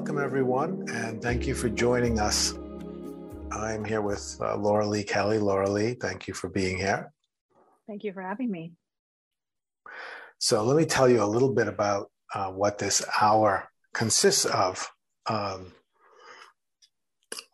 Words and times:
welcome 0.00 0.16
everyone, 0.16 0.86
and 0.94 1.20
thank 1.20 1.46
you 1.46 1.54
for 1.54 1.68
joining 1.68 2.18
us. 2.18 2.54
I'm 3.52 3.84
here 3.84 4.00
with 4.00 4.34
uh, 4.40 4.56
Laura 4.56 4.86
Lee 4.86 5.02
Kelly. 5.02 5.38
Laura 5.38 5.68
Lee, 5.68 5.92
thank 5.92 6.26
you 6.26 6.32
for 6.32 6.48
being 6.48 6.78
here. 6.78 7.12
Thank 7.86 8.02
you 8.04 8.14
for 8.14 8.22
having 8.22 8.50
me. 8.50 8.72
So, 10.38 10.64
let 10.64 10.78
me 10.78 10.86
tell 10.86 11.06
you 11.06 11.22
a 11.22 11.26
little 11.26 11.52
bit 11.52 11.68
about 11.68 12.10
uh, 12.34 12.50
what 12.50 12.78
this 12.78 13.04
hour 13.20 13.68
consists 13.92 14.46
of. 14.46 14.90
Um, 15.26 15.74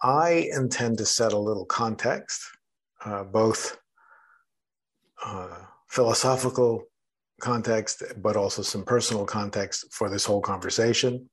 I 0.01 0.49
intend 0.57 0.99
to 0.99 1.05
set 1.05 1.33
a 1.33 1.39
little 1.39 1.67
context, 1.67 2.41
uh, 3.05 3.25
both 3.25 3.77
uh, 5.25 5.63
philosophical 5.89 6.85
context, 7.41 8.05
but 8.19 8.37
also 8.37 8.63
some 8.63 8.85
personal 8.85 9.25
context 9.25 9.87
for 9.91 10.09
this 10.09 10.25
whole 10.25 10.41
conversation. 10.41 11.29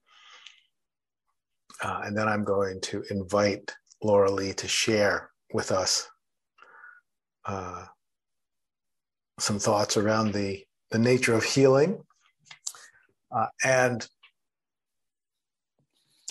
Uh, 1.83 2.01
and 2.05 2.17
then 2.17 2.29
I'm 2.29 2.45
going 2.45 2.79
to 2.81 3.03
invite 3.09 3.73
Laura 4.01 4.31
Lee 4.31 4.53
to 4.53 4.67
share 4.67 5.31
with 5.53 5.71
us 5.71 6.07
uh, 7.45 7.85
some 9.37 9.59
thoughts 9.59 9.97
around 9.97 10.33
the, 10.33 10.63
the 10.91 10.99
nature 10.99 11.33
of 11.33 11.43
healing. 11.43 12.01
Uh, 13.35 13.47
and 13.65 14.07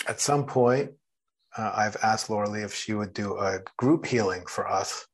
at 0.08 0.20
some 0.20 0.46
point, 0.46 0.92
uh, 1.56 1.72
I've 1.74 1.96
asked 2.02 2.30
Laura 2.30 2.48
Lee 2.48 2.62
if 2.62 2.74
she 2.74 2.94
would 2.94 3.12
do 3.12 3.36
a 3.36 3.58
group 3.76 4.06
healing 4.06 4.44
for 4.46 4.66
us, 4.66 5.06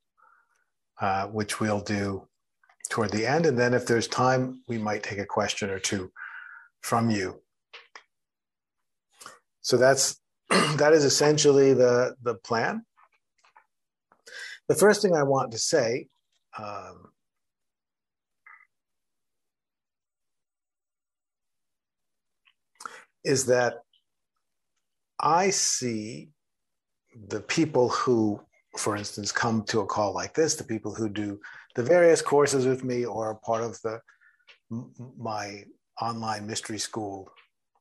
uh, 1.00 1.26
which 1.26 1.58
we'll 1.58 1.80
do 1.80 2.28
toward 2.91 3.10
the 3.10 3.26
end. 3.26 3.44
And 3.44 3.58
then 3.58 3.74
if 3.74 3.86
there's 3.86 4.06
time, 4.06 4.62
we 4.68 4.78
might 4.78 5.02
take 5.02 5.18
a 5.18 5.26
question 5.26 5.68
or 5.68 5.80
two 5.80 6.12
from 6.80 7.10
you. 7.10 7.42
So 9.62 9.76
that's 9.76 10.20
that 10.77 10.92
is 10.92 11.04
essentially 11.04 11.74
the 11.74 12.14
the 12.22 12.34
plan. 12.34 12.84
The 14.68 14.74
first 14.74 15.02
thing 15.02 15.14
I 15.14 15.22
want 15.22 15.52
to 15.52 15.58
say 15.58 16.08
um, 16.58 17.10
is 23.24 23.46
that 23.46 23.78
I 25.20 25.50
see 25.50 26.30
the 27.28 27.41
people 27.41 27.88
who, 27.88 28.41
for 28.76 28.96
instance, 28.96 29.32
come 29.32 29.64
to 29.64 29.80
a 29.80 29.86
call 29.86 30.14
like 30.14 30.34
this, 30.34 30.54
the 30.54 30.64
people 30.64 30.94
who 30.94 31.08
do 31.08 31.41
the 31.74 31.82
various 31.82 32.22
courses 32.22 32.66
with 32.66 32.84
me 32.84 33.04
or 33.04 33.28
are 33.28 33.34
part 33.36 33.64
of 33.64 33.80
the 33.82 34.00
my 35.19 35.64
online 36.00 36.46
mystery 36.46 36.78
school 36.78 37.30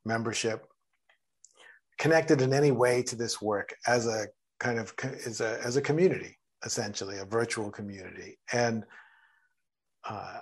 membership 0.05 0.65
connected 1.97 2.41
in 2.41 2.53
any 2.53 2.71
way 2.71 3.01
to 3.03 3.15
this 3.15 3.41
work 3.41 3.73
as 3.87 4.07
a 4.07 4.27
kind 4.59 4.79
of 4.79 4.93
as 5.25 5.41
a 5.41 5.59
as 5.63 5.77
a 5.77 5.81
community 5.81 6.37
essentially 6.65 7.19
a 7.19 7.25
virtual 7.25 7.69
community. 7.69 8.37
And 8.51 8.83
uh, 10.07 10.39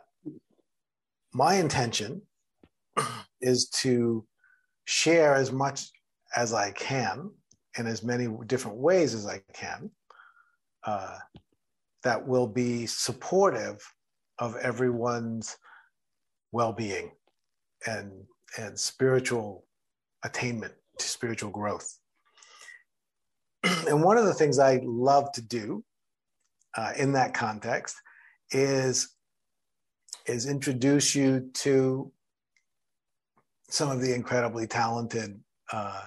my 1.33 1.55
intention 1.55 2.21
is 3.41 3.67
to 3.69 4.25
share 4.85 5.35
as 5.35 5.51
much 5.51 5.89
as 6.35 6.53
i 6.53 6.71
can 6.71 7.29
in 7.77 7.87
as 7.87 8.03
many 8.03 8.27
different 8.45 8.77
ways 8.77 9.13
as 9.13 9.25
i 9.25 9.41
can 9.53 9.89
uh, 10.85 11.17
that 12.03 12.25
will 12.25 12.47
be 12.47 12.85
supportive 12.85 13.77
of 14.37 14.55
everyone's 14.57 15.57
well-being 16.51 17.11
and 17.87 18.11
and 18.57 18.79
spiritual 18.79 19.65
attainment 20.23 20.73
to 20.97 21.07
spiritual 21.07 21.51
growth. 21.51 21.97
and 23.87 24.03
one 24.03 24.17
of 24.17 24.25
the 24.25 24.33
things 24.33 24.59
I 24.59 24.81
love 24.83 25.31
to 25.33 25.41
do 25.41 25.83
uh, 26.77 26.93
in 26.97 27.13
that 27.13 27.33
context 27.33 27.95
is 28.51 29.11
is 30.27 30.47
introduce 30.47 31.13
you 31.13 31.51
to 31.53 32.11
some 33.69 33.91
of 33.91 34.01
the 34.01 34.13
incredibly 34.13 34.65
talented 34.65 35.39
uh, 35.71 36.01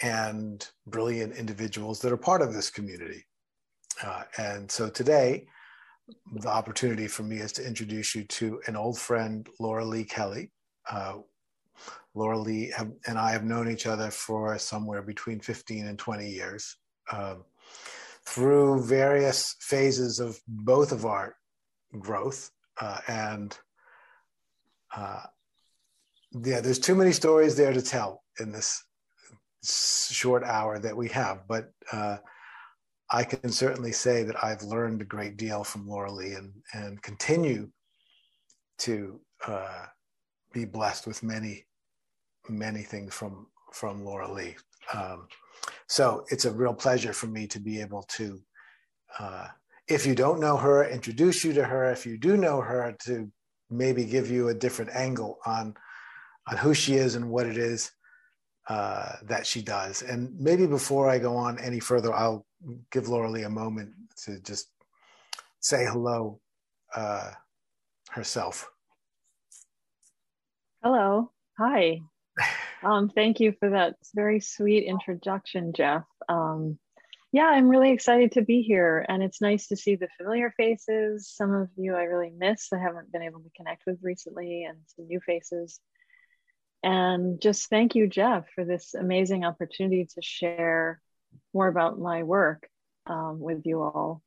and 0.00 0.68
brilliant 0.86 1.36
individuals 1.36 2.00
that 2.00 2.12
are 2.12 2.16
part 2.16 2.42
of 2.42 2.52
this 2.52 2.68
community. 2.68 3.24
Uh, 4.02 4.22
and 4.38 4.70
so 4.70 4.88
today, 4.88 5.46
the 6.32 6.48
opportunity 6.48 7.06
for 7.06 7.22
me 7.22 7.36
is 7.36 7.52
to 7.52 7.66
introduce 7.66 8.14
you 8.14 8.24
to 8.24 8.60
an 8.66 8.74
old 8.74 8.98
friend, 8.98 9.48
Laura 9.60 9.84
Lee 9.84 10.04
Kelly. 10.04 10.50
Uh, 10.90 11.18
Laura 12.14 12.38
Lee 12.38 12.72
have, 12.76 12.90
and 13.06 13.18
I 13.18 13.32
have 13.32 13.44
known 13.44 13.70
each 13.70 13.86
other 13.86 14.10
for 14.10 14.58
somewhere 14.58 15.02
between 15.02 15.40
15 15.40 15.86
and 15.86 15.98
20 15.98 16.28
years. 16.28 16.76
Um, 17.10 17.44
through 18.26 18.82
various 18.82 19.56
phases 19.60 20.20
of 20.20 20.40
both 20.46 20.92
of 20.92 21.04
our 21.04 21.36
growth. 21.98 22.50
Uh, 22.80 22.98
and 23.08 23.58
uh, 24.96 25.22
yeah, 26.44 26.60
there's 26.60 26.78
too 26.78 26.94
many 26.94 27.12
stories 27.12 27.56
there 27.56 27.72
to 27.72 27.82
tell 27.82 28.22
in 28.40 28.52
this 28.52 28.84
short 29.64 30.44
hour 30.44 30.78
that 30.78 30.96
we 30.96 31.08
have. 31.08 31.42
But 31.48 31.70
uh, 31.92 32.18
I 33.10 33.24
can 33.24 33.50
certainly 33.50 33.92
say 33.92 34.22
that 34.22 34.42
I've 34.42 34.62
learned 34.62 35.02
a 35.02 35.06
great 35.06 35.36
deal 35.36 35.64
from 35.64 35.88
Laura 35.88 36.10
Lee 36.10 36.34
and, 36.34 36.52
and 36.72 37.02
continue 37.02 37.70
to 38.78 39.20
uh, 39.46 39.86
be 40.52 40.64
blessed 40.64 41.06
with 41.06 41.22
many 41.22 41.66
many 42.48 42.82
things 42.82 43.14
from 43.14 43.46
from 43.72 44.04
Laura 44.04 44.30
Lee. 44.30 44.56
Um, 44.92 45.26
so 45.88 46.24
it's 46.30 46.44
a 46.44 46.52
real 46.52 46.74
pleasure 46.74 47.12
for 47.12 47.26
me 47.26 47.46
to 47.46 47.58
be 47.58 47.80
able 47.80 48.02
to, 48.02 48.40
uh, 49.18 49.48
if 49.88 50.04
you 50.04 50.14
don't 50.14 50.40
know 50.40 50.56
her, 50.56 50.88
introduce 50.88 51.44
you 51.44 51.52
to 51.54 51.64
her. 51.64 51.90
If 51.90 52.04
you 52.04 52.18
do 52.18 52.36
know 52.36 52.60
her, 52.60 52.94
to 53.06 53.30
maybe 53.70 54.04
give 54.04 54.30
you 54.30 54.48
a 54.48 54.54
different 54.54 54.94
angle 54.94 55.38
on 55.46 55.74
on 56.48 56.56
who 56.56 56.74
she 56.74 56.94
is 56.94 57.14
and 57.14 57.30
what 57.30 57.46
it 57.46 57.56
is 57.56 57.90
uh, 58.68 59.12
that 59.24 59.46
she 59.46 59.62
does. 59.62 60.02
And 60.02 60.38
maybe 60.38 60.66
before 60.66 61.08
I 61.08 61.18
go 61.18 61.36
on 61.36 61.58
any 61.58 61.80
further, 61.80 62.12
I'll 62.12 62.44
give 62.90 63.08
Laura 63.08 63.30
Lee 63.30 63.42
a 63.42 63.50
moment 63.50 63.92
to 64.24 64.40
just 64.40 64.68
say 65.60 65.84
hello 65.84 66.40
uh, 66.94 67.30
herself. 68.10 68.68
Hello. 70.82 71.30
Hi. 71.58 72.00
Um, 72.82 73.08
thank 73.08 73.38
you 73.38 73.52
for 73.60 73.70
that 73.70 73.94
very 74.14 74.40
sweet 74.40 74.84
introduction, 74.84 75.72
Jeff. 75.72 76.04
Um, 76.28 76.78
yeah, 77.30 77.46
I'm 77.46 77.68
really 77.68 77.92
excited 77.92 78.32
to 78.32 78.42
be 78.42 78.62
here, 78.62 79.06
and 79.08 79.22
it's 79.22 79.40
nice 79.40 79.68
to 79.68 79.76
see 79.76 79.96
the 79.96 80.08
familiar 80.18 80.52
faces. 80.56 81.30
Some 81.30 81.54
of 81.54 81.68
you 81.76 81.94
I 81.94 82.02
really 82.02 82.32
miss, 82.36 82.72
I 82.72 82.78
haven't 82.78 83.12
been 83.12 83.22
able 83.22 83.40
to 83.40 83.50
connect 83.56 83.84
with 83.86 83.98
recently, 84.02 84.64
and 84.64 84.78
some 84.86 85.06
new 85.06 85.20
faces. 85.20 85.80
And 86.82 87.40
just 87.40 87.70
thank 87.70 87.94
you, 87.94 88.08
Jeff, 88.08 88.46
for 88.54 88.64
this 88.64 88.94
amazing 88.94 89.44
opportunity 89.44 90.06
to 90.14 90.20
share 90.22 91.00
more 91.54 91.68
about 91.68 91.98
my 91.98 92.24
work 92.24 92.68
um, 93.06 93.38
with 93.40 93.62
you 93.64 93.80
all. 93.82 94.22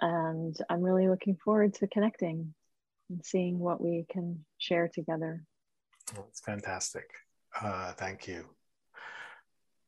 And 0.00 0.56
I'm 0.68 0.82
really 0.82 1.08
looking 1.08 1.36
forward 1.42 1.74
to 1.74 1.88
connecting 1.88 2.54
and 3.10 3.24
seeing 3.24 3.58
what 3.58 3.80
we 3.80 4.06
can 4.08 4.44
share 4.58 4.88
together. 4.88 5.42
That's 6.14 6.40
fantastic. 6.40 7.10
Uh, 7.60 7.92
thank 7.92 8.26
you. 8.26 8.44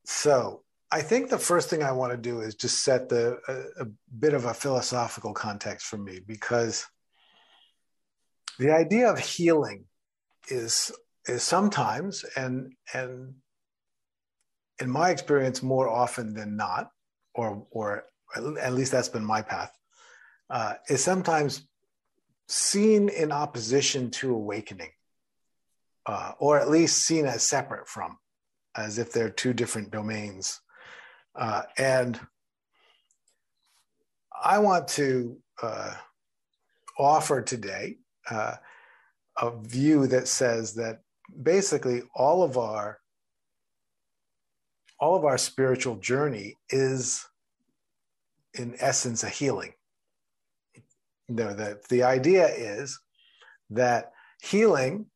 So, 0.05 0.63
I 0.91 1.01
think 1.01 1.29
the 1.29 1.39
first 1.39 1.69
thing 1.69 1.83
I 1.83 1.93
want 1.93 2.11
to 2.11 2.17
do 2.17 2.41
is 2.41 2.55
just 2.55 2.83
set 2.83 3.07
the 3.07 3.39
a, 3.47 3.83
a 3.83 3.87
bit 4.19 4.33
of 4.33 4.43
a 4.43 4.53
philosophical 4.53 5.33
context 5.33 5.85
for 5.85 5.97
me 5.97 6.19
because 6.19 6.85
the 8.59 8.71
idea 8.71 9.09
of 9.09 9.17
healing 9.17 9.85
is 10.49 10.91
is 11.27 11.43
sometimes 11.43 12.25
and 12.35 12.73
and 12.93 13.35
in 14.81 14.89
my 14.89 15.11
experience 15.11 15.63
more 15.63 15.87
often 15.87 16.33
than 16.33 16.57
not 16.57 16.89
or 17.33 17.65
or 17.71 18.03
at 18.35 18.73
least 18.73 18.91
that's 18.91 19.09
been 19.09 19.25
my 19.25 19.41
path 19.41 19.71
uh, 20.49 20.73
is 20.89 21.03
sometimes 21.03 21.67
seen 22.47 23.07
in 23.07 23.31
opposition 23.31 24.11
to 24.11 24.33
awakening 24.33 24.91
uh, 26.05 26.33
or 26.39 26.59
at 26.59 26.69
least 26.69 27.05
seen 27.05 27.25
as 27.25 27.43
separate 27.43 27.87
from, 27.87 28.17
as 28.75 28.97
if 28.97 29.11
they're 29.11 29.29
two 29.29 29.53
different 29.53 29.91
domains. 29.91 30.59
Uh, 31.35 31.63
and 31.77 32.19
I 34.43 34.59
want 34.59 34.87
to 34.89 35.37
uh, 35.61 35.93
offer 36.97 37.41
today 37.41 37.97
uh, 38.29 38.55
a 39.39 39.51
view 39.61 40.07
that 40.07 40.27
says 40.27 40.73
that 40.75 41.01
basically 41.41 42.03
all 42.15 42.43
of 42.43 42.57
our 42.57 42.99
all 44.99 45.15
of 45.15 45.25
our 45.25 45.37
spiritual 45.37 45.95
journey 45.95 46.57
is 46.69 47.25
in 48.53 48.75
essence 48.79 49.23
a 49.23 49.29
healing. 49.29 49.73
The, 51.27 51.45
the, 51.55 51.81
the 51.89 52.03
idea 52.03 52.47
is 52.47 52.99
that 53.71 54.11
healing 54.43 55.07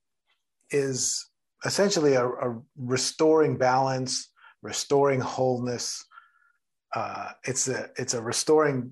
is 0.76 1.30
essentially 1.64 2.14
a, 2.14 2.26
a 2.26 2.62
restoring 2.78 3.58
balance, 3.58 4.32
restoring 4.62 5.22
wholeness. 5.22 6.06
Uh, 6.94 7.32
it's 7.44 7.68
a 7.68 7.90
it's 7.98 8.14
a 8.14 8.22
restoring 8.22 8.92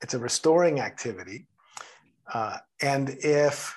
it's 0.00 0.14
a 0.14 0.18
restoring 0.18 0.80
activity, 0.80 1.46
uh, 2.32 2.58
and 2.82 3.16
if, 3.20 3.74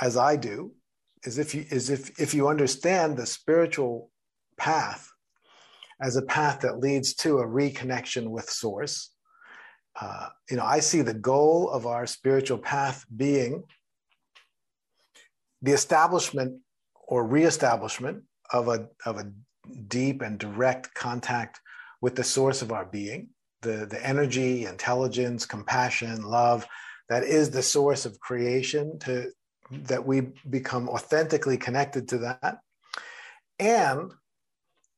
as 0.00 0.16
I 0.16 0.36
do, 0.36 0.72
is 1.24 1.38
if 1.38 1.54
you 1.54 1.64
is 1.70 1.90
if 1.90 2.18
if 2.20 2.34
you 2.34 2.48
understand 2.48 3.16
the 3.16 3.26
spiritual 3.26 4.10
path 4.56 5.08
as 6.00 6.16
a 6.16 6.22
path 6.22 6.60
that 6.60 6.78
leads 6.78 7.14
to 7.14 7.38
a 7.38 7.46
reconnection 7.46 8.28
with 8.28 8.48
source. 8.48 9.10
Uh, 10.00 10.28
you 10.48 10.56
know, 10.56 10.64
I 10.64 10.78
see 10.78 11.02
the 11.02 11.14
goal 11.14 11.70
of 11.70 11.86
our 11.86 12.06
spiritual 12.06 12.58
path 12.58 13.04
being 13.16 13.64
the 15.62 15.72
establishment 15.72 16.60
or 17.06 17.26
reestablishment 17.26 18.22
of 18.52 18.68
a, 18.68 18.88
of 19.04 19.18
a 19.18 19.30
deep 19.88 20.22
and 20.22 20.38
direct 20.38 20.94
contact 20.94 21.60
with 22.00 22.14
the 22.14 22.24
source 22.24 22.62
of 22.62 22.72
our 22.72 22.84
being, 22.84 23.28
the, 23.62 23.86
the 23.86 24.04
energy, 24.06 24.66
intelligence, 24.66 25.44
compassion, 25.44 26.22
love 26.22 26.66
that 27.08 27.24
is 27.24 27.50
the 27.50 27.62
source 27.62 28.04
of 28.04 28.20
creation, 28.20 28.98
to, 29.00 29.30
that 29.70 30.06
we 30.06 30.28
become 30.48 30.88
authentically 30.88 31.56
connected 31.56 32.08
to 32.08 32.18
that. 32.18 32.58
And 33.58 34.12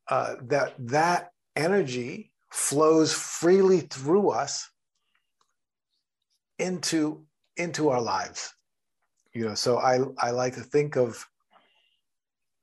uh, 0.09 0.35
that 0.43 0.75
that 0.77 1.31
energy 1.55 2.31
flows 2.51 3.13
freely 3.13 3.79
through 3.81 4.29
us 4.29 4.69
into 6.59 7.25
into 7.57 7.89
our 7.89 8.01
lives 8.01 8.53
you 9.33 9.45
know 9.45 9.55
so 9.55 9.77
i 9.77 9.99
i 10.17 10.31
like 10.31 10.53
to 10.53 10.61
think 10.61 10.95
of 10.95 11.25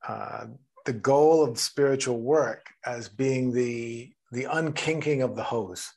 uh, 0.07 0.47
the 0.87 0.93
goal 0.93 1.45
of 1.45 1.59
spiritual 1.59 2.21
work 2.21 2.67
as 2.87 3.09
being 3.09 3.53
the 3.53 4.11
the 4.33 4.45
unkinking 4.45 5.23
of 5.23 5.37
the 5.37 5.43
hose 5.43 5.91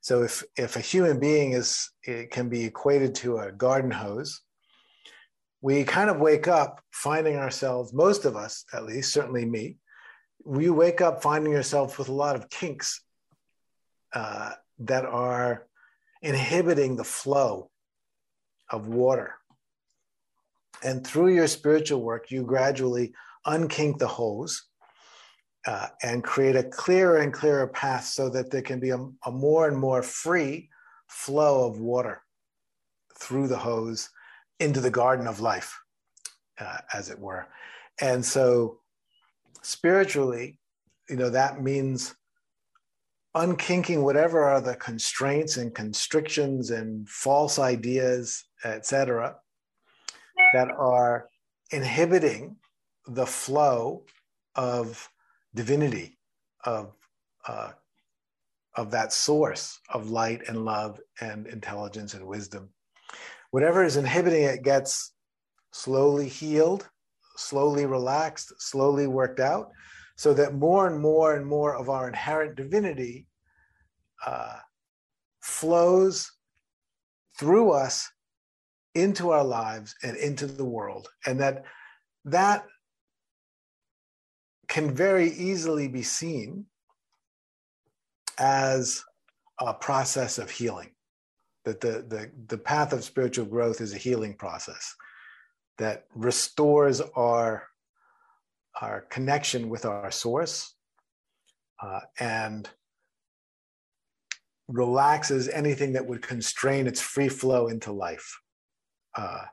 so 0.00 0.22
if 0.22 0.42
if 0.56 0.76
a 0.76 0.80
human 0.80 1.18
being 1.18 1.52
is 1.52 1.90
it 2.02 2.30
can 2.30 2.48
be 2.48 2.64
equated 2.64 3.14
to 3.14 3.38
a 3.38 3.52
garden 3.52 3.90
hose 3.90 4.40
we 5.62 5.82
kind 5.84 6.10
of 6.10 6.18
wake 6.18 6.46
up 6.46 6.82
finding 6.90 7.36
ourselves 7.36 7.92
most 7.92 8.24
of 8.24 8.36
us 8.36 8.64
at 8.72 8.84
least 8.84 9.12
certainly 9.12 9.44
me 9.44 9.76
we 10.44 10.68
wake 10.68 11.00
up 11.00 11.22
finding 11.22 11.52
yourself 11.52 11.98
with 11.98 12.08
a 12.08 12.12
lot 12.12 12.36
of 12.36 12.50
kinks 12.50 13.02
uh, 14.12 14.52
that 14.78 15.04
are 15.04 15.66
inhibiting 16.22 16.96
the 16.96 17.04
flow 17.04 17.70
of 18.70 18.86
water. 18.86 19.34
And 20.84 21.04
through 21.04 21.34
your 21.34 21.48
spiritual 21.48 22.02
work, 22.02 22.30
you 22.30 22.42
gradually 22.44 23.14
unkink 23.46 23.98
the 23.98 24.06
hose 24.06 24.62
uh, 25.66 25.88
and 26.02 26.22
create 26.22 26.56
a 26.56 26.62
clearer 26.62 27.18
and 27.18 27.32
clearer 27.32 27.66
path 27.66 28.04
so 28.04 28.28
that 28.28 28.50
there 28.50 28.62
can 28.62 28.80
be 28.80 28.90
a, 28.90 28.98
a 29.24 29.30
more 29.30 29.66
and 29.66 29.76
more 29.76 30.02
free 30.02 30.68
flow 31.08 31.66
of 31.66 31.80
water 31.80 32.22
through 33.18 33.48
the 33.48 33.56
hose 33.56 34.10
into 34.60 34.80
the 34.80 34.90
garden 34.90 35.26
of 35.26 35.40
life, 35.40 35.80
uh, 36.60 36.78
as 36.92 37.08
it 37.08 37.18
were. 37.18 37.46
And 38.00 38.24
so 38.24 38.80
spiritually, 39.62 40.58
you 41.08 41.16
know, 41.16 41.30
that 41.30 41.62
means 41.62 42.14
unkinking 43.34 44.02
whatever 44.02 44.44
are 44.44 44.60
the 44.60 44.76
constraints 44.76 45.56
and 45.56 45.74
constrictions 45.74 46.70
and 46.70 47.08
false 47.08 47.58
ideas, 47.58 48.44
etc., 48.64 49.36
that 50.54 50.70
are 50.70 51.28
inhibiting 51.70 52.56
the 53.06 53.26
flow 53.26 54.04
of 54.54 55.08
divinity, 55.54 56.18
of 56.64 56.92
uh, 57.46 57.72
of 58.76 58.90
that 58.90 59.12
source 59.12 59.78
of 59.90 60.10
light 60.10 60.42
and 60.48 60.64
love 60.64 60.98
and 61.20 61.46
intelligence 61.46 62.14
and 62.14 62.26
wisdom. 62.26 62.70
Whatever 63.50 63.84
is 63.84 63.96
inhibiting 63.96 64.44
it 64.44 64.62
gets 64.64 65.12
slowly 65.72 66.28
healed 66.28 66.88
slowly 67.36 67.86
relaxed, 67.86 68.52
slowly 68.58 69.06
worked 69.06 69.40
out, 69.40 69.70
so 70.16 70.32
that 70.34 70.54
more 70.54 70.86
and 70.86 71.00
more 71.00 71.34
and 71.34 71.46
more 71.46 71.74
of 71.74 71.88
our 71.88 72.08
inherent 72.08 72.56
divinity 72.56 73.26
uh, 74.24 74.58
flows 75.40 76.30
through 77.38 77.72
us 77.72 78.08
into 78.94 79.30
our 79.30 79.44
lives 79.44 79.94
and 80.02 80.16
into 80.16 80.46
the 80.46 80.64
world. 80.64 81.08
And 81.26 81.40
that 81.40 81.64
that 82.24 82.66
can 84.68 84.94
very 84.94 85.30
easily 85.30 85.88
be 85.88 86.02
seen 86.02 86.66
as 88.38 89.04
a 89.60 89.74
process 89.74 90.38
of 90.38 90.50
healing. 90.50 90.90
That 91.64 91.80
the, 91.80 92.04
the, 92.08 92.30
the 92.48 92.58
path 92.58 92.92
of 92.92 93.04
spiritual 93.04 93.46
growth 93.46 93.80
is 93.80 93.94
a 93.94 93.98
healing 93.98 94.34
process 94.34 94.94
that 95.78 96.04
restores 96.14 97.00
our, 97.00 97.64
our 98.80 99.02
connection 99.02 99.68
with 99.68 99.84
our 99.84 100.10
source 100.10 100.74
uh, 101.82 102.00
and 102.20 102.68
relaxes 104.68 105.48
anything 105.48 105.92
that 105.92 106.06
would 106.06 106.22
constrain 106.22 106.86
its 106.86 107.00
free 107.00 107.28
flow 107.28 107.68
into 107.68 107.92
life. 107.92 108.40
Uh, 109.16 109.44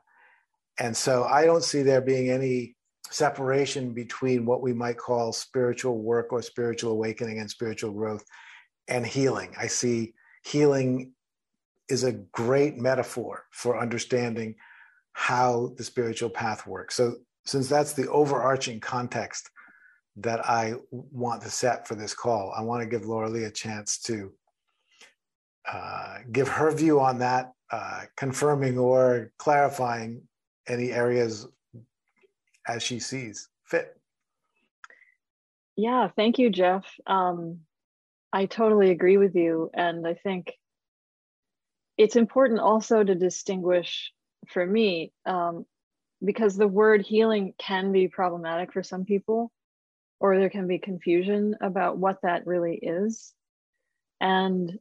and 0.78 0.96
so 0.96 1.24
I 1.24 1.44
don't 1.44 1.64
see 1.64 1.82
there 1.82 2.00
being 2.00 2.30
any 2.30 2.76
separation 3.10 3.92
between 3.92 4.46
what 4.46 4.62
we 4.62 4.72
might 4.72 4.96
call 4.96 5.32
spiritual 5.32 5.98
work 5.98 6.32
or 6.32 6.42
spiritual 6.42 6.92
awakening 6.92 7.38
and 7.38 7.50
spiritual 7.50 7.92
growth 7.92 8.24
and 8.88 9.06
healing. 9.06 9.54
I 9.58 9.66
see 9.66 10.14
healing 10.44 11.12
is 11.88 12.04
a 12.04 12.12
great 12.12 12.78
metaphor 12.78 13.44
for 13.50 13.78
understanding 13.78 14.54
how 15.12 15.72
the 15.76 15.84
spiritual 15.84 16.30
path 16.30 16.66
works. 16.66 16.94
So, 16.94 17.16
since 17.44 17.68
that's 17.68 17.92
the 17.92 18.08
overarching 18.08 18.78
context 18.80 19.50
that 20.16 20.48
I 20.48 20.74
want 20.90 21.42
to 21.42 21.50
set 21.50 21.88
for 21.88 21.96
this 21.96 22.14
call, 22.14 22.52
I 22.56 22.62
want 22.62 22.82
to 22.82 22.88
give 22.88 23.04
Laura 23.04 23.28
Lee 23.28 23.44
a 23.44 23.50
chance 23.50 23.98
to 24.02 24.32
uh, 25.70 26.18
give 26.30 26.48
her 26.48 26.70
view 26.70 27.00
on 27.00 27.18
that, 27.18 27.52
uh, 27.72 28.02
confirming 28.16 28.78
or 28.78 29.32
clarifying 29.38 30.22
any 30.68 30.92
areas 30.92 31.48
as 32.68 32.82
she 32.82 33.00
sees 33.00 33.48
fit. 33.64 33.96
Yeah, 35.76 36.08
thank 36.14 36.38
you, 36.38 36.50
Jeff. 36.50 36.84
Um, 37.06 37.60
I 38.32 38.46
totally 38.46 38.90
agree 38.90 39.16
with 39.16 39.34
you. 39.34 39.70
And 39.74 40.06
I 40.06 40.14
think 40.14 40.52
it's 41.96 42.16
important 42.16 42.60
also 42.60 43.02
to 43.02 43.14
distinguish 43.14 44.12
for 44.48 44.64
me 44.64 45.12
um, 45.26 45.64
because 46.24 46.56
the 46.56 46.68
word 46.68 47.02
healing 47.02 47.54
can 47.58 47.90
be 47.90 48.08
problematic 48.08 48.72
for 48.72 48.82
some 48.82 49.04
people 49.04 49.50
or 50.20 50.38
there 50.38 50.50
can 50.50 50.66
be 50.66 50.78
confusion 50.78 51.56
about 51.60 51.98
what 51.98 52.18
that 52.22 52.46
really 52.46 52.76
is 52.76 53.32
and 54.20 54.78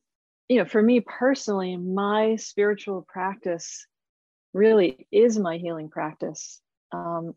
you 0.52 0.58
know 0.58 0.66
for 0.66 0.82
me 0.82 1.00
personally 1.00 1.78
my 1.78 2.36
spiritual 2.36 3.06
practice 3.08 3.88
really 4.54 5.08
is 5.12 5.40
my 5.40 5.58
healing 5.58 5.90
practice. 5.90 6.62
Um, 6.92 7.36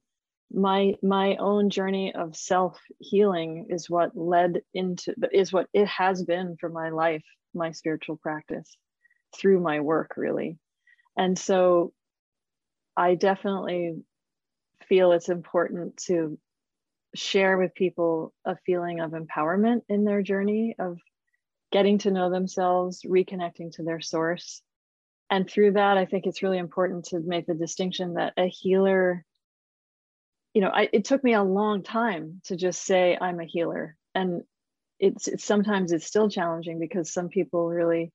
my 0.52 0.94
my 1.00 1.36
own 1.36 1.70
journey 1.70 2.12
of 2.12 2.36
self 2.36 2.80
healing 2.98 3.66
is 3.70 3.88
what 3.88 4.16
led 4.16 4.62
into 4.72 5.14
is 5.32 5.52
what 5.52 5.68
it 5.72 5.86
has 5.86 6.24
been 6.24 6.56
for 6.60 6.68
my 6.68 6.90
life 6.90 7.24
my 7.54 7.70
spiritual 7.70 8.16
practice 8.16 8.76
through 9.36 9.60
my 9.60 9.78
work 9.78 10.14
really. 10.16 10.58
And 11.16 11.38
so 11.38 11.92
I 12.96 13.14
definitely 13.14 14.02
feel 14.88 15.12
it's 15.12 15.28
important 15.28 15.96
to 16.08 16.36
share 17.14 17.56
with 17.58 17.76
people 17.76 18.34
a 18.44 18.56
feeling 18.66 18.98
of 18.98 19.12
empowerment 19.12 19.82
in 19.88 20.04
their 20.04 20.20
journey 20.20 20.74
of 20.80 20.98
getting 21.74 21.98
to 21.98 22.10
know 22.10 22.30
themselves, 22.30 23.02
reconnecting 23.02 23.72
to 23.72 23.82
their 23.82 24.00
source. 24.00 24.62
And 25.28 25.48
through 25.48 25.72
that, 25.72 25.98
I 25.98 26.06
think 26.06 26.24
it's 26.24 26.42
really 26.42 26.58
important 26.58 27.06
to 27.06 27.20
make 27.20 27.46
the 27.46 27.54
distinction 27.54 28.14
that 28.14 28.32
a 28.38 28.46
healer, 28.46 29.26
you 30.54 30.62
know, 30.62 30.70
I, 30.72 30.88
it 30.92 31.04
took 31.04 31.22
me 31.22 31.34
a 31.34 31.42
long 31.42 31.82
time 31.82 32.40
to 32.44 32.56
just 32.56 32.82
say 32.82 33.18
I'm 33.20 33.40
a 33.40 33.44
healer. 33.44 33.96
And 34.14 34.44
it's, 34.98 35.28
it's 35.28 35.44
sometimes 35.44 35.92
it's 35.92 36.06
still 36.06 36.30
challenging 36.30 36.78
because 36.78 37.12
some 37.12 37.28
people 37.28 37.68
really 37.68 38.12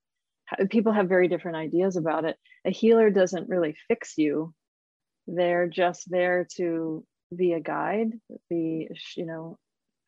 people 0.72 0.94
have 0.94 1.08
very 1.08 1.28
different 1.28 1.58
ideas 1.58 1.96
about 1.96 2.25
it. 2.25 2.36
A 2.66 2.72
healer 2.72 3.12
doesn't 3.12 3.50
really 3.50 3.75
fix 3.88 4.18
you 4.18 4.54
they're 5.36 5.68
just 5.68 6.10
there 6.10 6.48
to 6.56 7.06
be 7.36 7.54
a 7.54 7.60
guide 7.60 8.12
be 8.50 8.89
you 9.16 9.25
know 9.25 9.58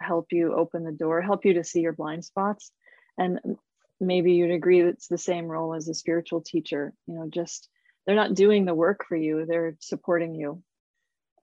help 0.02 0.28
you 0.32 0.54
open 0.56 0.84
the 0.84 0.92
door 0.92 1.22
help 1.22 1.46
you 1.46 1.54
to 1.54 1.64
see 1.64 1.82
your 1.82 1.94
blind 1.94 2.26
spots 2.26 2.72
and 3.18 3.40
maybe 4.00 4.34
you'd 4.34 4.52
agree 4.52 4.82
it's 4.82 5.08
the 5.08 5.18
same 5.18 5.46
role 5.46 5.74
as 5.74 5.88
a 5.88 5.94
spiritual 5.94 6.42
teacher 6.42 6.94
you 7.08 7.16
know 7.16 7.28
just 7.30 7.70
they're 8.06 8.16
not 8.16 8.34
doing 8.34 8.66
the 8.66 8.74
work 8.74 9.06
for 9.08 9.16
you 9.16 9.46
they're 9.46 9.76
supporting 9.80 10.36
you. 10.36 10.64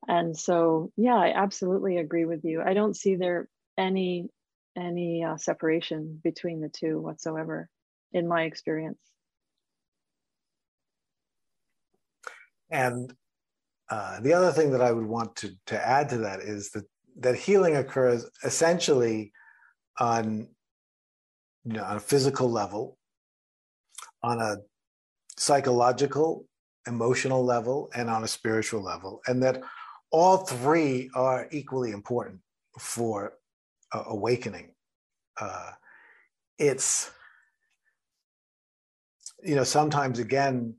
And 0.07 0.37
so 0.37 0.93
yeah 0.97 1.17
i 1.17 1.33
absolutely 1.35 1.99
agree 1.99 2.25
with 2.25 2.45
you. 2.45 2.63
I 2.63 2.75
don't 2.75 2.97
see 2.97 3.17
there 3.17 3.49
any 3.77 4.29
any 4.77 5.25
uh, 5.25 5.37
separation 5.37 6.21
between 6.23 6.61
the 6.61 6.69
two 6.69 7.01
whatsoever 7.01 7.69
in 8.13 8.29
my 8.29 8.43
experience. 8.43 8.99
And 12.71 13.13
uh, 13.91 14.21
the 14.21 14.35
other 14.35 14.53
thing 14.53 14.71
that 14.73 14.83
i 14.83 14.93
would 14.93 15.07
want 15.07 15.35
to, 15.37 15.51
to 15.67 15.87
add 15.87 16.09
to 16.11 16.19
that 16.19 16.41
is 16.41 16.71
that 16.71 16.85
that 17.21 17.35
healing 17.35 17.77
occurs 17.77 18.29
essentially 18.45 19.33
on 19.99 20.47
you 21.69 21.75
know 21.75 21.85
on 21.85 21.97
a 21.97 22.01
physical 22.01 22.51
level 22.51 22.97
on 24.23 24.41
a 24.41 24.57
psychological 25.37 26.45
emotional 26.87 27.45
level 27.45 27.91
and 27.95 28.11
on 28.11 28.25
a 28.25 28.29
spiritual 28.29 28.83
level 28.83 29.21
and 29.29 29.43
that 29.43 29.63
all 30.11 30.39
three 30.39 31.11
are 31.15 31.49
equally 31.51 31.91
important 31.91 32.41
for 32.79 33.35
uh, 33.93 34.05
awakening. 34.07 34.71
Uh, 35.41 35.73
it's, 36.59 37.11
you 39.45 39.55
know, 39.55 39.65
sometimes 39.65 40.19
again, 40.19 40.75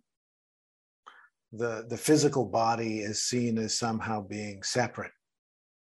the, 1.52 1.86
the 1.90 1.98
physical 1.98 2.46
body 2.46 3.00
is 3.00 3.24
seen 3.24 3.58
as 3.58 3.78
somehow 3.78 4.22
being 4.22 4.62
separate 4.64 5.12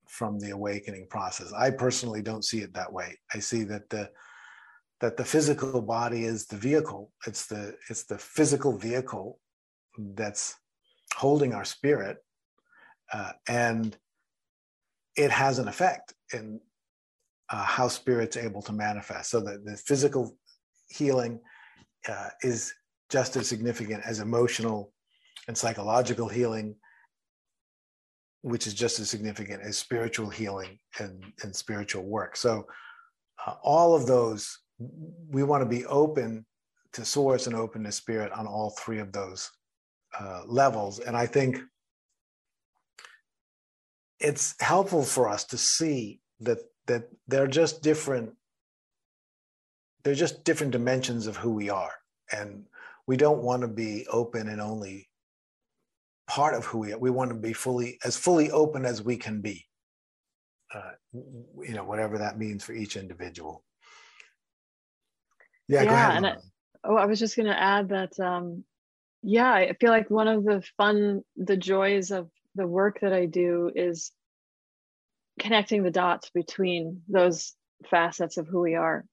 from 0.09 0.39
the 0.39 0.51
awakening 0.51 1.07
process. 1.09 1.53
I 1.53 1.71
personally 1.71 2.23
don't 2.23 2.45
see 2.45 2.61
it 2.61 2.75
that 2.75 2.93
way. 2.93 3.19
I 3.35 3.41
see 3.41 3.65
that 3.65 3.89
the 3.91 4.11
that 5.00 5.17
the 5.17 5.25
physical 5.25 5.83
body 5.83 6.25
is 6.25 6.47
the 6.47 6.57
vehicle. 6.57 7.12
It's 7.26 7.47
the 7.47 7.76
it's 7.91 8.05
the 8.05 8.19
physical 8.19 8.76
vehicle 8.76 9.38
that's 9.99 10.57
holding 11.15 11.55
our 11.55 11.65
spirit 11.65 12.19
uh, 13.12 13.33
and 13.49 13.97
it 15.17 15.31
has 15.31 15.59
an 15.59 15.69
effect 15.69 16.15
in 16.33 16.61
uh, 17.50 17.65
how 17.65 17.88
spirit's 17.88 18.37
able 18.37 18.62
to 18.62 18.73
manifest. 18.73 19.31
So 19.31 19.41
that 19.41 19.65
the 19.65 19.76
physical 19.76 20.37
healing 20.88 21.41
uh, 22.09 22.29
is 22.43 22.73
just 23.11 23.37
as 23.37 23.49
significant 23.49 24.03
as 24.05 24.21
emotional 24.21 24.93
and 25.49 25.57
psychological 25.57 26.29
healing, 26.29 26.75
which 28.43 28.67
is 28.67 28.75
just 28.75 28.99
as 28.99 29.09
significant 29.09 29.62
as 29.62 29.79
spiritual 29.79 30.29
healing 30.29 30.79
and, 30.99 31.25
and 31.43 31.55
spiritual 31.55 32.03
work. 32.05 32.37
So 32.37 32.67
uh, 33.47 33.55
all 33.62 33.95
of 33.95 34.07
those, 34.07 34.59
we 34.78 35.42
want 35.42 35.62
to 35.62 35.68
be 35.68 35.85
open 35.87 36.45
to 36.92 37.04
source 37.04 37.47
and 37.47 37.56
open 37.56 37.85
to 37.85 37.92
spirit 37.92 38.33
on 38.33 38.47
all 38.47 38.71
three 38.71 38.99
of 38.99 39.12
those 39.12 39.50
uh, 40.18 40.42
levels. 40.47 40.99
And 40.99 41.16
I 41.16 41.26
think 41.26 41.61
it's 44.21 44.54
helpful 44.61 45.02
for 45.02 45.28
us 45.28 45.45
to 45.45 45.59
see 45.59 46.21
that 46.40 46.59
that 46.87 47.09
they're 47.26 47.49
just 47.49 47.83
different 47.83 48.30
they're 50.04 50.14
just 50.14 50.45
different 50.45 50.73
dimensions 50.73 51.26
of 51.26 51.37
who 51.37 51.50
we 51.50 51.68
are. 51.68 51.92
And 52.33 52.66
we 53.06 53.16
don't 53.16 53.42
want 53.42 53.62
to 53.62 53.68
be 53.68 54.06
open 54.11 54.49
and 54.49 54.61
only 54.61 55.09
part 56.28 56.54
of 56.54 56.64
who 56.64 56.78
we 56.78 56.92
are. 56.92 56.99
We 56.99 57.11
want 57.11 57.30
to 57.30 57.37
be 57.37 57.52
fully 57.52 57.99
as 58.04 58.16
fully 58.16 58.50
open 58.50 58.85
as 58.85 59.02
we 59.02 59.16
can 59.16 59.40
be 59.40 59.66
uh, 60.75 60.92
you 61.12 61.75
know 61.75 61.85
whatever 61.85 62.18
that 62.18 62.38
means 62.38 62.64
for 62.64 62.73
each 62.73 62.97
individual 62.97 63.64
yeah, 65.69 65.83
yeah 65.83 66.17
and 66.17 66.27
I, 66.27 66.37
oh 66.85 66.97
i 66.97 67.07
was 67.07 67.19
just 67.19 67.37
going 67.37 67.47
to 67.47 67.61
add 67.61 67.91
that 67.91 68.19
um 68.21 68.65
yeah 69.23 69.53
i 69.53 69.73
feel 69.81 69.91
like 69.91 70.11
one 70.11 70.29
of 70.29 70.45
the 70.45 70.63
fun 70.77 71.23
the 71.37 71.57
joys 71.57 72.11
of 72.11 72.31
the 72.57 72.67
work 72.67 73.01
that 73.01 73.13
I 73.13 73.27
do 73.27 73.71
is 73.75 74.11
connecting 75.39 75.83
the 75.83 75.91
dots 75.91 76.31
between 76.31 77.03
those 77.09 77.53
facets 77.89 78.39
of 78.39 78.49
who 78.49 78.61
we 78.61 78.75
are. 78.75 79.05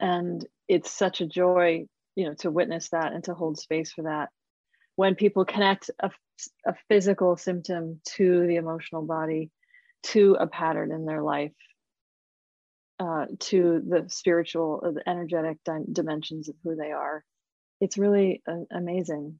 And 0.00 0.46
it's 0.68 0.90
such 0.90 1.20
a 1.20 1.26
joy, 1.26 1.86
you 2.14 2.26
know, 2.26 2.34
to 2.38 2.50
witness 2.50 2.90
that 2.90 3.12
and 3.12 3.24
to 3.24 3.34
hold 3.34 3.58
space 3.58 3.92
for 3.92 4.02
that. 4.02 4.30
When 4.94 5.16
people 5.16 5.44
connect 5.44 5.90
a, 6.00 6.10
a 6.64 6.74
physical 6.88 7.36
symptom 7.36 8.00
to 8.16 8.46
the 8.46 8.56
emotional 8.56 9.02
body, 9.02 9.50
to 10.04 10.36
a 10.38 10.46
pattern 10.46 10.92
in 10.92 11.04
their 11.04 11.22
life, 11.22 11.52
uh, 12.98 13.26
to 13.38 13.82
the 13.86 14.04
spiritual, 14.08 14.80
the 14.94 15.08
energetic 15.08 15.58
di- 15.64 15.84
dimensions 15.90 16.48
of 16.48 16.56
who 16.64 16.76
they 16.76 16.90
are, 16.90 17.24
it's 17.80 17.98
really 17.98 18.42
uh, 18.48 18.64
amazing 18.70 19.38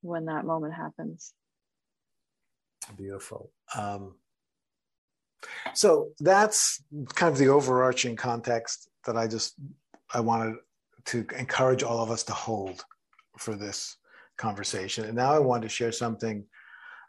when 0.00 0.26
that 0.26 0.44
moment 0.44 0.74
happens. 0.74 1.32
Beautiful. 2.96 3.52
Um, 3.76 4.16
so 5.74 6.10
that's 6.20 6.82
kind 7.14 7.32
of 7.32 7.38
the 7.38 7.48
overarching 7.48 8.16
context 8.16 8.88
that 9.06 9.16
I 9.16 9.26
just 9.26 9.54
I 10.12 10.20
wanted 10.20 10.56
to 11.06 11.26
encourage 11.36 11.82
all 11.82 12.02
of 12.02 12.10
us 12.10 12.22
to 12.24 12.32
hold 12.32 12.84
for 13.38 13.54
this 13.54 13.96
conversation. 14.36 15.04
And 15.04 15.14
now 15.14 15.32
I 15.32 15.38
want 15.38 15.62
to 15.62 15.68
share 15.68 15.92
something 15.92 16.44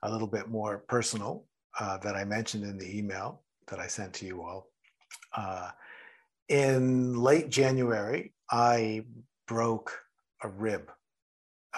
a 0.04 0.12
little 0.12 0.28
bit 0.28 0.50
more 0.50 0.80
personal 0.88 1.46
uh, 1.80 1.98
that 2.00 2.16
I 2.16 2.24
mentioned 2.24 2.64
in 2.64 2.78
the 2.78 2.98
email 2.98 3.42
that 3.68 3.80
I 3.80 3.88
sent 3.88 4.14
to 4.14 4.26
you 4.26 4.42
all. 4.42 4.73
Uh, 5.36 5.72
in 6.50 7.16
late 7.22 7.50
January, 7.50 8.34
I 8.52 9.06
broke 9.48 10.00
a 10.44 10.50
rib, 10.50 10.92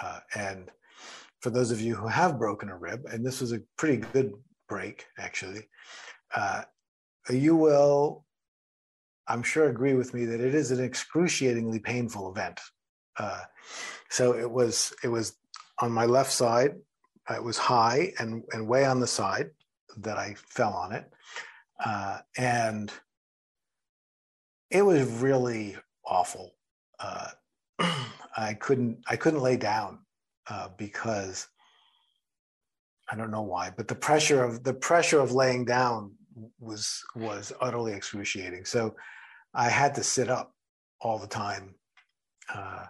uh, 0.00 0.20
and 0.34 0.70
for 1.40 1.50
those 1.50 1.70
of 1.70 1.80
you 1.80 1.94
who 1.94 2.08
have 2.08 2.38
broken 2.38 2.68
a 2.68 2.76
rib, 2.76 3.06
and 3.10 3.24
this 3.24 3.40
was 3.40 3.52
a 3.52 3.62
pretty 3.76 3.98
good 3.98 4.34
break, 4.68 5.06
actually, 5.18 5.68
uh, 6.34 6.62
you 7.30 7.56
will, 7.56 8.24
I'm 9.26 9.42
sure, 9.42 9.68
agree 9.68 9.94
with 9.94 10.14
me 10.14 10.24
that 10.26 10.40
it 10.40 10.54
is 10.54 10.70
an 10.70 10.82
excruciatingly 10.84 11.80
painful 11.80 12.30
event. 12.30 12.60
Uh, 13.18 13.42
so 14.08 14.34
it 14.34 14.50
was, 14.50 14.92
it 15.02 15.08
was 15.08 15.36
on 15.80 15.90
my 15.90 16.04
left 16.04 16.32
side. 16.32 16.76
It 17.30 17.42
was 17.42 17.58
high 17.58 18.12
and, 18.18 18.44
and 18.52 18.68
way 18.68 18.84
on 18.84 19.00
the 19.00 19.06
side 19.06 19.50
that 19.98 20.16
I 20.18 20.34
fell 20.48 20.72
on 20.72 20.92
it. 20.92 21.10
Uh, 21.84 22.18
and 22.36 22.92
it 24.70 24.82
was 24.82 25.02
really 25.20 25.76
awful. 26.04 26.54
Uh, 26.98 27.28
I 28.36 28.54
couldn't 28.54 28.98
I 29.08 29.16
couldn't 29.16 29.40
lay 29.40 29.56
down 29.56 30.00
uh, 30.48 30.68
because 30.76 31.48
I 33.10 33.16
don't 33.16 33.30
know 33.30 33.42
why, 33.42 33.70
but 33.76 33.88
the 33.88 33.94
pressure 33.94 34.42
of 34.42 34.64
the 34.64 34.74
pressure 34.74 35.20
of 35.20 35.32
laying 35.32 35.64
down 35.64 36.12
was 36.60 37.02
was 37.14 37.52
utterly 37.60 37.92
excruciating. 37.92 38.64
So 38.64 38.96
I 39.54 39.68
had 39.68 39.94
to 39.94 40.02
sit 40.02 40.28
up 40.28 40.52
all 41.00 41.18
the 41.18 41.26
time, 41.26 41.74
uh, 42.52 42.86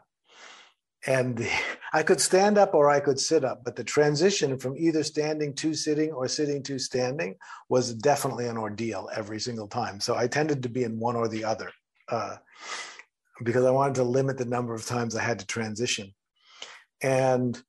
and 1.06 1.36
the, 1.36 1.50
I 1.92 2.02
could 2.02 2.20
stand 2.20 2.58
up 2.58 2.74
or 2.74 2.90
I 2.90 3.00
could 3.00 3.18
sit 3.18 3.44
up. 3.44 3.64
But 3.64 3.76
the 3.76 3.84
transition 3.84 4.58
from 4.58 4.76
either 4.76 5.02
standing 5.02 5.54
to 5.54 5.72
sitting 5.72 6.12
or 6.12 6.28
sitting 6.28 6.62
to 6.64 6.78
standing 6.78 7.36
was 7.68 7.94
definitely 7.94 8.46
an 8.48 8.58
ordeal 8.58 9.08
every 9.14 9.40
single 9.40 9.68
time. 9.68 10.00
So 10.00 10.14
I 10.16 10.26
tended 10.26 10.62
to 10.62 10.68
be 10.68 10.84
in 10.84 10.98
one 10.98 11.16
or 11.16 11.28
the 11.28 11.44
other 11.44 11.70
uh, 12.08 12.36
because 13.42 13.64
I 13.64 13.70
wanted 13.70 13.94
to 13.96 14.04
limit 14.04 14.36
the 14.36 14.44
number 14.44 14.74
of 14.74 14.84
times 14.84 15.16
I 15.16 15.22
had 15.22 15.38
to 15.38 15.46
transition. 15.46 16.12
And 17.02 17.60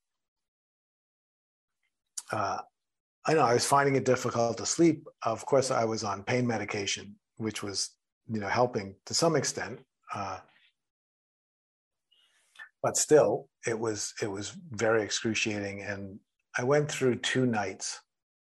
uh, 2.32 2.60
I 3.26 3.34
know 3.34 3.42
I 3.42 3.54
was 3.54 3.66
finding 3.66 3.96
it 3.96 4.06
difficult 4.06 4.58
to 4.58 4.66
sleep. 4.66 5.06
Of 5.24 5.46
course, 5.46 5.72
I 5.72 5.86
was 5.86 6.04
on 6.04 6.24
pain 6.24 6.48
medication, 6.48 7.16
which 7.38 7.62
was, 7.62 7.92
you 8.30 8.40
know, 8.40 8.48
helping 8.48 8.96
to 9.06 9.14
some 9.14 9.36
extent. 9.36 9.80
Uh, 10.14 10.40
but 12.88 12.96
still, 12.96 13.50
it 13.66 13.78
was 13.78 14.14
it 14.22 14.32
was 14.32 14.56
very 14.72 15.04
excruciating, 15.04 15.82
and 15.82 16.22
I 16.58 16.64
went 16.64 16.90
through 16.90 17.18
two 17.18 17.46
nights 17.46 18.00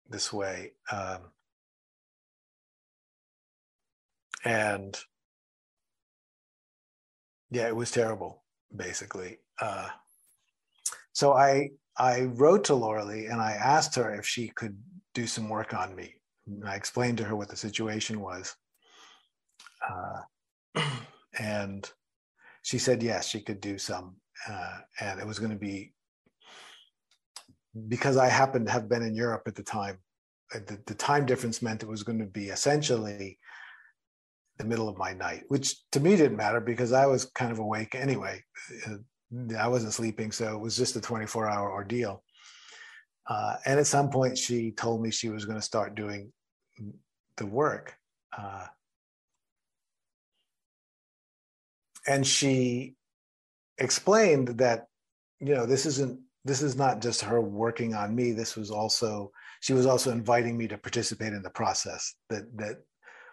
this 0.09 0.33
way, 0.33 0.71
um, 0.91 1.19
and 4.43 4.97
yeah, 7.51 7.67
it 7.67 7.75
was 7.75 7.91
terrible, 7.91 8.41
basically. 8.75 9.37
Uh, 9.61 9.89
so 11.11 11.33
I 11.33 11.69
I 11.95 12.21
wrote 12.21 12.63
to 12.63 12.73
Laura 12.73 13.05
Lee 13.05 13.27
and 13.27 13.39
I 13.39 13.51
asked 13.51 13.93
her 13.97 14.15
if 14.15 14.25
she 14.25 14.47
could 14.47 14.75
do 15.13 15.27
some 15.27 15.47
work 15.47 15.75
on 15.75 15.95
me. 15.95 16.15
And 16.47 16.67
I 16.67 16.73
explained 16.73 17.19
to 17.19 17.23
her 17.25 17.35
what 17.35 17.49
the 17.49 17.55
situation 17.55 18.19
was. 18.19 18.55
Uh, 19.87 20.81
and 21.39 21.87
she 22.63 22.79
said 22.79 23.03
yes, 23.03 23.27
she 23.27 23.41
could 23.41 23.61
do 23.61 23.77
some. 23.77 24.15
Uh, 24.49 24.77
and 24.99 25.19
it 25.19 25.27
was 25.27 25.39
going 25.39 25.51
to 25.51 25.57
be 25.57 25.93
because 27.87 28.17
I 28.17 28.27
happened 28.27 28.67
to 28.67 28.71
have 28.71 28.89
been 28.89 29.01
in 29.01 29.15
Europe 29.15 29.43
at 29.47 29.55
the 29.55 29.63
time. 29.63 29.97
Uh, 30.53 30.59
the, 30.67 30.79
the 30.85 30.93
time 30.93 31.25
difference 31.25 31.61
meant 31.61 31.83
it 31.83 31.89
was 31.89 32.03
going 32.03 32.19
to 32.19 32.25
be 32.25 32.47
essentially 32.47 33.39
the 34.57 34.65
middle 34.65 34.87
of 34.87 34.97
my 34.97 35.13
night, 35.13 35.43
which 35.47 35.75
to 35.91 35.99
me 35.99 36.15
didn't 36.15 36.37
matter 36.37 36.61
because 36.61 36.93
I 36.93 37.05
was 37.05 37.25
kind 37.25 37.51
of 37.51 37.59
awake 37.59 37.95
anyway. 37.95 38.43
Uh, 38.85 38.95
I 39.57 39.67
wasn't 39.67 39.93
sleeping, 39.93 40.31
so 40.31 40.53
it 40.53 40.59
was 40.59 40.77
just 40.77 40.95
a 40.95 41.01
24 41.01 41.49
hour 41.49 41.71
ordeal. 41.71 42.23
Uh, 43.27 43.55
and 43.65 43.79
at 43.79 43.87
some 43.87 44.09
point, 44.09 44.37
she 44.37 44.71
told 44.71 45.01
me 45.01 45.09
she 45.09 45.29
was 45.29 45.45
going 45.45 45.57
to 45.57 45.65
start 45.65 45.95
doing 45.95 46.31
the 47.37 47.45
work. 47.45 47.95
Uh, 48.37 48.67
and 52.05 52.27
she 52.27 52.95
explained 53.77 54.59
that, 54.59 54.87
you 55.39 55.55
know, 55.55 55.65
this 55.65 55.85
isn't, 55.85 56.19
this 56.45 56.61
is 56.61 56.75
not 56.75 57.01
just 57.01 57.21
her 57.21 57.41
working 57.41 57.93
on 57.93 58.15
me. 58.15 58.31
This 58.31 58.55
was 58.55 58.71
also, 58.71 59.31
she 59.61 59.73
was 59.73 59.85
also 59.85 60.11
inviting 60.11 60.57
me 60.57 60.67
to 60.67 60.77
participate 60.77 61.33
in 61.33 61.41
the 61.41 61.49
process. 61.49 62.15
That 62.29 62.55
that 62.57 62.77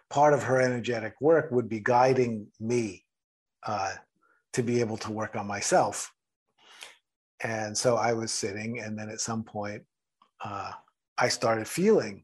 part 0.09 0.33
of 0.33 0.43
her 0.43 0.61
energetic 0.61 1.15
work 1.21 1.51
would 1.51 1.69
be 1.69 1.79
guiding 1.79 2.47
me 2.59 3.05
uh, 3.65 3.93
to 4.53 4.63
be 4.63 4.79
able 4.79 4.97
to 4.97 5.11
work 5.11 5.35
on 5.35 5.47
myself 5.47 6.11
and 7.43 7.77
so 7.77 7.97
I 7.97 8.13
was 8.13 8.31
sitting, 8.31 8.79
and 8.79 8.97
then 8.97 9.09
at 9.09 9.19
some 9.19 9.43
point, 9.43 9.83
uh, 10.43 10.71
I 11.17 11.27
started 11.29 11.67
feeling 11.67 12.23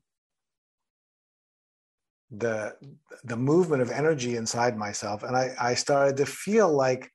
the 2.30 2.76
the 3.24 3.38
movement 3.38 3.82
of 3.82 3.90
energy 3.90 4.36
inside 4.36 4.78
myself, 4.78 5.24
and 5.24 5.36
I, 5.36 5.56
I 5.60 5.74
started 5.74 6.18
to 6.18 6.26
feel 6.26 6.72
like 6.72 7.12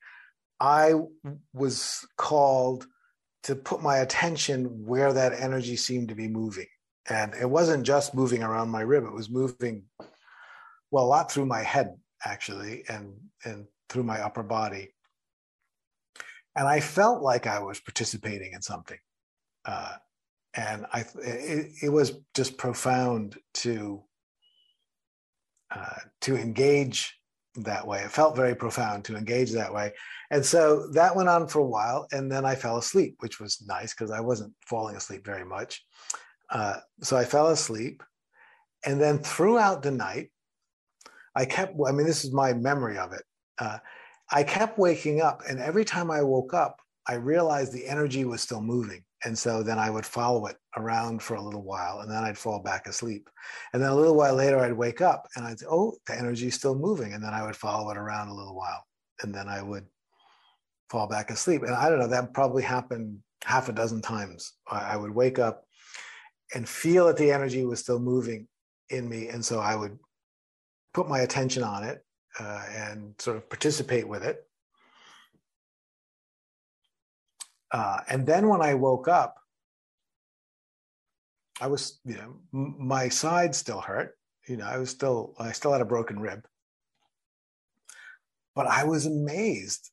I 0.63 0.95
was 1.53 2.07
called 2.17 2.87
to 3.43 3.57
put 3.57 3.83
my 3.83 3.99
attention 3.99 4.87
where 4.87 5.13
that 5.13 5.33
energy 5.33 5.75
seemed 5.75 6.09
to 6.11 6.15
be 6.15 6.29
moving, 6.29 6.69
and 7.11 7.35
it 7.35 7.51
wasn't 7.51 7.85
just 7.85 8.15
moving 8.15 8.45
around 8.45 8.69
my 8.69 8.83
rib; 8.83 9.03
it 9.03 9.13
was 9.13 9.29
moving 9.29 9.83
well 10.93 11.05
a 11.05 11.07
lot 11.07 11.33
through 11.33 11.47
my 11.47 11.63
head 11.63 11.97
actually, 12.25 12.85
and 12.89 13.13
and 13.45 13.67
through 13.89 14.05
my 14.05 14.21
upper 14.21 14.45
body. 14.45 14.95
And 16.55 16.69
I 16.69 16.79
felt 16.79 17.23
like 17.23 17.49
I 17.49 17.59
was 17.59 17.81
participating 17.81 18.53
in 18.53 18.63
something, 18.63 18.99
uh, 19.65 19.95
and 20.55 20.87
I 20.93 21.01
it, 21.25 21.73
it, 21.83 21.89
was 21.89 22.21
just 22.35 22.57
profound 22.57 23.37
to 23.55 24.05
uh, 25.75 26.01
to 26.21 26.37
engage 26.37 27.19
that 27.57 27.87
way. 27.87 28.01
It 28.03 28.11
felt 28.11 28.37
very 28.37 28.55
profound 28.55 29.05
to 29.07 29.17
engage 29.17 29.53
that 29.53 29.73
way, 29.73 29.93
and 30.31 30.45
so 30.45 30.89
that 30.93 31.15
went 31.15 31.29
on 31.29 31.47
for 31.47 31.61
a 31.61 31.67
while, 31.67 32.07
and 32.13 32.31
then 32.31 32.45
I 32.45 32.55
fell 32.55 32.79
asleep, 32.79 33.17
which 33.21 33.41
was 33.41 33.63
nice 33.67 33.95
because 33.95 34.11
I 34.11 34.21
wasn't 34.21 34.55
falling 34.67 34.97
asleep 34.97 35.25
very 35.25 35.45
much. 35.45 35.85
Uh, 36.51 36.77
so 37.03 37.17
I 37.17 37.25
fell 37.25 37.49
asleep, 37.49 38.03
and 38.85 39.01
then 39.01 39.19
throughout 39.19 39.83
the 39.83 39.91
night, 39.91 40.31
I 41.35 41.45
kept. 41.45 41.75
I 41.87 41.93
mean, 41.93 42.07
this 42.07 42.25
is 42.25 42.33
my 42.33 42.53
memory 42.53 42.99
of 42.99 43.13
it. 43.13 43.23
Uh, 43.59 43.79
I 44.31 44.43
kept 44.43 44.79
waking 44.79 45.21
up, 45.21 45.43
and 45.49 45.61
every 45.61 45.85
time 45.85 46.11
I 46.11 46.23
woke 46.23 46.55
up, 46.55 46.81
I 47.07 47.15
realized 47.15 47.73
the 47.73 47.87
energy 47.87 48.25
was 48.25 48.41
still 48.41 48.63
moving. 48.63 49.05
And 49.25 49.39
so 49.39 49.63
then 49.63 49.79
I 49.79 49.89
would 49.89 50.07
follow 50.07 50.47
it 50.47 50.57
around 50.77 51.23
for 51.23 51.35
a 51.35 51.43
little 51.43 51.63
while, 51.63 52.01
and 52.01 52.11
then 52.11 52.25
I'd 52.25 52.39
fall 52.39 52.61
back 52.61 52.87
asleep. 52.87 53.31
And 53.73 53.83
then 53.83 53.91
a 53.91 53.95
little 53.95 54.17
while 54.17 54.35
later, 54.35 54.59
I'd 54.59 54.73
wake 54.73 55.01
up 55.01 55.29
and 55.37 55.47
I'd 55.47 55.61
say, 55.61 55.67
Oh, 55.71 55.95
the 56.07 56.19
energy 56.19 56.49
is 56.49 56.55
still 56.55 56.75
moving. 56.75 57.13
And 57.13 57.23
then 57.23 57.33
I 57.33 57.45
would 57.45 57.57
follow 57.57 57.91
it 57.91 57.97
around 57.97 58.29
a 58.29 58.35
little 58.35 58.57
while, 58.57 58.85
and 59.23 59.35
then 59.35 59.49
I 59.49 59.63
would 59.63 59.87
fall 60.91 61.07
back 61.07 61.31
asleep. 61.31 61.63
And 61.63 61.75
I 61.75 61.89
don't 61.89 61.99
know, 61.99 62.09
that 62.09 62.35
probably 62.35 62.63
happened 62.63 63.21
half 63.45 63.69
a 63.69 63.73
dozen 63.73 64.03
times. 64.03 64.53
I 64.71 64.97
would 64.97 65.15
wake 65.15 65.39
up 65.39 65.65
and 66.55 66.69
feel 66.69 67.07
that 67.07 67.17
the 67.17 67.33
energy 67.33 67.65
was 67.65 67.81
still 67.81 67.99
moving 67.99 68.47
in 68.91 69.09
me. 69.09 69.29
And 69.29 69.45
so 69.45 69.59
I 69.61 69.75
would 69.75 69.99
put 70.93 71.09
my 71.09 71.21
attention 71.21 71.63
on 71.63 71.85
it 71.85 72.05
uh, 72.39 72.65
and 72.71 73.15
sort 73.19 73.37
of 73.37 73.49
participate 73.49 74.07
with 74.07 74.23
it. 74.23 74.47
Uh, 77.73 78.01
and 78.09 78.27
then 78.27 78.49
when 78.49 78.61
I 78.61 78.75
woke 78.75 79.09
up, 79.09 79.37
I 81.61 81.67
was, 81.69 82.01
you 82.05 82.17
know, 82.17 82.37
m- 82.53 82.77
my 82.79 83.09
side 83.09 83.55
still 83.55 83.81
hurt. 83.81 84.17
You 84.49 84.59
know, 84.59 84.67
I 84.67 84.79
was 84.79 84.91
still, 84.91 85.35
I 85.39 85.53
still 85.53 85.73
had 85.73 85.81
a 85.81 85.87
broken 85.87 86.21
rib. 86.21 86.47
But 88.55 88.67
I 88.67 88.85
was 88.85 89.07
amazed 89.07 89.91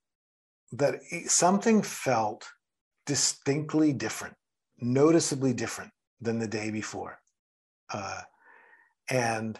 that 0.74 0.96
something 1.28 1.82
felt 1.82 2.46
distinctly 3.06 3.94
different, 3.94 4.36
noticeably 4.80 5.54
different 5.54 5.92
than 6.20 6.40
the 6.40 6.48
day 6.48 6.70
before. 6.72 7.20
Uh, 7.92 8.22
and 9.10 9.60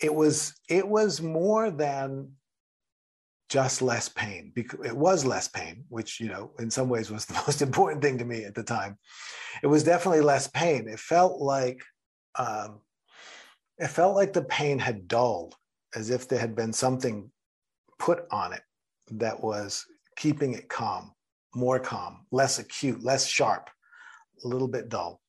it 0.00 0.14
was 0.14 0.54
it 0.68 0.86
was 0.86 1.20
more 1.20 1.70
than 1.70 2.32
just 3.50 3.82
less 3.82 4.08
pain 4.08 4.52
because 4.54 4.78
it 4.86 4.96
was 4.96 5.24
less 5.24 5.48
pain 5.48 5.84
which 5.88 6.20
you 6.20 6.28
know 6.28 6.52
in 6.60 6.70
some 6.70 6.88
ways 6.88 7.10
was 7.10 7.26
the 7.26 7.34
most 7.46 7.60
important 7.60 8.00
thing 8.00 8.16
to 8.16 8.24
me 8.24 8.44
at 8.44 8.54
the 8.54 8.62
time. 8.62 8.96
It 9.62 9.66
was 9.66 9.84
definitely 9.84 10.22
less 10.22 10.46
pain. 10.46 10.88
It 10.88 11.00
felt 11.00 11.40
like 11.40 11.82
um, 12.38 12.80
it 13.76 13.88
felt 13.88 14.14
like 14.14 14.32
the 14.32 14.44
pain 14.44 14.78
had 14.78 15.08
dulled 15.08 15.56
as 15.94 16.10
if 16.10 16.28
there 16.28 16.38
had 16.38 16.54
been 16.54 16.72
something 16.72 17.30
put 17.98 18.24
on 18.30 18.52
it 18.52 18.62
that 19.10 19.42
was 19.42 19.84
keeping 20.16 20.54
it 20.54 20.68
calm 20.68 21.12
more 21.54 21.80
calm 21.80 22.24
less 22.30 22.60
acute 22.60 23.02
less 23.02 23.26
sharp 23.26 23.68
a 24.44 24.48
little 24.48 24.68
bit 24.68 24.88
dull. 24.88 25.20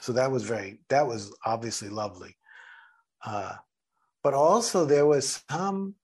So 0.00 0.12
that 0.14 0.32
was 0.32 0.42
very 0.42 0.80
that 0.88 1.06
was 1.06 1.32
obviously 1.46 1.88
lovely. 1.88 2.36
Uh, 3.24 3.54
but 4.24 4.34
also 4.34 4.84
there 4.84 5.06
was 5.06 5.42
some 5.48 5.94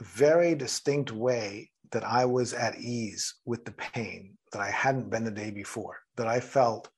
very 0.00 0.54
distinct 0.54 1.12
way 1.12 1.70
that 1.92 2.04
I 2.04 2.24
was 2.24 2.52
at 2.54 2.78
ease 2.78 3.34
with 3.44 3.64
the 3.64 3.72
pain 3.72 4.36
that 4.52 4.60
I 4.60 4.70
hadn't 4.70 5.10
been 5.10 5.24
the 5.24 5.30
day 5.30 5.50
before, 5.50 5.98
that 6.16 6.26
I 6.26 6.40
felt 6.40 6.88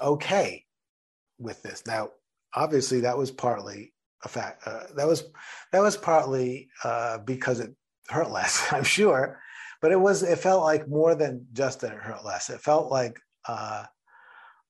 okay 0.00 0.64
with 1.38 1.62
this. 1.62 1.86
Now, 1.86 2.10
obviously, 2.54 3.00
that 3.00 3.16
was 3.16 3.30
partly 3.30 3.92
a 4.24 4.28
fact. 4.28 4.66
Uh, 4.66 4.84
that 4.96 5.06
was 5.06 5.24
that 5.72 5.80
was 5.80 5.96
partly 5.96 6.68
uh, 6.84 7.18
because 7.18 7.60
it 7.60 7.74
hurt 8.08 8.30
less, 8.30 8.66
I'm 8.72 8.84
sure, 8.84 9.40
but 9.80 9.92
it 9.92 10.00
was 10.00 10.22
it 10.22 10.38
felt 10.38 10.62
like 10.64 10.88
more 10.88 11.14
than 11.14 11.46
just 11.52 11.80
that 11.80 11.92
it 11.92 11.98
hurt 11.98 12.24
less. 12.24 12.50
It 12.50 12.60
felt 12.60 12.90
like 12.90 13.18
uh, 13.46 13.84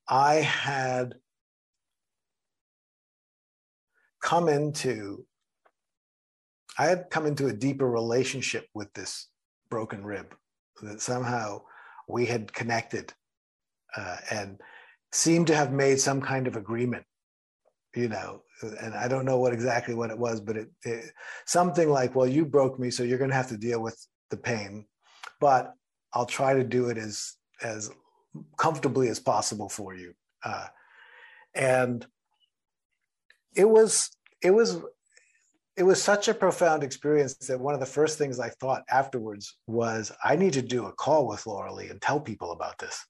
I 0.07 0.35
had 0.35 1.15
come 4.21 4.47
into 4.47 5.25
I 6.77 6.85
had 6.85 7.09
come 7.09 7.25
into 7.25 7.47
a 7.47 7.53
deeper 7.53 7.89
relationship 7.89 8.67
with 8.73 8.93
this 8.93 9.27
broken 9.69 10.03
rib 10.03 10.35
that 10.81 11.01
somehow 11.01 11.61
we 12.07 12.25
had 12.25 12.53
connected 12.53 13.13
uh, 13.95 14.17
and 14.31 14.59
seemed 15.11 15.47
to 15.47 15.55
have 15.55 15.71
made 15.71 15.99
some 15.99 16.21
kind 16.21 16.47
of 16.47 16.55
agreement 16.55 17.05
you 17.95 18.07
know 18.07 18.41
and 18.81 18.95
i 18.95 19.07
don't 19.07 19.25
know 19.25 19.37
what 19.37 19.53
exactly 19.53 19.93
what 19.93 20.09
it 20.09 20.17
was 20.17 20.41
but 20.41 20.57
it, 20.57 20.69
it 20.83 21.11
something 21.45 21.89
like 21.89 22.15
well 22.15 22.27
you 22.27 22.43
broke 22.43 22.79
me 22.79 22.89
so 22.89 23.03
you're 23.03 23.19
going 23.19 23.29
to 23.29 23.35
have 23.35 23.47
to 23.47 23.57
deal 23.57 23.79
with 23.79 23.95
the 24.31 24.37
pain 24.37 24.83
but 25.39 25.73
i'll 26.13 26.25
try 26.25 26.55
to 26.55 26.63
do 26.63 26.89
it 26.89 26.97
as 26.97 27.35
as 27.61 27.91
comfortably 28.57 29.09
as 29.09 29.19
possible 29.19 29.69
for 29.69 29.95
you. 29.95 30.13
Uh, 30.43 30.67
and 31.55 32.05
it 33.55 33.69
was 33.69 34.09
it 34.41 34.51
was 34.51 34.81
it 35.75 35.83
was 35.83 36.01
such 36.01 36.27
a 36.27 36.33
profound 36.33 36.83
experience 36.83 37.33
that 37.35 37.59
one 37.59 37.73
of 37.73 37.79
the 37.79 37.85
first 37.85 38.17
things 38.17 38.39
I 38.39 38.49
thought 38.49 38.83
afterwards 38.89 39.57
was 39.65 40.11
I 40.23 40.35
need 40.35 40.53
to 40.53 40.61
do 40.61 40.85
a 40.85 40.91
call 40.91 41.27
with 41.27 41.47
Laura 41.47 41.73
Lee 41.73 41.87
and 41.87 42.01
tell 42.01 42.19
people 42.19 42.51
about 42.51 42.77
this. 42.77 43.03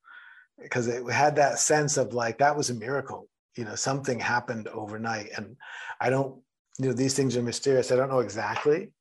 Because 0.61 0.87
it 0.87 1.03
had 1.11 1.35
that 1.35 1.59
sense 1.59 1.97
of 1.97 2.13
like 2.13 2.37
that 2.37 2.55
was 2.55 2.69
a 2.69 2.75
miracle. 2.75 3.27
You 3.57 3.65
know 3.65 3.75
something 3.75 4.19
happened 4.19 4.67
overnight 4.69 5.29
and 5.35 5.57
I 5.99 6.09
don't 6.09 6.41
you 6.79 6.87
know 6.87 6.93
these 6.93 7.15
things 7.15 7.35
are 7.35 7.41
mysterious. 7.41 7.91
I 7.91 7.95
don't 7.95 8.09
know 8.09 8.19
exactly 8.19 8.91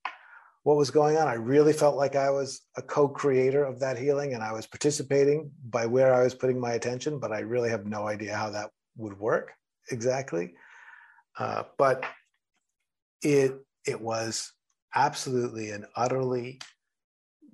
what 0.64 0.77
was 0.77 0.90
going 0.90 1.16
on. 1.16 1.29
I 1.29 1.35
really 1.35 1.72
felt 1.72 1.96
like 1.96 2.16
I 2.16 2.31
was 2.31 2.62
a 2.77 2.83
co-creator 2.83 3.64
of 3.64 3.81
that 3.81 3.98
healing 3.98 4.35
and 4.35 4.42
I 4.42 4.53
was 4.53 4.66
participating 4.66 5.51
by 5.68 5.87
where 5.87 6.14
I 6.14 6.22
was 6.22 6.35
putting 6.35 6.59
my 6.59 6.72
attention 6.72 7.18
but 7.18 7.33
I 7.33 7.40
really 7.40 7.70
have 7.70 7.87
no 7.87 8.09
idea 8.09 8.35
how 8.35 8.51
that 8.51 8.70
would 8.96 9.18
work 9.18 9.53
exactly. 9.90 10.55
Uh, 11.38 11.64
but 11.79 12.05
it 13.22 13.54
it 13.87 14.00
was 14.00 14.52
absolutely 14.94 15.70
and 15.70 15.87
utterly 15.96 16.61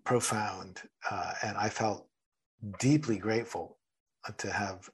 profound, 0.04 0.80
uh, 1.10 1.32
and 1.42 1.56
I 1.56 1.68
felt 1.68 2.08
deeply 2.78 3.18
grateful 3.18 3.78
to 4.38 4.50
have 4.50 4.88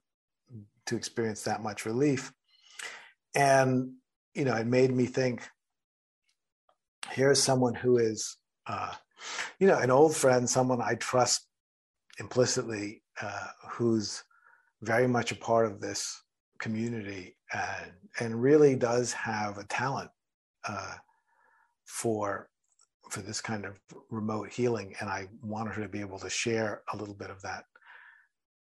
to 0.86 0.96
experience 0.96 1.42
that 1.44 1.62
much 1.62 1.86
relief. 1.86 2.32
And 3.34 3.92
you 4.34 4.44
know, 4.44 4.54
it 4.54 4.66
made 4.66 4.92
me 4.92 5.06
think. 5.06 5.42
Here's 7.10 7.40
someone 7.40 7.74
who 7.74 7.98
is, 7.98 8.38
uh, 8.66 8.94
you 9.58 9.66
know, 9.66 9.78
an 9.78 9.90
old 9.90 10.16
friend, 10.16 10.48
someone 10.48 10.80
I 10.80 10.94
trust 10.94 11.46
implicitly, 12.18 13.02
uh, 13.20 13.48
who's 13.68 14.24
very 14.80 15.06
much 15.06 15.30
a 15.30 15.36
part 15.36 15.66
of 15.66 15.80
this 15.80 16.22
community 16.58 17.36
and, 17.52 17.92
and 18.20 18.42
really 18.42 18.74
does 18.74 19.12
have 19.12 19.58
a 19.58 19.64
talent 19.64 20.10
uh, 20.68 20.94
for 21.84 22.48
for 23.10 23.20
this 23.20 23.40
kind 23.40 23.64
of 23.64 23.78
remote 24.10 24.50
healing, 24.50 24.94
and 25.00 25.08
I 25.08 25.28
wanted 25.42 25.74
her 25.74 25.82
to 25.82 25.88
be 25.88 26.00
able 26.00 26.18
to 26.20 26.30
share 26.30 26.82
a 26.92 26.96
little 26.96 27.14
bit 27.14 27.30
of 27.30 27.40
that 27.42 27.64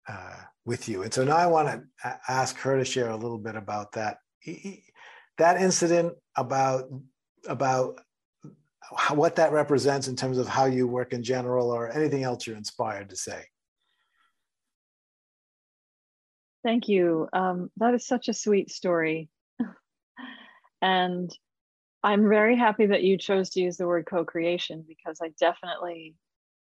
uh, 0.07 0.37
with 0.65 0.89
you. 0.89 1.03
And 1.03 1.13
so 1.13 1.23
now 1.23 1.37
I 1.37 1.45
want 1.45 1.67
to 2.03 2.19
ask 2.27 2.57
her 2.57 2.77
to 2.77 2.85
share 2.85 3.09
a 3.09 3.15
little 3.15 3.37
bit 3.37 3.55
about 3.55 3.91
that 3.93 4.17
that 5.37 5.61
incident 5.61 6.13
about 6.35 6.85
about 7.47 7.99
how, 8.95 9.15
what 9.15 9.35
that 9.35 9.51
represents 9.51 10.07
in 10.07 10.15
terms 10.15 10.37
of 10.37 10.47
how 10.47 10.65
you 10.65 10.87
work 10.87 11.13
in 11.13 11.23
general 11.23 11.71
or 11.71 11.91
anything 11.91 12.23
else 12.23 12.45
you're 12.45 12.57
inspired 12.57 13.09
to 13.09 13.15
say. 13.15 13.43
Thank 16.63 16.87
you. 16.87 17.27
Um, 17.33 17.71
that 17.77 17.93
is 17.93 18.05
such 18.05 18.27
a 18.27 18.33
sweet 18.33 18.69
story. 18.69 19.29
and 20.81 21.31
I'm 22.03 22.27
very 22.27 22.57
happy 22.57 22.87
that 22.87 23.03
you 23.03 23.17
chose 23.17 23.51
to 23.51 23.61
use 23.61 23.77
the 23.77 23.87
word 23.87 24.07
co-creation 24.09 24.83
because 24.87 25.19
I 25.21 25.29
definitely 25.39 26.15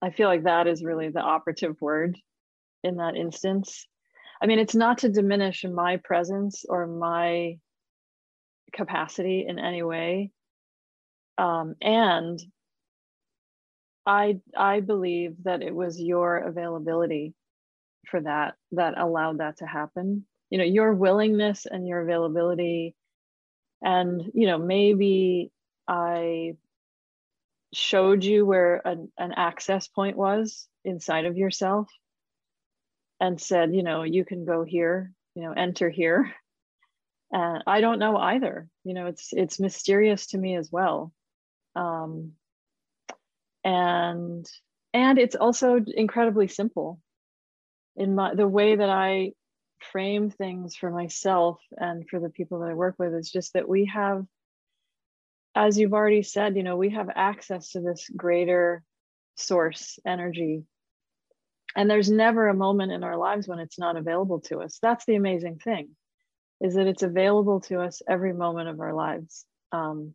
I 0.03 0.11
feel 0.11 0.29
like 0.29 0.45
that 0.45 0.67
is 0.67 0.85
really 0.85 1.09
the 1.09 1.21
operative 1.21 1.81
word 1.81 2.19
in 2.83 2.97
that 2.97 3.17
instance. 3.17 3.87
I 4.43 4.47
mean, 4.47 4.59
it's 4.59 4.75
not 4.75 4.99
to 4.99 5.09
diminish 5.09 5.65
my 5.65 5.97
presence 5.97 6.67
or 6.69 6.87
my 6.87 7.59
capacity 8.75 9.47
in 9.49 9.59
any 9.59 9.83
way. 9.83 10.31
Um, 11.39 11.77
and 11.81 12.39
I 14.07 14.41
I 14.55 14.81
believe 14.81 15.37
that 15.45 15.63
it 15.63 15.75
was 15.75 16.01
your 16.01 16.37
availability 16.37 17.35
for 18.09 18.21
that 18.21 18.55
that 18.73 18.99
allowed 18.99 19.39
that 19.39 19.59
to 19.59 19.67
happen. 19.67 20.27
You 20.51 20.59
know, 20.59 20.65
your 20.65 20.93
willingness 20.93 21.67
and 21.67 21.89
your 21.89 22.03
availability 22.03 22.95
and 23.85 24.31
you 24.35 24.47
know 24.47 24.59
maybe 24.59 25.53
i 25.87 26.57
showed 27.73 28.25
you 28.25 28.47
where 28.47 28.81
an, 28.87 29.11
an 29.19 29.33
access 29.37 29.89
point 29.89 30.17
was 30.17 30.69
inside 30.85 31.27
of 31.27 31.37
yourself 31.37 31.89
and 33.21 33.41
said 33.41 33.75
you 33.75 33.83
know 33.83 34.03
you 34.03 34.25
can 34.25 34.45
go 34.45 34.65
here 34.65 35.13
you 35.35 35.43
know 35.43 35.53
enter 35.53 35.91
here. 35.91 36.33
And 37.33 37.63
i 37.67 37.81
don't 37.81 37.99
know 37.99 38.17
either. 38.17 38.69
You 38.85 38.95
know 38.95 39.07
it's 39.07 39.31
it's 39.33 39.59
mysterious 39.59 40.27
to 40.29 40.39
me 40.39 40.57
as 40.57 40.71
well. 40.71 41.13
Um 41.75 42.33
and 43.65 44.47
and 44.93 45.19
it's 45.19 45.35
also 45.35 45.81
incredibly 45.85 46.49
simple 46.49 47.01
in 47.97 48.15
my 48.15 48.35
the 48.35 48.47
way 48.47 48.77
that 48.77 48.91
i 48.91 49.33
frame 49.93 50.31
things 50.31 50.77
for 50.77 50.91
myself 50.91 51.61
and 51.77 52.09
for 52.09 52.21
the 52.21 52.31
people 52.31 52.61
that 52.61 52.71
I 52.71 52.75
work 52.75 52.97
with 52.99 53.15
is 53.15 53.31
just 53.31 53.53
that 53.55 53.69
we 53.69 53.87
have, 53.87 54.25
as 55.55 55.79
you've 55.79 55.95
already 55.95 56.23
said, 56.23 56.57
you 56.57 56.63
know, 56.63 56.77
we 56.77 56.91
have 56.91 57.09
access 57.15 57.71
to 57.71 57.81
this 57.81 58.09
greater 58.15 58.83
source 59.37 59.99
energy. 60.07 60.65
And 61.77 61.91
there's 61.91 62.11
never 62.11 62.49
a 62.49 62.55
moment 62.55 62.93
in 62.93 63.03
our 63.03 63.17
lives 63.17 63.49
when 63.49 63.59
it's 63.59 63.79
not 63.79 63.97
available 63.97 64.41
to 64.43 64.61
us. 64.61 64.79
That's 64.81 65.05
the 65.07 65.17
amazing 65.17 65.59
thing, 65.59 65.91
is 66.61 66.75
that 66.75 66.87
it's 66.87 67.03
available 67.03 67.61
to 67.63 67.81
us 67.81 68.03
every 68.09 68.33
moment 68.33 68.69
of 68.69 68.81
our 68.81 68.95
lives. 68.95 69.45
Um, 69.73 70.15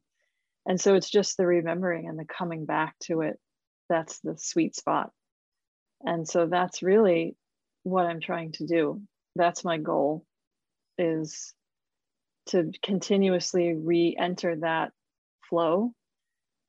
and 0.65 0.79
so 0.79 0.95
it's 0.95 1.10
just 1.10 1.36
the 1.36 1.45
remembering 1.45 2.08
and 2.08 2.17
the 2.17 2.25
coming 2.25 2.65
back 2.65 2.97
to 3.03 3.21
it 3.21 3.39
that's 3.89 4.19
the 4.19 4.38
sweet 4.38 4.75
spot. 4.75 5.12
And 6.01 6.27
so 6.27 6.45
that's 6.45 6.84
really 6.84 7.36
what 7.84 8.05
I'm 8.05 8.21
trying 8.21 8.53
to 8.53 8.65
do 8.65 9.01
that's 9.35 9.63
my 9.63 9.77
goal 9.77 10.25
is 10.97 11.53
to 12.47 12.71
continuously 12.83 13.73
re-enter 13.73 14.57
that 14.57 14.91
flow 15.49 15.91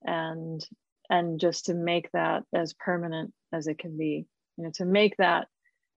and 0.02 0.64
and 1.08 1.40
just 1.40 1.66
to 1.66 1.74
make 1.74 2.10
that 2.12 2.44
as 2.54 2.72
permanent 2.74 3.32
as 3.52 3.66
it 3.66 3.78
can 3.78 3.96
be. 3.96 4.26
You 4.56 4.64
know 4.64 4.70
to 4.74 4.84
make 4.84 5.16
that 5.16 5.48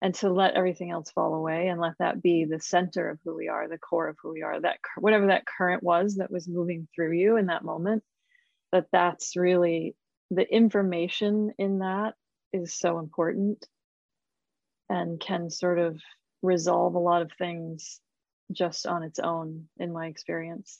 and 0.01 0.13
to 0.15 0.29
let 0.29 0.55
everything 0.55 0.91
else 0.91 1.11
fall 1.11 1.33
away 1.33 1.67
and 1.67 1.79
let 1.79 1.93
that 1.99 2.21
be 2.21 2.43
the 2.43 2.59
center 2.59 3.09
of 3.09 3.19
who 3.23 3.35
we 3.35 3.47
are 3.47 3.67
the 3.67 3.77
core 3.77 4.09
of 4.09 4.17
who 4.21 4.33
we 4.33 4.41
are 4.43 4.59
that 4.59 4.77
whatever 4.97 5.27
that 5.27 5.45
current 5.45 5.81
was 5.81 6.15
that 6.15 6.31
was 6.31 6.47
moving 6.47 6.87
through 6.93 7.13
you 7.13 7.37
in 7.37 7.47
that 7.47 7.63
moment 7.63 8.03
that 8.73 8.87
that's 8.91 9.35
really 9.35 9.95
the 10.29 10.47
information 10.53 11.51
in 11.57 11.79
that 11.79 12.15
is 12.51 12.73
so 12.73 12.99
important 12.99 13.65
and 14.89 15.19
can 15.19 15.49
sort 15.49 15.79
of 15.79 15.99
resolve 16.43 16.93
a 16.93 16.99
lot 16.99 17.23
of 17.23 17.31
things 17.39 17.99
just 18.51 18.85
on 18.85 19.01
its 19.01 19.17
own 19.17 19.67
in 19.79 19.91
my 19.91 20.05
experience. 20.05 20.79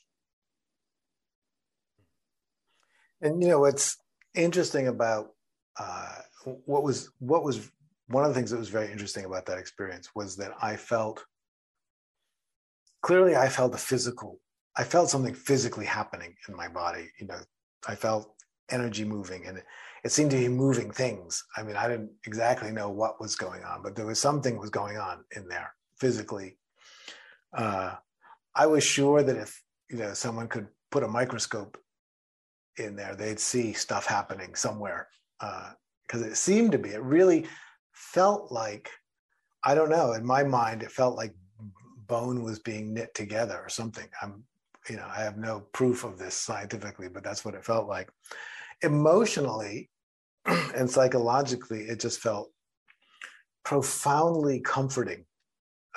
And 3.20 3.42
you 3.42 3.48
know 3.48 3.60
what's 3.60 3.96
interesting 4.34 4.86
about 4.86 5.30
uh, 5.78 6.18
what 6.66 6.82
was 6.82 7.10
what 7.18 7.42
was 7.42 7.70
one 8.08 8.22
of 8.22 8.28
the 8.30 8.34
things 8.34 8.50
that 8.50 8.58
was 8.58 8.68
very 8.68 8.92
interesting 8.92 9.24
about 9.24 9.46
that 9.46 9.58
experience 9.58 10.10
was 10.14 10.36
that 10.36 10.52
i 10.60 10.76
felt 10.76 11.24
clearly 13.00 13.34
i 13.34 13.48
felt 13.48 13.74
a 13.74 13.78
physical 13.78 14.38
i 14.76 14.84
felt 14.84 15.08
something 15.08 15.32
physically 15.34 15.86
happening 15.86 16.34
in 16.48 16.54
my 16.54 16.68
body 16.68 17.08
you 17.18 17.26
know. 17.26 17.38
I 17.86 17.94
felt 17.94 18.34
energy 18.70 19.04
moving 19.04 19.46
and 19.46 19.62
it 20.04 20.12
seemed 20.12 20.30
to 20.32 20.36
be 20.36 20.48
moving 20.48 20.90
things. 20.90 21.42
I 21.56 21.62
mean, 21.62 21.76
I 21.76 21.88
didn't 21.88 22.10
exactly 22.26 22.70
know 22.70 22.90
what 22.90 23.20
was 23.20 23.36
going 23.36 23.64
on, 23.64 23.82
but 23.82 23.96
there 23.96 24.04
was 24.04 24.20
something 24.20 24.58
was 24.58 24.70
going 24.70 24.98
on 24.98 25.24
in 25.34 25.48
there 25.48 25.74
physically. 25.98 26.58
Uh, 27.56 27.94
I 28.54 28.66
was 28.66 28.84
sure 28.84 29.22
that 29.22 29.36
if 29.36 29.62
you 29.90 29.96
know 29.96 30.12
someone 30.12 30.48
could 30.48 30.68
put 30.90 31.02
a 31.02 31.08
microscope 31.08 31.78
in 32.76 32.96
there, 32.96 33.16
they'd 33.16 33.40
see 33.40 33.72
stuff 33.72 34.04
happening 34.04 34.54
somewhere 34.54 35.08
because 35.40 36.22
uh, 36.22 36.26
it 36.26 36.36
seemed 36.36 36.72
to 36.72 36.78
be. 36.78 36.90
It 36.90 37.02
really 37.02 37.46
felt 37.92 38.52
like 38.52 38.90
I 39.64 39.74
don't 39.74 39.90
know. 39.90 40.12
In 40.12 40.26
my 40.26 40.44
mind, 40.44 40.82
it 40.82 40.92
felt 40.92 41.16
like 41.16 41.34
bone 42.06 42.42
was 42.42 42.58
being 42.58 42.92
knit 42.92 43.14
together 43.14 43.58
or 43.58 43.70
something. 43.70 44.08
I'm 44.20 44.44
you 44.90 44.96
know 44.96 45.08
I 45.08 45.22
have 45.22 45.38
no 45.38 45.60
proof 45.72 46.04
of 46.04 46.18
this 46.18 46.34
scientifically, 46.34 47.08
but 47.08 47.24
that's 47.24 47.42
what 47.42 47.54
it 47.54 47.64
felt 47.64 47.88
like. 47.88 48.10
Emotionally, 48.82 49.88
and 50.74 50.90
psychologically, 50.90 51.82
it 51.82 52.00
just 52.00 52.20
felt 52.20 52.50
profoundly 53.64 54.60
comforting. 54.60 55.24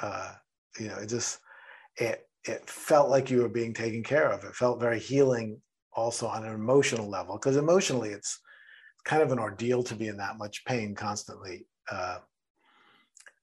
Uh, 0.01 0.33
you 0.79 0.87
know, 0.87 0.97
it 0.97 1.07
just 1.07 1.39
it 1.97 2.27
it 2.45 2.69
felt 2.69 3.09
like 3.09 3.29
you 3.29 3.41
were 3.41 3.49
being 3.49 3.73
taken 3.73 4.03
care 4.03 4.31
of. 4.31 4.43
It 4.43 4.55
felt 4.55 4.79
very 4.79 4.99
healing, 4.99 5.61
also 5.93 6.27
on 6.27 6.45
an 6.45 6.53
emotional 6.53 7.09
level, 7.09 7.35
because 7.35 7.57
emotionally, 7.57 8.09
it's 8.09 8.39
kind 9.03 9.21
of 9.21 9.31
an 9.31 9.39
ordeal 9.39 9.83
to 9.83 9.95
be 9.95 10.07
in 10.07 10.17
that 10.17 10.37
much 10.37 10.63
pain 10.65 10.95
constantly. 10.95 11.67
Uh, 11.91 12.19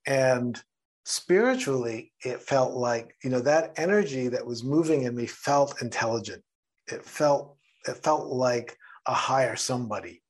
and 0.07 0.62
spiritually, 1.05 2.12
it 2.25 2.40
felt 2.40 2.73
like 2.73 3.14
you 3.23 3.31
know 3.31 3.40
that 3.40 3.75
energy 3.77 4.29
that 4.29 4.47
was 4.47 4.64
moving 4.64 5.03
in 5.03 5.14
me 5.14 5.27
felt 5.27 5.83
intelligent. 5.83 6.43
It 6.90 7.05
felt 7.05 7.57
it 7.87 7.97
felt 7.97 8.29
like 8.29 8.77
a 9.07 9.12
higher 9.12 9.57
somebody 9.57 10.23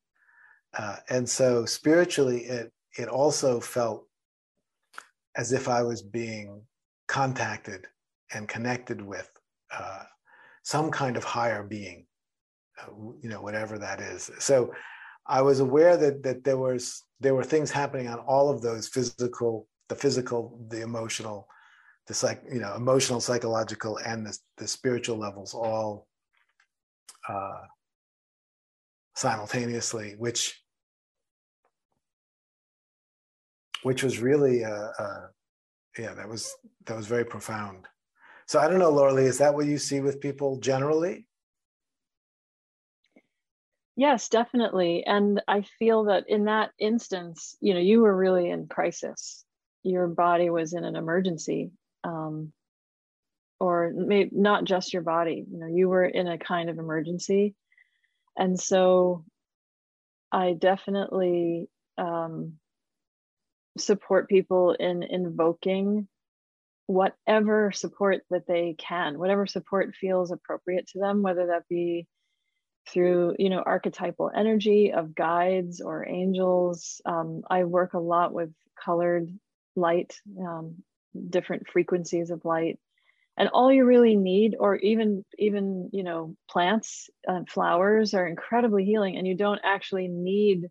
uh, 0.76 0.96
and 1.08 1.28
so 1.28 1.64
spiritually, 1.64 2.44
it 2.44 2.72
it 2.98 3.08
also 3.08 3.60
felt 3.60 4.06
as 5.36 5.52
if 5.52 5.68
I 5.68 5.82
was 5.82 6.02
being 6.02 6.62
contacted 7.08 7.86
and 8.32 8.48
connected 8.48 9.00
with 9.00 9.30
uh, 9.76 10.04
some 10.62 10.90
kind 10.90 11.16
of 11.16 11.24
higher 11.24 11.62
being, 11.62 12.06
uh, 12.80 12.90
you 13.20 13.28
know, 13.28 13.42
whatever 13.42 13.78
that 13.78 14.00
is. 14.00 14.30
So 14.38 14.72
I 15.26 15.42
was 15.42 15.60
aware 15.60 15.96
that 15.96 16.22
that 16.22 16.44
there 16.44 16.58
was 16.58 17.02
there 17.20 17.34
were 17.34 17.44
things 17.44 17.70
happening 17.70 18.08
on 18.08 18.18
all 18.20 18.50
of 18.50 18.62
those 18.62 18.88
physical, 18.88 19.68
the 19.88 19.94
physical, 19.94 20.58
the 20.68 20.82
emotional, 20.82 21.48
the 22.06 22.14
psych, 22.14 22.42
you 22.52 22.60
know, 22.60 22.74
emotional, 22.74 23.20
psychological, 23.20 23.98
and 23.98 24.26
the 24.26 24.38
the 24.56 24.66
spiritual 24.66 25.18
levels 25.18 25.54
all 25.54 26.06
uh, 27.28 27.62
simultaneously, 29.14 30.14
which 30.18 30.63
which 33.84 34.02
was 34.02 34.18
really, 34.18 34.64
uh, 34.64 34.88
uh, 34.98 35.26
yeah, 35.98 36.14
that 36.14 36.28
was 36.28 36.54
that 36.86 36.96
was 36.96 37.06
very 37.06 37.24
profound. 37.24 37.86
So 38.46 38.58
I 38.58 38.68
don't 38.68 38.78
know, 38.78 38.90
Laura 38.90 39.14
Lee, 39.14 39.24
is 39.24 39.38
that 39.38 39.54
what 39.54 39.66
you 39.66 39.78
see 39.78 40.00
with 40.00 40.20
people 40.20 40.58
generally? 40.58 41.26
Yes, 43.96 44.28
definitely. 44.28 45.04
And 45.06 45.40
I 45.46 45.62
feel 45.78 46.04
that 46.04 46.24
in 46.28 46.46
that 46.46 46.70
instance, 46.78 47.56
you 47.60 47.74
know, 47.74 47.80
you 47.80 48.00
were 48.00 48.14
really 48.14 48.50
in 48.50 48.66
crisis. 48.66 49.44
Your 49.84 50.08
body 50.08 50.50
was 50.50 50.72
in 50.72 50.84
an 50.84 50.96
emergency. 50.96 51.70
Um, 52.02 52.52
or 53.60 53.92
maybe 53.94 54.30
not 54.32 54.64
just 54.64 54.92
your 54.92 55.02
body, 55.02 55.44
you 55.50 55.58
know, 55.58 55.66
you 55.66 55.88
were 55.88 56.04
in 56.04 56.26
a 56.26 56.36
kind 56.36 56.68
of 56.68 56.78
emergency. 56.78 57.54
And 58.36 58.58
so 58.60 59.24
I 60.32 60.52
definitely 60.52 61.68
um, 61.96 62.54
support 63.76 64.28
people 64.28 64.72
in 64.72 65.02
invoking 65.02 66.08
whatever 66.86 67.72
support 67.72 68.22
that 68.30 68.46
they 68.46 68.74
can, 68.78 69.18
whatever 69.18 69.46
support 69.46 69.94
feels 69.94 70.30
appropriate 70.30 70.86
to 70.88 70.98
them, 70.98 71.22
whether 71.22 71.46
that 71.46 71.68
be 71.68 72.06
through 72.86 73.34
you 73.38 73.48
know 73.48 73.62
archetypal 73.64 74.30
energy 74.34 74.92
of 74.92 75.14
guides 75.14 75.80
or 75.80 76.06
angels. 76.06 77.00
Um, 77.06 77.42
I 77.48 77.64
work 77.64 77.94
a 77.94 77.98
lot 77.98 78.32
with 78.32 78.50
colored 78.82 79.28
light, 79.76 80.14
um, 80.38 80.76
different 81.30 81.68
frequencies 81.68 82.30
of 82.30 82.44
light. 82.44 82.78
And 83.36 83.48
all 83.48 83.72
you 83.72 83.84
really 83.84 84.14
need, 84.16 84.54
or 84.58 84.76
even 84.76 85.24
even 85.38 85.90
you 85.92 86.04
know, 86.04 86.36
plants 86.48 87.10
and 87.26 87.48
flowers 87.48 88.14
are 88.14 88.26
incredibly 88.26 88.84
healing, 88.84 89.16
and 89.16 89.26
you 89.26 89.36
don't 89.36 89.60
actually 89.64 90.08
need 90.08 90.68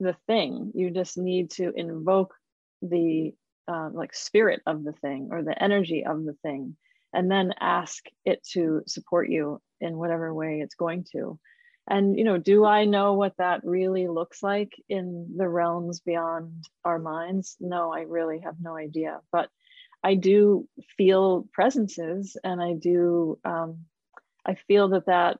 the 0.00 0.16
thing. 0.26 0.72
You 0.74 0.90
just 0.90 1.18
need 1.18 1.50
to 1.52 1.72
invoke 1.74 2.34
the 2.82 3.34
uh, 3.68 3.90
like 3.92 4.14
spirit 4.14 4.62
of 4.66 4.82
the 4.82 4.92
thing 4.92 5.28
or 5.30 5.42
the 5.42 5.62
energy 5.62 6.04
of 6.04 6.24
the 6.24 6.34
thing, 6.42 6.76
and 7.12 7.30
then 7.30 7.54
ask 7.60 8.04
it 8.24 8.42
to 8.52 8.82
support 8.86 9.28
you 9.28 9.60
in 9.80 9.96
whatever 9.96 10.32
way 10.34 10.60
it's 10.60 10.74
going 10.74 11.06
to. 11.12 11.38
And 11.88 12.16
you 12.18 12.24
know 12.24 12.38
do 12.38 12.64
i 12.64 12.84
know 12.84 13.14
what 13.14 13.36
that 13.38 13.62
really 13.64 14.06
looks 14.06 14.42
like 14.42 14.72
in 14.88 15.34
the 15.36 15.48
realms 15.48 16.00
beyond 16.00 16.64
our 16.84 16.98
minds? 16.98 17.56
No 17.60 17.92
i 17.92 18.02
really 18.02 18.40
have 18.40 18.56
no 18.60 18.76
idea. 18.76 19.20
But 19.32 19.48
i 20.02 20.14
do 20.14 20.68
feel 20.96 21.46
presences 21.52 22.36
and 22.42 22.60
i 22.62 22.72
do 22.72 23.38
um, 23.44 23.84
i 24.46 24.54
feel 24.54 24.88
that 24.88 25.06
that 25.06 25.38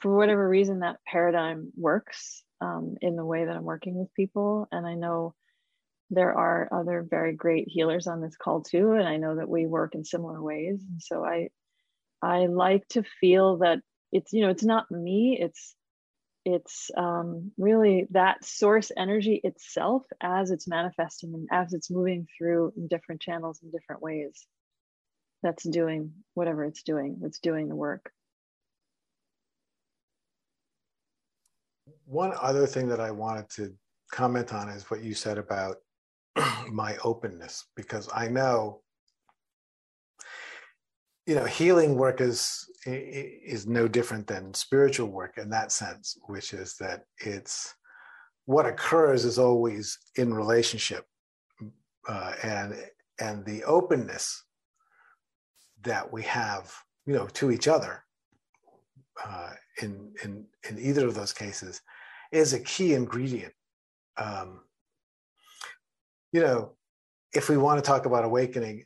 for 0.00 0.14
whatever 0.14 0.48
reason 0.48 0.80
that 0.80 0.98
paradigm 1.06 1.72
works 1.76 2.42
um, 2.60 2.96
in 3.00 3.16
the 3.16 3.24
way 3.24 3.44
that 3.44 3.56
i'm 3.56 3.64
working 3.64 3.94
with 3.98 4.12
people. 4.14 4.68
And 4.72 4.86
i 4.86 4.94
know 4.94 5.34
there 6.10 6.36
are 6.36 6.68
other 6.72 7.06
very 7.08 7.34
great 7.34 7.68
healers 7.68 8.06
on 8.06 8.20
this 8.20 8.36
call 8.36 8.62
too 8.62 8.92
and 8.92 9.06
i 9.06 9.16
know 9.18 9.36
that 9.36 9.48
we 9.48 9.66
work 9.66 9.94
in 9.94 10.04
similar 10.04 10.42
ways. 10.42 10.82
And 10.88 11.02
so 11.02 11.24
i 11.24 11.48
i 12.22 12.46
like 12.46 12.86
to 12.88 13.02
feel 13.20 13.58
that 13.58 13.80
it's 14.12 14.32
you 14.32 14.42
know 14.42 14.50
it's 14.50 14.64
not 14.64 14.90
me 14.90 15.38
it's 15.40 15.74
it's 16.44 16.90
um, 16.96 17.52
really 17.58 18.06
that 18.10 18.42
source 18.42 18.90
energy 18.96 19.38
itself 19.44 20.04
as 20.20 20.50
it's 20.50 20.66
manifesting 20.66 21.34
and 21.34 21.48
as 21.52 21.74
it's 21.74 21.90
moving 21.90 22.26
through 22.38 22.72
in 22.76 22.88
different 22.88 23.20
channels 23.20 23.60
in 23.62 23.70
different 23.70 24.00
ways 24.00 24.46
that's 25.42 25.68
doing 25.68 26.12
whatever 26.34 26.64
it's 26.64 26.82
doing 26.82 27.18
it's 27.22 27.38
doing 27.40 27.68
the 27.68 27.76
work 27.76 28.12
one 32.08 32.32
other 32.40 32.66
thing 32.66 32.88
that 32.88 33.00
i 33.00 33.10
wanted 33.10 33.48
to 33.50 33.72
comment 34.10 34.54
on 34.54 34.68
is 34.68 34.90
what 34.90 35.02
you 35.02 35.14
said 35.14 35.36
about 35.36 35.76
my 36.70 36.96
openness 37.04 37.66
because 37.76 38.08
i 38.14 38.26
know 38.26 38.80
you 41.26 41.34
know 41.34 41.44
healing 41.44 41.94
work 41.94 42.22
is 42.22 42.64
is 42.86 43.66
no 43.66 43.86
different 43.86 44.26
than 44.26 44.54
spiritual 44.54 45.08
work 45.08 45.36
in 45.36 45.50
that 45.50 45.70
sense 45.70 46.16
which 46.26 46.54
is 46.54 46.76
that 46.80 47.02
it's 47.18 47.74
what 48.46 48.64
occurs 48.64 49.26
is 49.26 49.38
always 49.38 49.98
in 50.16 50.32
relationship 50.32 51.04
uh, 52.08 52.32
and 52.42 52.74
and 53.20 53.44
the 53.44 53.62
openness 53.64 54.42
that 55.82 56.10
we 56.10 56.22
have 56.22 56.72
you 57.04 57.12
know 57.12 57.26
to 57.26 57.50
each 57.50 57.68
other 57.68 58.02
uh, 59.22 59.50
in 59.82 60.10
in 60.24 60.46
in 60.70 60.78
either 60.78 61.06
of 61.06 61.14
those 61.14 61.34
cases 61.34 61.82
is 62.32 62.52
a 62.52 62.60
key 62.60 62.94
ingredient. 62.94 63.52
Um, 64.16 64.60
you 66.32 66.40
know 66.40 66.72
if 67.32 67.48
we 67.48 67.56
want 67.56 67.82
to 67.82 67.86
talk 67.86 68.06
about 68.06 68.24
awakening 68.24 68.84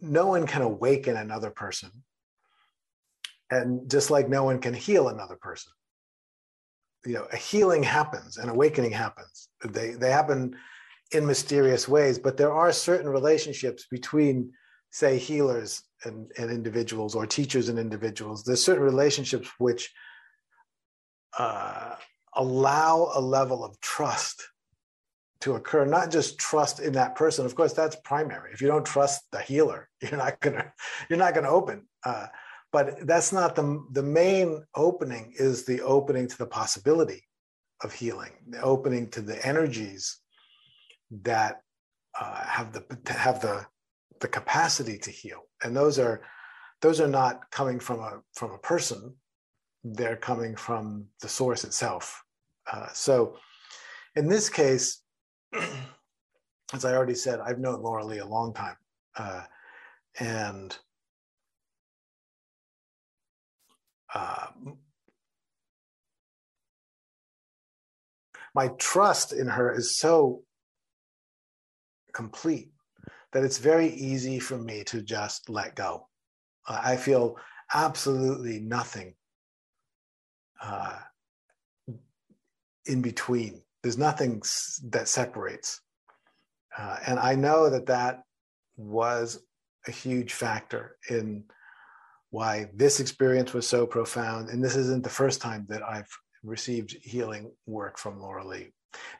no 0.00 0.26
one 0.26 0.46
can 0.46 0.62
awaken 0.62 1.16
another 1.16 1.50
person. 1.50 1.90
And 3.50 3.88
just 3.88 4.10
like 4.10 4.28
no 4.28 4.42
one 4.42 4.58
can 4.58 4.74
heal 4.74 5.08
another 5.08 5.36
person. 5.36 5.72
You 7.06 7.14
know 7.14 7.26
a 7.32 7.36
healing 7.36 7.82
happens 7.82 8.36
an 8.36 8.48
awakening 8.48 8.90
happens. 8.90 9.48
They 9.64 9.92
they 9.92 10.10
happen 10.10 10.56
in 11.12 11.26
mysterious 11.26 11.88
ways 11.88 12.18
but 12.18 12.36
there 12.36 12.52
are 12.52 12.72
certain 12.72 13.08
relationships 13.08 13.86
between 13.90 14.52
say 14.90 15.16
healers 15.18 15.82
and, 16.04 16.30
and 16.38 16.50
individuals 16.50 17.14
or 17.14 17.26
teachers 17.26 17.68
and 17.68 17.78
individuals. 17.78 18.44
There's 18.44 18.62
certain 18.62 18.84
relationships 18.84 19.48
which 19.58 19.92
uh, 21.38 21.94
allow 22.34 23.10
a 23.14 23.20
level 23.20 23.64
of 23.64 23.80
trust 23.80 24.42
to 25.40 25.54
occur 25.54 25.84
not 25.84 26.10
just 26.10 26.38
trust 26.38 26.80
in 26.80 26.92
that 26.94 27.14
person. 27.14 27.46
Of 27.46 27.54
course 27.54 27.72
that's 27.72 27.96
primary. 28.04 28.52
If 28.52 28.60
you 28.60 28.68
don't 28.68 28.86
trust 28.86 29.22
the 29.30 29.40
healer 29.40 29.88
you're 30.02 30.16
not 30.16 30.40
gonna 30.40 30.72
you're 31.08 31.18
not 31.18 31.34
gonna 31.34 31.50
open 31.50 31.86
uh, 32.04 32.26
but 32.72 33.06
that's 33.06 33.32
not 33.32 33.54
the 33.54 33.84
the 33.92 34.02
main 34.02 34.64
opening 34.74 35.32
is 35.36 35.64
the 35.64 35.80
opening 35.82 36.26
to 36.28 36.38
the 36.38 36.46
possibility 36.46 37.24
of 37.82 37.92
healing 37.92 38.32
the 38.48 38.60
opening 38.60 39.08
to 39.10 39.22
the 39.22 39.44
energies 39.46 40.18
that 41.10 41.62
uh, 42.18 42.44
have 42.44 42.72
the 42.72 42.84
have 43.12 43.40
the 43.40 43.64
the 44.20 44.28
capacity 44.28 44.98
to 44.98 45.10
heal. 45.10 45.42
And 45.62 45.76
those 45.76 45.98
are 45.98 46.22
those 46.80 47.00
are 47.00 47.08
not 47.08 47.50
coming 47.50 47.80
from 47.80 48.00
a 48.00 48.20
from 48.34 48.52
a 48.52 48.58
person 48.58 49.14
they're 49.84 50.16
coming 50.16 50.56
from 50.56 51.06
the 51.22 51.28
source 51.28 51.64
itself 51.64 52.22
uh, 52.72 52.88
so 52.92 53.36
in 54.16 54.28
this 54.28 54.48
case 54.48 55.02
as 56.72 56.84
I 56.84 56.94
already 56.94 57.14
said, 57.14 57.40
I've 57.40 57.58
known 57.58 57.82
Laura 57.82 58.04
Lee 58.04 58.18
a 58.18 58.26
long 58.26 58.52
time. 58.52 58.76
Uh, 59.16 59.42
and 60.20 60.76
uh, 64.14 64.46
my 68.54 68.68
trust 68.78 69.32
in 69.32 69.46
her 69.46 69.72
is 69.72 69.98
so 69.98 70.42
complete 72.12 72.70
that 73.32 73.44
it's 73.44 73.58
very 73.58 73.88
easy 73.88 74.38
for 74.38 74.58
me 74.58 74.84
to 74.84 75.02
just 75.02 75.48
let 75.48 75.74
go. 75.74 76.08
I 76.66 76.96
feel 76.96 77.36
absolutely 77.72 78.60
nothing 78.60 79.14
uh, 80.68 80.98
in 82.86 83.02
between 83.02 83.62
there's 83.82 83.98
nothing 83.98 84.42
that 84.90 85.08
separates. 85.08 85.80
Uh, 86.76 86.96
and 87.06 87.18
I 87.18 87.34
know 87.34 87.70
that 87.70 87.86
that 87.86 88.22
was 88.76 89.40
a 89.86 89.90
huge 89.90 90.32
factor 90.32 90.96
in 91.08 91.44
why 92.30 92.70
this 92.74 93.00
experience 93.00 93.54
was 93.54 93.66
so 93.66 93.86
profound. 93.86 94.50
And 94.50 94.62
this 94.62 94.76
isn't 94.76 95.04
the 95.04 95.10
first 95.10 95.40
time 95.40 95.66
that 95.68 95.82
I've 95.82 96.10
received 96.42 96.96
healing 97.02 97.52
work 97.66 97.98
from 97.98 98.20
Laura 98.20 98.46
Lee. 98.46 98.72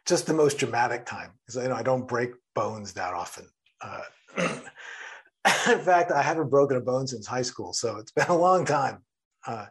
Just 0.07 0.27
the 0.27 0.35
most 0.35 0.59
dramatic 0.59 1.07
time 1.07 1.31
because 1.47 1.63
you 1.63 1.69
know, 1.69 1.75
I 1.75 1.83
don't 1.83 2.09
break 2.09 2.33
bones 2.55 2.93
that 2.95 3.15
often. 3.15 3.49
Uh, 3.81 4.03
in 4.39 5.81
fact, 5.81 6.11
I 6.11 6.23
haven't 6.23 6.51
broken 6.51 6.77
a 6.77 6.81
bone 6.81 7.07
since 7.07 7.27
high 7.27 7.43
school, 7.43 7.73
so 7.73 7.97
it's 7.97 8.13
been 8.13 8.27
a 8.29 8.37
long 8.37 8.65
time. 8.65 9.03
Uh, 9.47 9.67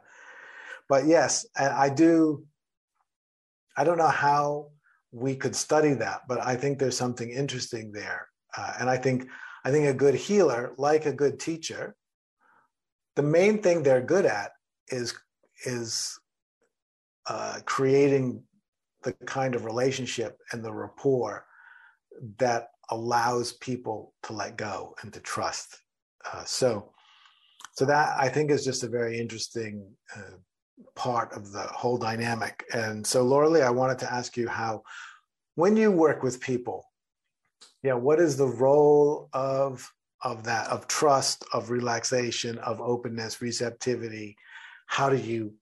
but 0.89 1.05
yes, 1.05 1.45
I 1.55 1.89
do. 1.89 2.45
I 3.75 3.83
don't 3.83 3.97
know 3.97 4.07
how 4.07 4.71
we 5.11 5.35
could 5.35 5.55
study 5.55 5.93
that, 5.93 6.21
but 6.27 6.39
I 6.45 6.55
think 6.55 6.79
there's 6.79 6.97
something 6.97 7.29
interesting 7.29 7.91
there. 7.91 8.27
Uh, 8.55 8.73
and 8.79 8.89
I 8.89 8.97
think 8.97 9.27
I 9.65 9.71
think 9.71 9.87
a 9.87 9.93
good 9.93 10.15
healer, 10.15 10.73
like 10.77 11.05
a 11.05 11.13
good 11.13 11.39
teacher, 11.39 11.95
the 13.15 13.23
main 13.23 13.61
thing 13.61 13.83
they're 13.83 14.01
good 14.01 14.25
at 14.25 14.51
is 14.89 15.13
is 15.65 16.17
uh, 17.27 17.59
creating 17.65 18.43
the 19.03 19.13
kind 19.25 19.55
of 19.55 19.65
relationship 19.65 20.37
and 20.51 20.63
the 20.63 20.73
rapport 20.73 21.45
that 22.37 22.69
allows 22.89 23.53
people 23.53 24.13
to 24.23 24.33
let 24.33 24.57
go 24.57 24.95
and 25.01 25.13
to 25.13 25.19
trust. 25.19 25.81
Uh, 26.31 26.43
so, 26.45 26.91
so 27.73 27.85
that 27.85 28.15
I 28.19 28.29
think 28.29 28.49
is 28.49 28.65
just 28.65 28.83
a 28.83 28.89
very 28.89 29.19
interesting 29.19 29.89
uh, 30.15 30.37
part 30.95 31.33
of 31.33 31.51
the 31.51 31.61
whole 31.61 31.97
dynamic. 31.97 32.63
And 32.73 33.05
so, 33.05 33.23
Laura 33.23 33.49
Lee, 33.49 33.61
I 33.61 33.69
wanted 33.69 33.99
to 33.99 34.11
ask 34.11 34.37
you 34.37 34.47
how, 34.47 34.83
when 35.55 35.75
you 35.75 35.91
work 35.91 36.23
with 36.23 36.39
people, 36.39 36.85
yeah, 37.83 37.93
what 37.93 38.19
is 38.19 38.37
the 38.37 38.47
role 38.47 39.29
of 39.33 39.91
of 40.23 40.43
that 40.43 40.67
of 40.69 40.87
trust, 40.87 41.45
of 41.53 41.69
relaxation, 41.69 42.57
of 42.59 42.81
openness, 42.81 43.41
receptivity? 43.41 44.35
How 44.87 45.09
do 45.09 45.17
you 45.17 45.53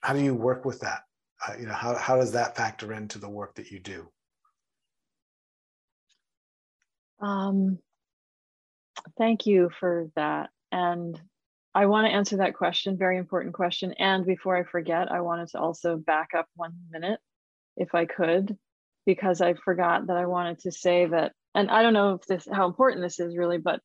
how 0.00 0.12
do 0.12 0.20
you 0.20 0.34
work 0.34 0.64
with 0.64 0.80
that? 0.80 1.02
Uh, 1.46 1.54
you 1.58 1.66
know, 1.66 1.74
how 1.74 1.94
how 1.94 2.16
does 2.16 2.32
that 2.32 2.56
factor 2.56 2.92
into 2.92 3.18
the 3.18 3.28
work 3.28 3.54
that 3.54 3.70
you 3.70 3.80
do? 3.80 4.08
Um, 7.20 7.78
thank 9.16 9.46
you 9.46 9.70
for 9.80 10.10
that. 10.16 10.50
And 10.72 11.20
I 11.76 11.84
want 11.84 12.06
to 12.06 12.12
answer 12.14 12.38
that 12.38 12.54
question, 12.54 12.96
very 12.96 13.18
important 13.18 13.52
question. 13.52 13.92
And 13.98 14.24
before 14.24 14.56
I 14.56 14.64
forget, 14.64 15.12
I 15.12 15.20
wanted 15.20 15.48
to 15.48 15.60
also 15.60 15.98
back 15.98 16.30
up 16.34 16.46
one 16.56 16.72
minute, 16.90 17.20
if 17.76 17.94
I 17.94 18.06
could, 18.06 18.56
because 19.04 19.42
I 19.42 19.52
forgot 19.52 20.06
that 20.06 20.16
I 20.16 20.24
wanted 20.24 20.60
to 20.60 20.72
say 20.72 21.04
that, 21.04 21.32
and 21.54 21.70
I 21.70 21.82
don't 21.82 21.92
know 21.92 22.14
if 22.14 22.22
this 22.26 22.48
how 22.50 22.66
important 22.66 23.02
this 23.02 23.20
is 23.20 23.36
really, 23.36 23.58
but 23.58 23.82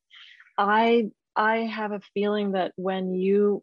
I 0.58 1.12
I 1.36 1.58
have 1.58 1.92
a 1.92 2.00
feeling 2.14 2.54
that 2.54 2.72
when 2.78 3.14
you 3.14 3.62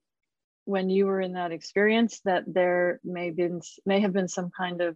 when 0.66 0.90
you 0.90 1.06
were 1.06 1.22
in 1.22 1.32
that 1.32 1.52
experience, 1.52 2.20
that 2.26 2.44
there 2.46 3.00
may 3.02 3.30
been 3.30 3.62
may 3.86 4.00
have 4.00 4.12
been 4.12 4.28
some 4.28 4.50
kind 4.54 4.82
of 4.82 4.94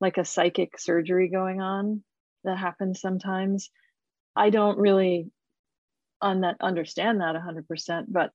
like 0.00 0.16
a 0.16 0.24
psychic 0.24 0.78
surgery 0.78 1.26
going 1.26 1.60
on 1.60 2.04
that 2.44 2.56
happens 2.56 3.00
sometimes 3.00 3.68
I 4.36 4.50
don't 4.50 4.78
really 4.78 5.32
un- 6.22 6.56
understand 6.60 7.20
that 7.20 7.34
100%, 7.34 8.04
but 8.08 8.30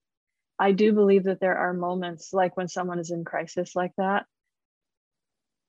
I 0.58 0.72
do 0.72 0.94
believe 0.94 1.26
that 1.26 1.40
there 1.40 1.58
are 1.58 1.74
moments 1.74 2.34
like 2.34 2.56
when 2.56 2.68
someone 2.68 3.00
is 3.00 3.12
in 3.12 3.26
crisis 3.26 3.76
like 3.76 3.92
that, 3.98 4.26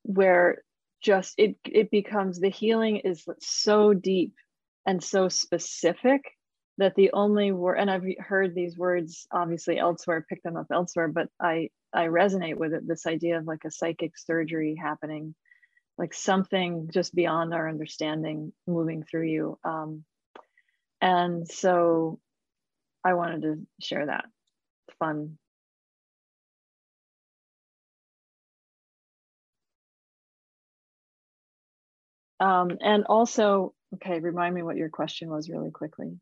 where 0.02 0.62
just 1.02 1.34
it 1.38 1.56
it 1.64 1.90
becomes 1.90 2.40
the 2.40 2.48
healing 2.48 2.98
is 2.98 3.24
so 3.40 3.92
deep 3.92 4.34
and 4.86 5.02
so 5.02 5.28
specific 5.28 6.22
that 6.78 6.94
the 6.94 7.10
only 7.12 7.52
word 7.52 7.76
and 7.76 7.90
i've 7.90 8.04
heard 8.18 8.54
these 8.54 8.78
words 8.78 9.26
obviously 9.30 9.78
elsewhere 9.78 10.24
pick 10.28 10.42
them 10.42 10.56
up 10.56 10.66
elsewhere 10.72 11.08
but 11.08 11.28
i 11.40 11.68
i 11.92 12.06
resonate 12.06 12.56
with 12.56 12.72
it 12.72 12.86
this 12.86 13.06
idea 13.06 13.38
of 13.38 13.46
like 13.46 13.64
a 13.64 13.70
psychic 13.70 14.16
surgery 14.16 14.74
happening 14.74 15.34
like 15.98 16.14
something 16.14 16.88
just 16.92 17.14
beyond 17.14 17.54
our 17.54 17.68
understanding 17.68 18.52
moving 18.66 19.02
through 19.02 19.26
you. 19.28 19.58
Um, 19.64 20.04
and 21.00 21.46
so 21.46 22.18
i 23.04 23.12
wanted 23.14 23.42
to 23.42 23.66
share 23.80 24.06
that 24.06 24.24
fun 24.98 25.38
um, 32.40 32.76
and 32.80 33.04
also 33.06 33.74
okay 33.94 34.20
remind 34.20 34.54
me 34.54 34.62
what 34.62 34.76
your 34.76 34.88
question 34.88 35.30
was 35.30 35.48
really 35.48 35.70
quickly 35.70 36.18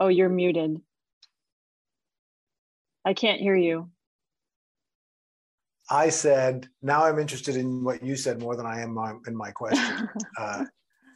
oh 0.00 0.08
you're 0.08 0.28
muted 0.28 0.80
i 3.04 3.14
can't 3.14 3.40
hear 3.40 3.56
you 3.56 3.88
I 5.90 6.08
said, 6.08 6.68
now 6.80 7.04
I'm 7.04 7.18
interested 7.18 7.56
in 7.56 7.84
what 7.84 8.02
you 8.02 8.16
said 8.16 8.40
more 8.40 8.56
than 8.56 8.64
I 8.64 8.80
am 8.80 8.94
my, 8.94 9.12
in 9.26 9.36
my 9.36 9.50
question. 9.50 10.08
uh, 10.38 10.64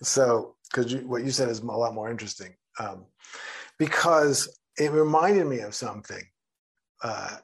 so, 0.03 0.57
because 0.71 0.95
what 0.97 1.25
you 1.25 1.31
said 1.31 1.49
is 1.49 1.61
a 1.61 1.65
lot 1.65 1.95
more 1.95 2.11
interesting. 2.11 2.55
Um, 2.79 3.07
because 3.79 4.59
it 4.79 4.93
reminded 4.93 5.47
me 5.47 5.61
of 5.61 5.75
something 5.75 6.23
uh, 7.03 7.37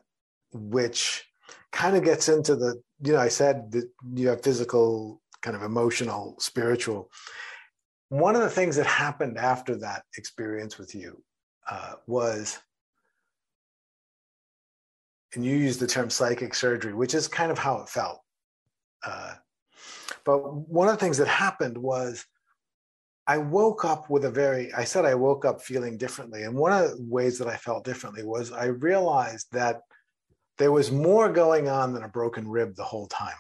which 0.53 1.25
kind 1.73 1.97
of 1.97 2.05
gets 2.05 2.29
into 2.29 2.57
the, 2.57 2.81
you 3.03 3.13
know, 3.13 3.19
I 3.19 3.29
said 3.29 3.73
that 3.73 3.91
you 4.15 4.29
have 4.29 4.43
physical, 4.43 5.21
kind 5.43 5.57
of 5.57 5.63
emotional, 5.63 6.37
spiritual. 6.39 7.11
One 8.09 8.37
of 8.37 8.43
the 8.43 8.51
things 8.51 8.77
that 8.77 8.87
happened 8.87 9.39
after 9.39 9.77
that 9.77 10.03
experience 10.17 10.79
with 10.79 10.95
you 10.95 11.23
uh, 11.71 11.95
was 12.07 12.59
and 15.35 15.45
you 15.45 15.57
used 15.57 15.81
the 15.81 15.87
term 15.87 16.11
psychic 16.11 16.55
surgery, 16.55 16.93
which 16.93 17.15
is 17.15 17.27
kind 17.27 17.51
of 17.51 17.59
how 17.59 17.79
it 17.79 17.89
felt. 17.89 18.21
Uh, 19.03 19.35
but 20.25 20.55
one 20.55 20.89
of 20.89 20.95
the 20.95 21.01
things 21.01 21.19
that 21.19 21.29
happened 21.29 21.77
was 21.77 22.25
I 23.27 23.39
woke 23.39 23.85
up 23.85 24.11
with 24.11 24.25
a 24.25 24.31
very, 24.31 24.73
I 24.75 24.85
said 24.85 25.05
I 25.05 25.15
woke 25.15 25.45
up 25.45 25.63
feeling 25.63 25.97
differently. 25.97 26.43
And 26.43 26.57
one 26.57 26.73
of 26.73 26.91
the 26.91 27.05
ways 27.05 27.39
that 27.39 27.49
I 27.49 27.57
felt 27.57 27.85
differently 27.85 28.25
was 28.25 28.51
I 28.51 28.67
realized 28.67 29.47
that 29.53 29.83
there 30.59 30.73
was 30.73 30.91
more 30.91 31.29
going 31.29 31.69
on 31.69 31.95
than 31.95 32.03
a 32.03 32.09
broken 32.09 32.49
rib 32.49 32.75
the 32.75 32.85
whole 32.85 33.07
time. 33.07 33.37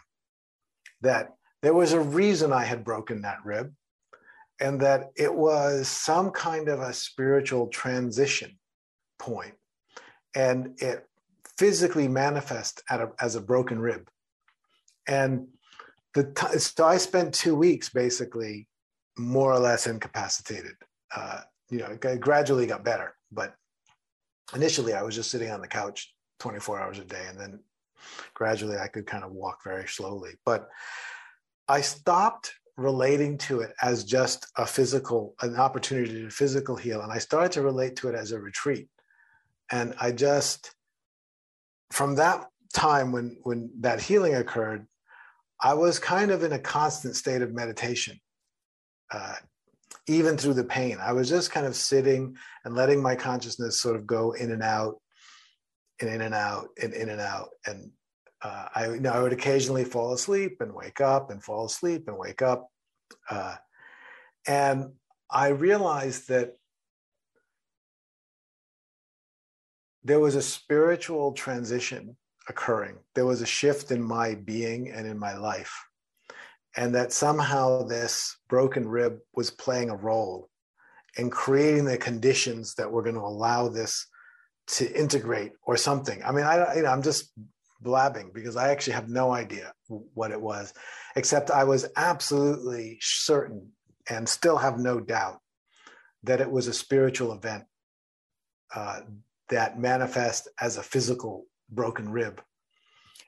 That 1.01 1.31
there 1.63 1.75
was 1.75 1.93
a 1.93 2.01
reason 2.01 2.53
I 2.53 2.65
had 2.65 2.85
broken 2.85 3.23
that 3.23 3.45
rib, 3.45 3.73
and 4.61 4.81
that 4.81 5.11
it 5.17 5.35
was 5.35 5.89
some 5.89 6.31
kind 6.31 6.69
of 6.69 6.81
a 6.81 6.93
spiritual 6.93 7.67
transition 7.69 8.59
point. 9.19 9.55
And 10.35 10.81
it 10.81 11.07
physically 11.59 12.09
manifest 12.09 12.83
a, 12.89 13.09
as 13.21 13.35
a 13.35 13.41
broken 13.41 13.79
rib. 13.79 14.09
And 15.07 15.49
the 16.15 16.25
t- 16.25 16.59
so 16.59 16.85
I 16.85 16.97
spent 16.97 17.35
two 17.35 17.57
weeks 17.57 17.89
basically 17.89 18.69
more 19.17 19.53
or 19.53 19.59
less 19.59 19.87
incapacitated. 19.87 20.75
Uh, 21.15 21.41
you 21.71 21.79
know, 21.79 21.87
it 21.87 22.21
gradually 22.21 22.67
got 22.67 22.85
better, 22.85 23.15
but 23.31 23.55
initially 24.55 24.95
I 24.95 25.03
was 25.03 25.15
just 25.15 25.31
sitting 25.31 25.51
on 25.51 25.61
the 25.61 25.69
couch 25.69 26.15
24 26.41 26.81
hours 26.81 26.99
a 26.99 27.05
day, 27.05 27.25
and 27.29 27.39
then 27.39 27.61
gradually 28.35 28.77
I 28.77 28.89
could 28.89 29.07
kind 29.07 29.25
of 29.25 29.33
walk 29.33 29.63
very 29.65 29.89
slowly. 29.89 30.33
But 30.45 30.69
I 31.69 31.81
stopped 31.81 32.55
relating 32.77 33.39
to 33.39 33.61
it 33.61 33.75
as 33.83 34.05
just 34.05 34.47
a 34.57 34.67
physical, 34.67 35.35
an 35.43 35.57
opportunity 35.57 36.23
to 36.23 36.31
physical 36.31 36.77
heal, 36.77 37.01
and 37.01 37.13
I 37.13 37.19
started 37.19 37.53
to 37.53 37.63
relate 37.63 37.97
to 37.97 38.09
it 38.09 38.15
as 38.15 38.33
a 38.33 38.41
retreat. 38.41 38.89
And 39.71 39.95
I 40.01 40.13
just 40.13 40.75
from 41.91 42.17
that 42.17 42.47
time 42.73 43.13
when 43.13 43.37
when 43.43 43.71
that 43.81 44.01
healing 44.01 44.35
occurred, 44.35 44.87
I 45.61 45.75
was 45.75 45.99
kind 45.99 46.31
of 46.31 46.43
in 46.43 46.53
a 46.53 46.59
constant 46.59 47.15
state 47.15 47.43
of 47.43 47.55
meditation, 47.55 48.19
uh, 49.13 49.35
even 50.07 50.37
through 50.37 50.55
the 50.55 50.65
pain. 50.65 50.99
I 51.01 51.13
was 51.13 51.29
just 51.29 51.53
kind 51.53 51.67
of 51.67 51.77
sitting 51.77 52.37
and 52.65 52.75
letting 52.75 53.03
my 53.03 53.15
consciousness 53.15 53.81
sort 53.81 53.97
of 53.97 54.07
go 54.07 54.33
in 54.33 54.51
and 54.51 54.63
out, 54.63 54.97
and 56.01 56.11
in 56.11 56.21
and 56.23 56.35
out, 56.35 56.69
and 56.83 56.93
in 56.93 57.09
and 57.09 57.21
out. 57.21 57.51
And 57.67 57.91
uh, 58.43 58.67
I, 58.75 58.87
you 58.87 59.01
know, 59.01 59.13
I 59.13 59.23
would 59.23 59.33
occasionally 59.33 59.85
fall 59.85 60.13
asleep 60.13 60.57
and 60.61 60.75
wake 60.75 61.01
up, 61.01 61.31
and 61.31 61.43
fall 61.43 61.67
asleep 61.67 62.09
and 62.09 62.19
wake 62.19 62.43
up. 62.43 62.69
Uh, 63.31 63.57
and 64.47 64.93
I 65.31 65.49
realized 65.49 66.29
that 66.29 66.57
there 70.03 70.19
was 70.19 70.35
a 70.35 70.43
spiritual 70.43 71.33
transition 71.33 72.17
occurring. 72.49 72.97
There 73.15 73.27
was 73.27 73.41
a 73.41 73.47
shift 73.47 73.93
in 73.93 74.03
my 74.03 74.35
being 74.35 74.91
and 74.91 75.07
in 75.07 75.19
my 75.19 75.37
life. 75.37 75.73
And 76.77 76.95
that 76.95 77.13
somehow 77.13 77.83
this 77.83 78.37
broken 78.49 78.89
rib 78.89 79.19
was 79.35 79.51
playing 79.51 79.91
a 79.91 79.97
role 79.97 80.49
in 81.17 81.29
creating 81.29 81.85
the 81.85 81.99
conditions 81.99 82.75
that 82.75 82.91
were 82.91 83.03
going 83.03 83.15
to 83.15 83.21
allow 83.21 83.69
this 83.69 84.07
to 84.67 84.91
integrate 84.99 85.53
or 85.67 85.77
something. 85.77 86.23
I 86.25 86.33
mean, 86.33 86.45
I, 86.45 86.77
you 86.77 86.83
know, 86.83 86.91
I'm 86.91 87.03
just 87.03 87.31
blabbing 87.83 88.31
because 88.33 88.57
I 88.57 88.71
actually 88.71 88.95
have 88.95 89.09
no 89.09 89.33
idea 89.33 89.73
what 89.89 90.31
it 90.31 90.41
was, 90.41 90.73
except 91.17 91.51
I 91.51 91.65
was 91.65 91.89
absolutely 91.97 92.99
certain 93.01 93.73
and 94.09 94.29
still 94.29 94.57
have 94.57 94.79
no 94.79 95.01
doubt 95.01 95.41
that 96.23 96.41
it 96.41 96.51
was 96.51 96.69
a 96.69 96.73
spiritual 96.73 97.33
event 97.33 97.65
uh, 98.75 99.01
that 99.49 99.79
manifest 99.79 100.49
as 100.61 100.77
a 100.77 100.83
physical 100.83 101.47
broken 101.69 102.09
rib. 102.11 102.41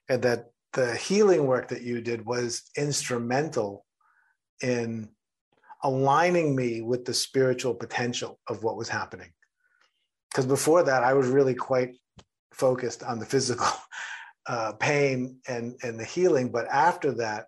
And 0.09 0.23
that 0.23 0.51
the 0.75 0.95
healing 0.97 1.47
work 1.47 1.69
that 1.69 1.83
you 1.83 2.01
did 2.01 2.27
was 2.27 2.63
instrumental 2.77 3.85
in 4.63 5.09
aligning 5.83 6.55
me 6.55 6.81
with 6.81 7.05
the 7.05 7.15
spiritual 7.15 7.75
potential 7.75 8.41
of 8.49 8.63
what 8.63 8.77
was 8.77 8.89
happening. 8.89 9.31
Because 10.31 10.47
before 10.47 10.83
that, 10.83 11.05
I 11.05 11.15
was 11.15 11.29
really 11.29 11.55
quite 11.55 11.97
focused 12.53 13.03
on 13.03 13.19
the 13.19 13.27
physical 13.27 13.69
uh, 14.47 14.73
pain 14.73 15.39
and, 15.47 15.77
and 15.83 15.99
the 15.99 16.05
healing. 16.05 16.51
But 16.51 16.67
after 16.69 17.13
that, 17.13 17.47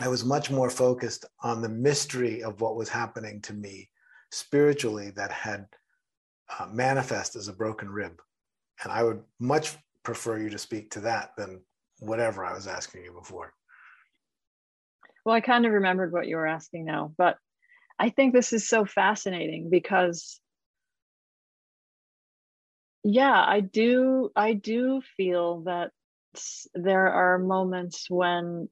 I 0.00 0.08
was 0.08 0.24
much 0.24 0.50
more 0.50 0.70
focused 0.70 1.24
on 1.42 1.62
the 1.62 1.68
mystery 1.68 2.42
of 2.42 2.60
what 2.60 2.74
was 2.74 2.88
happening 2.88 3.40
to 3.42 3.54
me 3.54 3.90
spiritually 4.32 5.10
that 5.10 5.30
had 5.30 5.66
uh, 6.58 6.66
manifest 6.66 7.36
as 7.36 7.46
a 7.46 7.52
broken 7.52 7.88
rib. 7.88 8.20
And 8.82 8.92
I 8.92 9.04
would 9.04 9.22
much 9.38 9.76
prefer 10.02 10.38
you 10.38 10.50
to 10.50 10.58
speak 10.58 10.90
to 10.92 11.00
that 11.00 11.30
than 11.36 11.60
whatever 12.00 12.44
I 12.44 12.54
was 12.54 12.66
asking 12.66 13.04
you 13.04 13.12
before. 13.12 13.52
Well, 15.24 15.34
I 15.34 15.40
kind 15.40 15.64
of 15.64 15.72
remembered 15.72 16.12
what 16.12 16.26
you 16.26 16.36
were 16.36 16.46
asking 16.46 16.84
now, 16.84 17.12
but 17.16 17.38
I 17.98 18.10
think 18.10 18.32
this 18.32 18.52
is 18.52 18.68
so 18.68 18.84
fascinating 18.84 19.70
because 19.70 20.40
yeah, 23.04 23.42
I 23.46 23.60
do 23.60 24.30
I 24.34 24.54
do 24.54 25.02
feel 25.16 25.62
that 25.62 25.92
there 26.74 27.12
are 27.12 27.38
moments 27.38 28.06
when 28.08 28.68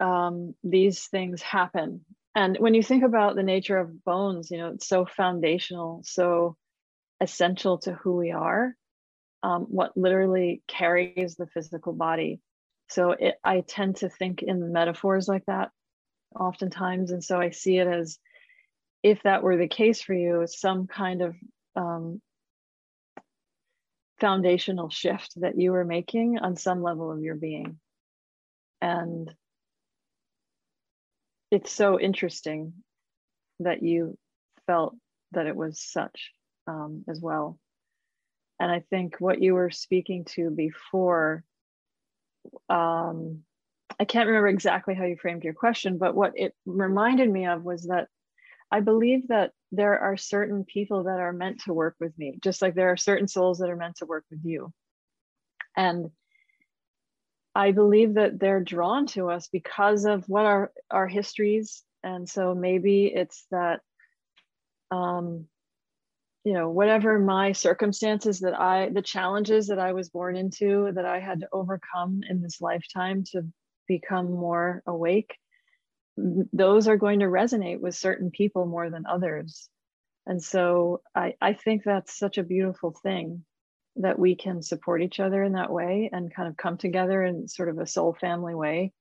um, 0.00 0.54
these 0.62 1.06
things 1.06 1.42
happen. 1.42 2.04
And 2.34 2.56
when 2.58 2.74
you 2.74 2.82
think 2.82 3.04
about 3.04 3.36
the 3.36 3.42
nature 3.42 3.78
of 3.78 4.04
bones, 4.04 4.50
you 4.50 4.58
know, 4.58 4.70
it's 4.70 4.88
so 4.88 5.04
foundational, 5.04 6.02
so 6.04 6.56
essential 7.20 7.78
to 7.78 7.92
who 7.94 8.16
we 8.16 8.32
are, 8.32 8.74
um, 9.44 9.66
what 9.68 9.94
literally 9.94 10.62
carries 10.66 11.36
the 11.36 11.46
physical 11.46 11.92
body. 11.92 12.40
So 12.88 13.10
it, 13.10 13.34
I 13.44 13.60
tend 13.60 13.96
to 13.96 14.08
think 14.08 14.42
in 14.42 14.72
metaphors 14.72 15.28
like 15.28 15.44
that 15.46 15.70
oftentimes. 16.34 17.10
And 17.10 17.22
so 17.22 17.38
I 17.38 17.50
see 17.50 17.76
it 17.76 17.86
as 17.86 18.18
if 19.02 19.22
that 19.24 19.42
were 19.42 19.58
the 19.58 19.68
case 19.68 20.00
for 20.00 20.14
you, 20.14 20.46
some 20.46 20.86
kind 20.86 21.20
of 21.20 21.36
um, 21.76 22.22
foundational 24.18 24.88
shift 24.88 25.34
that 25.36 25.58
you 25.60 25.72
were 25.72 25.84
making 25.84 26.38
on 26.38 26.56
some 26.56 26.82
level 26.82 27.12
of 27.12 27.20
your 27.20 27.34
being. 27.34 27.78
And 28.80 29.30
it's 31.50 31.70
so 31.70 32.00
interesting 32.00 32.72
that 33.60 33.82
you 33.82 34.16
felt 34.66 34.96
that 35.32 35.46
it 35.46 35.54
was 35.54 35.82
such 35.82 36.32
um, 36.66 37.04
as 37.08 37.20
well. 37.20 37.58
And 38.60 38.70
I 38.70 38.80
think 38.90 39.16
what 39.20 39.42
you 39.42 39.54
were 39.54 39.70
speaking 39.70 40.24
to 40.36 40.50
before, 40.50 41.44
um, 42.68 43.40
I 43.98 44.04
can't 44.04 44.26
remember 44.26 44.48
exactly 44.48 44.94
how 44.94 45.04
you 45.04 45.16
framed 45.16 45.44
your 45.44 45.54
question, 45.54 45.98
but 45.98 46.14
what 46.14 46.32
it 46.36 46.54
reminded 46.66 47.30
me 47.30 47.46
of 47.46 47.62
was 47.64 47.84
that 47.84 48.08
I 48.70 48.80
believe 48.80 49.28
that 49.28 49.52
there 49.72 49.98
are 49.98 50.16
certain 50.16 50.64
people 50.64 51.04
that 51.04 51.20
are 51.20 51.32
meant 51.32 51.60
to 51.64 51.74
work 51.74 51.96
with 52.00 52.16
me, 52.18 52.38
just 52.42 52.62
like 52.62 52.74
there 52.74 52.90
are 52.90 52.96
certain 52.96 53.28
souls 53.28 53.58
that 53.58 53.70
are 53.70 53.76
meant 53.76 53.96
to 53.96 54.06
work 54.06 54.24
with 54.30 54.40
you. 54.44 54.72
And 55.76 56.10
I 57.54 57.72
believe 57.72 58.14
that 58.14 58.38
they're 58.38 58.62
drawn 58.62 59.06
to 59.08 59.30
us 59.30 59.48
because 59.48 60.04
of 60.06 60.28
what 60.28 60.44
our, 60.44 60.72
our 60.90 61.06
histories. 61.06 61.82
And 62.02 62.28
so 62.28 62.54
maybe 62.54 63.06
it's 63.06 63.46
that, 63.50 63.80
um, 64.90 65.46
you 66.44 66.52
know, 66.52 66.68
whatever 66.68 67.18
my 67.18 67.52
circumstances 67.52 68.40
that 68.40 68.58
I, 68.58 68.90
the 68.90 69.02
challenges 69.02 69.68
that 69.68 69.78
I 69.78 69.92
was 69.92 70.10
born 70.10 70.36
into, 70.36 70.90
that 70.94 71.06
I 71.06 71.18
had 71.18 71.40
to 71.40 71.48
overcome 71.52 72.20
in 72.28 72.42
this 72.42 72.60
lifetime 72.60 73.24
to 73.32 73.42
become 73.88 74.30
more 74.30 74.82
awake, 74.86 75.34
those 76.16 76.86
are 76.86 76.98
going 76.98 77.20
to 77.20 77.26
resonate 77.26 77.80
with 77.80 77.94
certain 77.94 78.30
people 78.30 78.66
more 78.66 78.90
than 78.90 79.06
others. 79.06 79.68
And 80.26 80.42
so 80.42 81.00
I, 81.14 81.34
I 81.40 81.54
think 81.54 81.82
that's 81.82 82.18
such 82.18 82.38
a 82.38 82.44
beautiful 82.44 82.94
thing 83.02 83.44
that 83.96 84.18
we 84.18 84.36
can 84.36 84.62
support 84.62 85.02
each 85.02 85.20
other 85.20 85.42
in 85.42 85.52
that 85.52 85.72
way 85.72 86.10
and 86.12 86.34
kind 86.34 86.48
of 86.48 86.56
come 86.56 86.76
together 86.76 87.22
in 87.22 87.48
sort 87.48 87.68
of 87.68 87.78
a 87.78 87.86
soul 87.86 88.16
family 88.20 88.54
way 88.54 88.92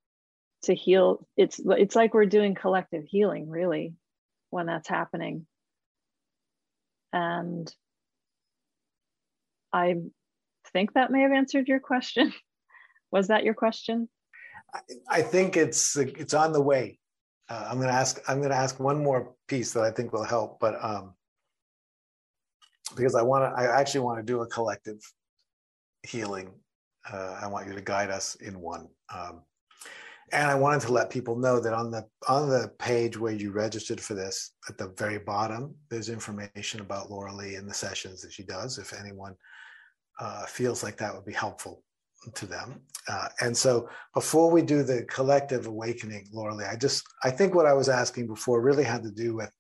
to 0.64 0.74
heal. 0.74 1.28
It's 1.36 1.60
it's 1.66 1.96
like 1.96 2.14
we're 2.14 2.26
doing 2.26 2.56
collective 2.56 3.04
healing, 3.06 3.50
really, 3.50 3.96
when 4.50 4.68
that's 4.68 4.88
happening. 4.88 5.46
And 7.14 7.74
I 9.72 9.96
think 10.74 10.94
that 10.94 11.12
may 11.12 11.22
have 11.22 11.32
answered 11.32 11.68
your 11.68 11.80
question. 11.80 12.34
Was 13.12 13.28
that 13.28 13.44
your 13.44 13.54
question? 13.54 14.10
I 15.08 15.22
think 15.22 15.56
it's 15.56 15.96
it's 15.96 16.34
on 16.34 16.52
the 16.52 16.62
way. 16.62 17.00
Uh, 17.48 17.68
I'm 17.70 17.78
going 17.78 17.90
to 17.90 17.94
ask. 17.94 18.20
I'm 18.28 18.40
going 18.40 18.50
to 18.50 18.56
ask 18.56 18.80
one 18.80 19.04
more 19.04 19.36
piece 19.48 19.74
that 19.74 19.84
I 19.84 19.92
think 19.92 20.12
will 20.12 20.24
help, 20.24 20.60
but 20.60 20.84
um, 20.84 21.14
because 22.96 23.14
I 23.14 23.22
want 23.22 23.44
to. 23.44 23.62
I 23.62 23.80
actually 23.80 24.02
want 24.02 24.20
to 24.20 24.24
do 24.24 24.42
a 24.42 24.48
collective 24.48 25.00
healing. 26.02 26.52
Uh, 27.12 27.38
I 27.40 27.48
want 27.48 27.68
you 27.68 27.74
to 27.74 27.82
guide 27.82 28.10
us 28.10 28.36
in 28.36 28.60
one. 28.60 28.88
Um, 29.14 29.44
and 30.34 30.50
I 30.50 30.56
wanted 30.56 30.82
to 30.82 30.92
let 30.92 31.10
people 31.10 31.38
know 31.38 31.60
that 31.60 31.74
on 31.74 31.92
the 31.92 32.06
on 32.28 32.50
the 32.50 32.72
page 32.80 33.18
where 33.18 33.34
you 33.34 33.52
registered 33.52 34.02
for 34.02 34.16
this, 34.16 34.54
at 34.68 34.78
the 34.78 34.90
very 34.98 35.20
bottom, 35.20 35.76
there's 35.90 36.10
information 36.10 36.82
about 36.82 37.12
Laura 37.12 37.34
Lee 37.34 37.56
and 37.56 37.70
the 37.70 37.74
sessions 37.74 38.22
that 38.22 38.34
she 38.34 38.44
does. 38.44 38.78
If 38.78 38.94
anyone 38.94 39.36
uh, 40.20 40.46
feels 40.46 40.84
like 40.84 40.98
that 40.98 41.14
would 41.14 41.26
be 41.26 41.34
helpful 41.34 41.84
to 42.34 42.46
them. 42.46 42.82
Uh, 43.08 43.28
and 43.42 43.56
so 43.56 43.90
before 44.14 44.50
we 44.50 44.62
do 44.62 44.82
the 44.84 45.04
collective 45.06 45.68
awakening, 45.68 46.28
Laura 46.32 46.56
Lee, 46.56 46.66
I 46.66 46.76
just, 46.76 47.04
I 47.24 47.30
think 47.30 47.54
what 47.54 47.66
I 47.66 47.74
was 47.74 47.90
asking 47.90 48.28
before 48.28 48.62
really 48.62 48.84
had 48.84 49.04
to 49.04 49.12
do 49.12 49.36
with, 49.36 49.52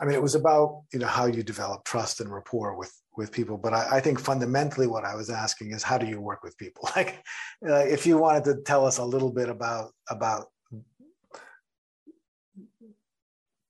I 0.00 0.04
mean, 0.04 0.14
it 0.14 0.22
was 0.22 0.34
about, 0.34 0.82
you 0.92 0.98
know, 0.98 1.06
how 1.06 1.26
you 1.26 1.42
develop 1.42 1.84
trust 1.84 2.20
and 2.20 2.32
rapport 2.32 2.76
with, 2.76 2.92
with 3.16 3.32
people. 3.32 3.56
But 3.56 3.74
I, 3.74 3.96
I 3.96 4.00
think 4.00 4.18
fundamentally 4.18 4.86
what 4.86 5.04
I 5.04 5.14
was 5.14 5.30
asking 5.30 5.72
is 5.72 5.82
how 5.82 5.98
do 5.98 6.06
you 6.06 6.20
work 6.20 6.42
with 6.42 6.56
people? 6.58 6.88
Like 6.96 7.24
uh, 7.68 7.84
if 7.86 8.06
you 8.06 8.18
wanted 8.18 8.44
to 8.44 8.62
tell 8.62 8.86
us 8.86 8.98
a 8.98 9.04
little 9.04 9.32
bit 9.32 9.48
about, 9.48 9.90
about 10.08 10.46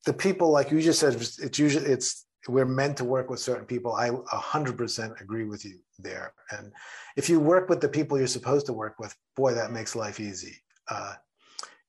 the 0.04 0.12
people, 0.12 0.50
like 0.50 0.70
you 0.70 0.80
just 0.82 1.00
said, 1.00 1.14
it's 1.14 1.58
usually, 1.58 1.86
it's 1.86 2.26
we're 2.48 2.66
meant 2.66 2.98
to 2.98 3.04
work 3.04 3.30
with 3.30 3.40
certain 3.40 3.64
people. 3.64 3.94
I 3.94 4.10
100% 4.10 5.20
agree 5.20 5.44
with 5.44 5.64
you 5.64 5.78
there. 5.98 6.34
And 6.50 6.72
if 7.16 7.30
you 7.30 7.40
work 7.40 7.68
with 7.68 7.80
the 7.80 7.88
people 7.88 8.18
you're 8.18 8.26
supposed 8.26 8.66
to 8.66 8.72
work 8.72 8.98
with, 8.98 9.14
boy, 9.36 9.54
that 9.54 9.72
makes 9.72 9.96
life 9.96 10.20
easy. 10.20 10.56
Uh, 10.88 11.14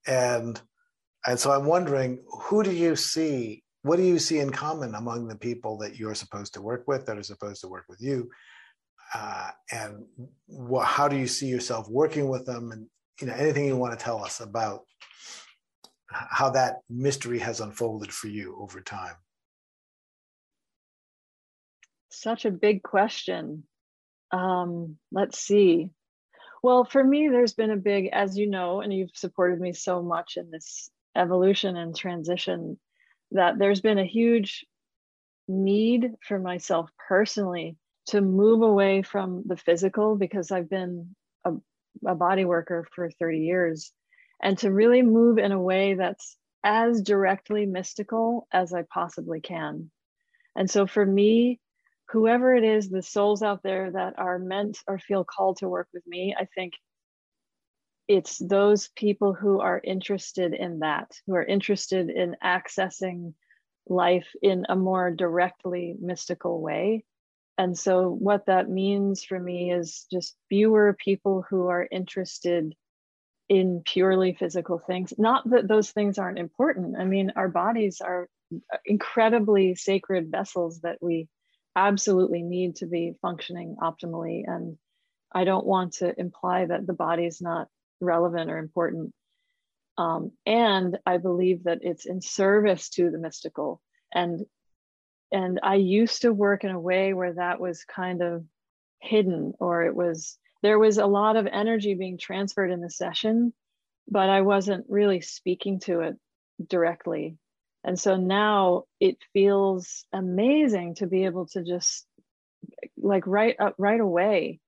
and 0.08 0.62
and 1.26 1.40
so 1.40 1.52
I'm 1.52 1.66
wondering, 1.66 2.20
who 2.28 2.64
do 2.64 2.72
you 2.72 2.96
see? 2.96 3.64
What 3.86 3.98
do 3.98 4.04
you 4.04 4.18
see 4.18 4.40
in 4.40 4.50
common 4.50 4.96
among 4.96 5.28
the 5.28 5.36
people 5.36 5.78
that 5.78 5.96
you're 5.96 6.16
supposed 6.16 6.56
to 6.56 6.62
work 6.62 6.86
with, 6.88 7.06
that 7.06 7.20
are 7.20 7.24
supposed 7.24 7.62
to 7.62 7.68
work 7.68 7.86
with 7.88 8.02
you? 8.02 8.32
Uh, 9.14 9.52
and 9.72 10.06
what, 10.48 10.88
how 10.88 11.08
do 11.08 11.16
you 11.16 11.28
see 11.28 11.46
yourself 11.46 11.88
working 11.88 12.28
with 12.28 12.48
them? 12.48 12.72
And 12.72 12.88
you 13.22 13.28
know, 13.28 13.34
anything 13.34 13.68
you 13.68 13.78
want 13.78 13.98
to 13.98 14.04
tell 14.04 14.26
us 14.26 14.40
about 14.40 14.82
how 16.10 16.50
that 16.50 16.78
mystery 16.90 17.38
has 17.38 17.60
unfolded 17.60 18.12
for 18.12 18.28
you 18.28 18.58
over 18.60 18.82
time? 18.82 19.14
Such 22.10 22.46
a 22.46 22.52
big 22.52 22.82
question. 22.82 23.66
Um, 24.32 24.98
let's 25.12 25.38
see. 25.38 25.92
Well, 26.64 26.86
for 26.86 27.04
me, 27.04 27.28
there's 27.28 27.54
been 27.54 27.70
a 27.70 27.78
big, 27.78 28.10
as 28.12 28.36
you 28.36 28.50
know, 28.50 28.82
and 28.82 28.92
you've 28.92 29.12
supported 29.14 29.60
me 29.60 29.74
so 29.74 30.02
much 30.02 30.38
in 30.38 30.50
this 30.50 30.90
evolution 31.16 31.78
and 31.78 31.96
transition, 31.96 32.80
that 33.32 33.58
there's 33.58 33.82
been 33.82 33.98
a 34.00 34.06
huge 34.06 34.66
need 35.48 36.14
for 36.28 36.40
myself 36.40 36.90
personally 37.08 37.78
to 38.08 38.22
move 38.22 38.62
away 38.62 39.02
from 39.02 39.44
the 39.46 39.58
physical 39.58 40.16
because 40.16 40.52
I've 40.52 40.70
been 40.70 41.16
a, 41.44 41.54
a 42.06 42.16
body 42.16 42.46
worker 42.46 42.88
for 42.94 43.10
30 43.10 43.40
years 43.40 43.92
and 44.42 44.58
to 44.60 44.72
really 44.72 45.02
move 45.02 45.38
in 45.38 45.52
a 45.52 45.62
way 45.62 45.96
that's 45.96 46.38
as 46.64 47.02
directly 47.02 47.66
mystical 47.66 48.48
as 48.52 48.74
I 48.74 48.84
possibly 48.84 49.40
can. 49.40 49.92
And 50.56 50.70
so 50.70 50.88
for 50.88 51.06
me, 51.06 51.60
whoever 52.10 52.56
it 52.56 52.64
is, 52.64 52.90
the 52.90 53.02
souls 53.02 53.42
out 53.42 53.62
there 53.64 53.92
that 53.92 54.18
are 54.18 54.40
meant 54.40 54.80
or 54.88 55.00
feel 55.00 55.24
called 55.24 55.58
to 55.58 55.70
work 55.70 55.88
with 55.94 56.06
me, 56.08 56.36
I 56.38 56.46
think 56.56 56.74
it's 58.08 58.38
those 58.38 58.90
people 58.90 59.34
who 59.34 59.60
are 59.60 59.82
interested 59.84 60.54
in 60.54 60.80
that, 60.80 61.20
who 61.26 61.36
are 61.36 61.44
interested 61.44 62.10
in 62.10 62.36
accessing 62.44 63.34
life 63.88 64.28
in 64.42 64.66
a 64.70 64.76
more 64.76 65.12
directly 65.12 65.96
mystical 66.00 66.62
way. 66.62 67.04
And 67.58 67.78
so, 67.78 68.10
what 68.10 68.48
that 68.48 68.70
means 68.70 69.24
for 69.24 69.40
me 69.40 69.72
is 69.72 70.06
just 70.12 70.36
fewer 70.50 70.94
people 70.94 71.46
who 71.50 71.68
are 71.68 71.88
interested 71.90 72.76
in 73.48 73.82
purely 73.86 74.34
physical 74.34 74.80
things. 74.80 75.14
Not 75.18 75.50
that 75.52 75.68
those 75.68 75.92
things 75.92 76.18
aren't 76.18 76.40
important. 76.40 76.98
I 76.98 77.06
mean, 77.06 77.32
our 77.36 77.48
bodies 77.48 78.02
are 78.02 78.28
incredibly 78.86 79.76
sacred 79.76 80.32
vessels 80.32 80.82
that 80.82 80.98
we 81.02 81.28
absolutely 81.76 82.42
need 82.42 82.78
to 82.78 82.88
be 82.88 83.14
functioning 83.22 83.78
optimally. 83.82 84.44
And 84.46 84.78
I 85.34 85.44
don't 85.44 85.66
want 85.66 85.94
to 85.94 86.18
imply 86.20 86.66
that 86.66 86.88
the 86.88 86.94
body 86.94 87.26
is 87.26 87.42
not 87.42 87.68
relevant 88.02 88.52
or 88.52 88.58
important. 88.58 89.14
Um, 89.98 90.32
and 90.46 90.98
I 91.06 91.18
believe 91.18 91.64
that 91.64 91.80
it's 91.82 92.06
in 92.06 92.22
service 92.22 92.90
to 92.92 93.10
the 93.10 93.18
mystical. 93.18 93.82
And 94.14 94.46
and 95.32 95.60
I 95.64 95.76
used 95.76 96.22
to 96.22 96.32
work 96.32 96.64
in 96.64 96.72
a 96.72 96.80
way 96.80 97.14
where 97.14 97.34
that 97.34 97.60
was 97.60 97.84
kind 97.84 98.22
of 98.22 98.46
hidden, 99.02 99.54
or 99.60 99.84
it 99.84 99.96
was 99.96 100.38
there 100.62 100.80
was 100.80 100.98
a 100.98 101.06
lot 101.06 101.36
of 101.36 101.48
energy 101.48 101.94
being 101.94 102.18
transferred 102.18 102.72
in 102.72 102.82
the 102.82 102.90
session, 102.90 103.54
but 104.08 104.30
I 104.30 104.42
wasn't 104.42 104.86
really 104.90 105.22
speaking 105.22 105.80
to 105.82 106.02
it 106.02 106.16
directly. 106.68 107.38
And 107.84 108.00
so 108.00 108.16
now 108.16 108.86
it 109.00 109.18
feels 109.34 110.06
amazing 110.12 110.96
to 110.96 111.08
be 111.08 111.26
able 111.26 111.48
to 111.48 111.64
just 111.64 112.06
like 112.98 113.28
right 113.28 113.56
up 113.60 113.76
right 113.78 114.00
away 114.00 114.60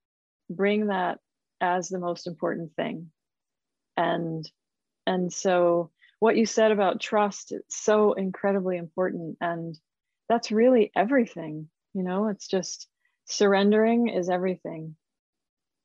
bring 0.49 0.87
that 0.87 1.19
as 1.59 1.89
the 1.89 1.99
most 1.99 2.27
important 2.27 2.75
thing. 2.75 3.11
And 3.97 4.49
and 5.05 5.31
so 5.33 5.91
what 6.19 6.37
you 6.37 6.45
said 6.45 6.71
about 6.71 7.01
trust 7.01 7.51
it's 7.51 7.83
so 7.83 8.13
incredibly 8.13 8.77
important. 8.77 9.37
And 9.41 9.77
that's 10.29 10.51
really 10.51 10.91
everything 10.95 11.69
you 11.93 12.03
know 12.03 12.27
it's 12.27 12.47
just 12.47 12.87
surrendering 13.25 14.09
is 14.09 14.29
everything. 14.29 14.95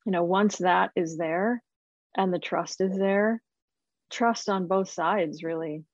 You 0.07 0.13
know 0.13 0.25
once 0.25 0.59
that 0.59 0.91
is 0.95 1.17
there 1.17 1.63
and 2.17 2.33
the 2.33 2.39
trust 2.39 2.81
is 2.81 2.97
there 2.97 3.43
trust 4.11 4.49
on 4.49 4.69
both 4.69 4.91
sides 4.91 5.43
really. 5.43 5.85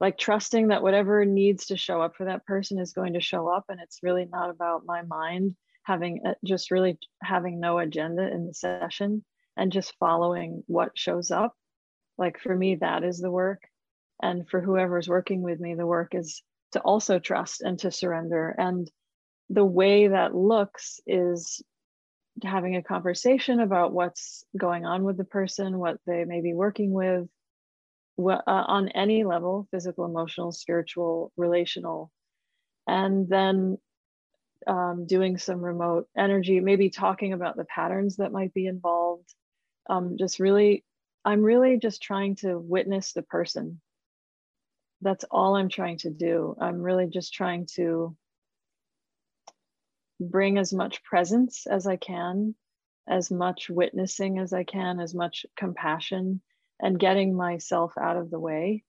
Like 0.00 0.18
trusting 0.18 0.68
that 0.68 0.82
whatever 0.82 1.24
needs 1.24 1.66
to 1.66 1.76
show 1.76 2.02
up 2.02 2.16
for 2.16 2.24
that 2.24 2.44
person 2.44 2.80
is 2.80 2.92
going 2.92 3.12
to 3.12 3.20
show 3.20 3.48
up 3.48 3.66
and 3.68 3.80
it's 3.80 4.02
really 4.02 4.26
not 4.30 4.50
about 4.50 4.82
my 4.84 5.02
mind 5.02 5.54
having 5.84 6.20
uh, 6.26 6.34
just 6.44 6.70
really 6.70 6.98
having 7.22 7.60
no 7.60 7.78
agenda 7.78 8.28
in 8.30 8.46
the 8.46 8.54
session 8.54 9.24
and 9.56 9.72
just 9.72 9.94
following 9.98 10.62
what 10.66 10.98
shows 10.98 11.30
up 11.30 11.54
like 12.22 12.38
for 12.38 12.56
me 12.56 12.76
that 12.76 13.04
is 13.04 13.18
the 13.18 13.30
work 13.30 13.62
and 14.22 14.48
for 14.48 14.60
whoever's 14.60 15.08
working 15.08 15.42
with 15.42 15.60
me 15.60 15.74
the 15.74 15.86
work 15.86 16.14
is 16.14 16.42
to 16.72 16.80
also 16.80 17.18
trust 17.18 17.60
and 17.60 17.78
to 17.80 17.90
surrender 17.90 18.54
and 18.56 18.90
the 19.50 19.64
way 19.64 20.08
that 20.08 20.34
looks 20.34 21.00
is 21.06 21.62
having 22.42 22.76
a 22.76 22.82
conversation 22.82 23.60
about 23.60 23.92
what's 23.92 24.44
going 24.56 24.86
on 24.86 25.04
with 25.04 25.18
the 25.18 25.24
person 25.24 25.78
what 25.78 25.98
they 26.06 26.24
may 26.24 26.40
be 26.40 26.54
working 26.54 26.92
with 26.92 27.28
uh, 28.18 28.40
on 28.46 28.88
any 28.90 29.24
level 29.24 29.66
physical, 29.70 30.04
emotional, 30.04 30.52
spiritual, 30.52 31.32
relational. 31.36 32.10
And 32.86 33.28
then 33.28 33.78
um, 34.66 35.06
doing 35.06 35.38
some 35.38 35.60
remote 35.60 36.08
energy, 36.16 36.60
maybe 36.60 36.90
talking 36.90 37.32
about 37.32 37.56
the 37.56 37.64
patterns 37.64 38.16
that 38.16 38.32
might 38.32 38.52
be 38.54 38.66
involved, 38.66 39.32
um, 39.88 40.16
just 40.18 40.40
really, 40.40 40.84
I'm 41.24 41.42
really 41.42 41.78
just 41.78 42.02
trying 42.02 42.36
to 42.36 42.58
witness 42.58 43.12
the 43.12 43.22
person. 43.22 43.80
That's 45.00 45.24
all 45.30 45.56
I'm 45.56 45.68
trying 45.68 45.98
to 45.98 46.10
do. 46.10 46.56
I'm 46.60 46.80
really 46.80 47.06
just 47.06 47.32
trying 47.32 47.66
to 47.74 48.16
bring 50.20 50.58
as 50.58 50.72
much 50.72 51.02
presence 51.04 51.66
as 51.66 51.86
I 51.86 51.96
can, 51.96 52.54
as 53.08 53.30
much 53.30 53.68
witnessing 53.68 54.38
as 54.38 54.52
I 54.52 54.64
can, 54.64 55.00
as 55.00 55.14
much 55.14 55.46
compassion, 55.56 56.40
and 56.80 56.98
getting 56.98 57.36
myself 57.36 57.92
out 58.00 58.16
of 58.16 58.30
the 58.30 58.40
way. 58.40 58.84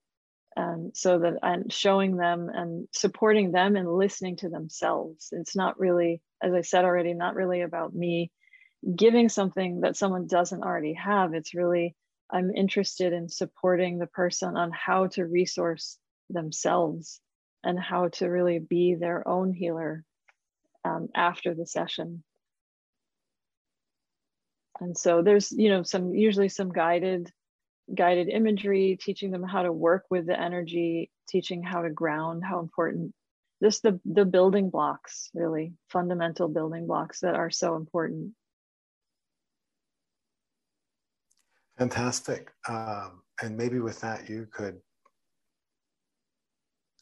Um, 0.55 0.91
so 0.93 1.17
that 1.17 1.39
I'm 1.41 1.69
showing 1.69 2.15
them 2.15 2.47
and 2.53 2.87
supporting 2.91 3.51
them 3.51 3.75
and 3.75 3.91
listening 3.91 4.35
to 4.37 4.49
themselves. 4.49 5.29
It's 5.31 5.55
not 5.55 5.79
really, 5.79 6.21
as 6.43 6.53
I 6.53 6.61
said 6.61 6.85
already, 6.85 7.15
not 7.15 7.33
really 7.33 7.61
about 7.61 7.95
me 7.95 8.31
giving 8.95 9.29
something 9.29 9.81
that 9.81 9.97
someone 9.97 10.27
doesn't 10.27 10.61
already 10.61 10.93
have. 10.93 11.33
It's 11.33 11.55
really, 11.55 11.95
I'm 12.33 12.49
interested 12.49 13.13
in 13.13 13.29
supporting 13.29 13.99
the 13.99 14.07
person 14.07 14.57
on 14.57 14.71
how 14.71 15.07
to 15.07 15.25
resource 15.25 15.99
themselves 16.31 17.21
and 17.63 17.79
how 17.79 18.09
to 18.09 18.27
really 18.27 18.57
be 18.57 18.95
their 18.95 19.25
own 19.27 19.53
healer 19.53 20.03
um, 20.83 21.09
after 21.15 21.53
the 21.53 21.67
session. 21.67 22.23
And 24.79 24.97
so 24.97 25.21
there's, 25.21 25.51
you 25.51 25.69
know, 25.69 25.83
some 25.83 26.13
usually 26.15 26.49
some 26.49 26.71
guided 26.71 27.31
guided 27.93 28.29
imagery, 28.29 28.97
teaching 28.99 29.29
them 29.29 29.43
how 29.43 29.61
to 29.61 29.71
work 29.71 30.05
with 30.09 30.25
the 30.25 30.39
energy, 30.39 31.11
teaching 31.29 31.61
how 31.61 31.83
to 31.83 31.89
ground, 31.91 32.43
how 32.43 32.59
important 32.59 33.13
this 33.61 33.79
the 33.81 33.99
the 34.05 34.25
building 34.25 34.71
blocks, 34.71 35.29
really 35.35 35.73
fundamental 35.89 36.47
building 36.47 36.87
blocks 36.87 37.19
that 37.19 37.35
are 37.35 37.51
so 37.51 37.75
important. 37.75 38.33
Fantastic. 41.77 42.51
Um, 42.69 43.23
and 43.41 43.57
maybe 43.57 43.79
with 43.79 43.99
that, 44.01 44.29
you 44.29 44.47
could 44.51 44.79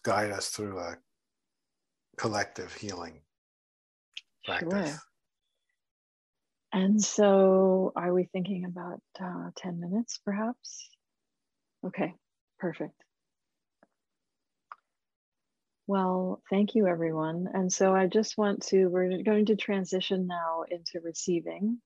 guide 0.03 0.32
us 0.32 0.49
through 0.49 0.80
a 0.80 0.95
collective 2.17 2.74
healing 2.74 3.22
practice. 4.45 4.89
Sure. 4.89 4.99
And 6.74 7.03
so, 7.03 7.91
are 7.97 8.13
we 8.13 8.30
thinking 8.32 8.63
about 8.63 9.01
uh, 9.22 9.49
10 9.57 9.82
minutes 9.82 10.19
perhaps? 10.24 10.89
Okay, 11.86 12.13
perfect. 12.59 12.93
Well, 15.86 16.41
thank 16.49 16.76
you, 16.76 16.88
everyone. 16.88 17.49
And 17.53 17.72
so, 17.72 17.93
I 17.93 18.07
just 18.07 18.38
want 18.38 18.67
to, 18.67 18.88
we're 18.88 19.22
going 19.22 19.47
to 19.47 19.57
transition 19.57 20.28
now 20.28 20.63
into 20.69 21.01
receiving. 21.03 21.82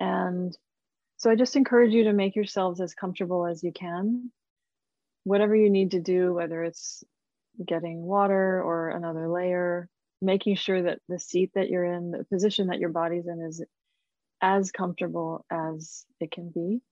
And 0.00 0.56
so, 1.22 1.30
I 1.30 1.36
just 1.36 1.54
encourage 1.54 1.92
you 1.92 2.02
to 2.02 2.12
make 2.12 2.34
yourselves 2.34 2.80
as 2.80 2.94
comfortable 2.94 3.46
as 3.46 3.62
you 3.62 3.70
can. 3.70 4.32
Whatever 5.22 5.54
you 5.54 5.70
need 5.70 5.92
to 5.92 6.00
do, 6.00 6.34
whether 6.34 6.64
it's 6.64 7.04
getting 7.64 8.02
water 8.02 8.60
or 8.60 8.88
another 8.88 9.28
layer, 9.28 9.88
making 10.20 10.56
sure 10.56 10.82
that 10.82 10.98
the 11.08 11.20
seat 11.20 11.52
that 11.54 11.68
you're 11.68 11.84
in, 11.84 12.10
the 12.10 12.24
position 12.24 12.66
that 12.66 12.80
your 12.80 12.88
body's 12.88 13.28
in, 13.28 13.40
is 13.40 13.64
as 14.40 14.72
comfortable 14.72 15.46
as 15.48 16.04
it 16.18 16.32
can 16.32 16.50
be. 16.50 16.82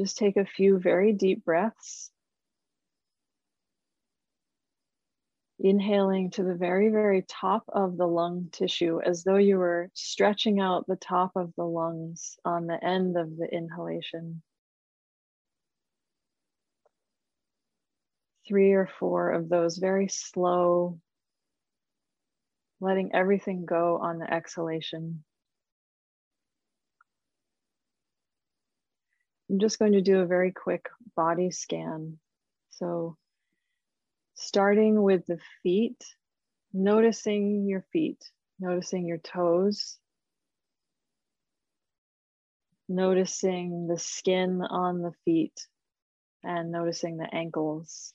Just 0.00 0.18
take 0.18 0.36
a 0.36 0.44
few 0.44 0.80
very 0.80 1.12
deep 1.12 1.44
breaths. 1.44 2.10
Inhaling 5.64 6.30
to 6.30 6.42
the 6.42 6.56
very, 6.56 6.88
very 6.88 7.22
top 7.22 7.62
of 7.68 7.96
the 7.96 8.06
lung 8.08 8.48
tissue 8.50 9.00
as 9.00 9.22
though 9.22 9.36
you 9.36 9.58
were 9.58 9.90
stretching 9.94 10.58
out 10.58 10.88
the 10.88 10.96
top 10.96 11.36
of 11.36 11.54
the 11.56 11.64
lungs 11.64 12.36
on 12.44 12.66
the 12.66 12.84
end 12.84 13.16
of 13.16 13.36
the 13.36 13.46
inhalation. 13.46 14.42
Three 18.48 18.72
or 18.72 18.88
four 18.98 19.30
of 19.30 19.48
those 19.48 19.76
very 19.76 20.08
slow, 20.08 20.98
letting 22.80 23.14
everything 23.14 23.64
go 23.64 23.98
on 23.98 24.18
the 24.18 24.34
exhalation. 24.34 25.22
I'm 29.48 29.60
just 29.60 29.78
going 29.78 29.92
to 29.92 30.00
do 30.00 30.18
a 30.18 30.26
very 30.26 30.50
quick 30.50 30.88
body 31.14 31.52
scan. 31.52 32.18
So, 32.70 33.16
starting 34.42 35.00
with 35.02 35.26
the 35.26 35.38
feet, 35.62 36.04
noticing 36.72 37.66
your 37.66 37.84
feet, 37.92 38.22
noticing 38.58 39.06
your 39.06 39.18
toes, 39.18 39.98
noticing 42.88 43.86
the 43.86 43.98
skin 43.98 44.62
on 44.62 45.00
the 45.02 45.12
feet, 45.24 45.68
and 46.42 46.72
noticing 46.72 47.16
the 47.16 47.32
ankles. 47.34 48.12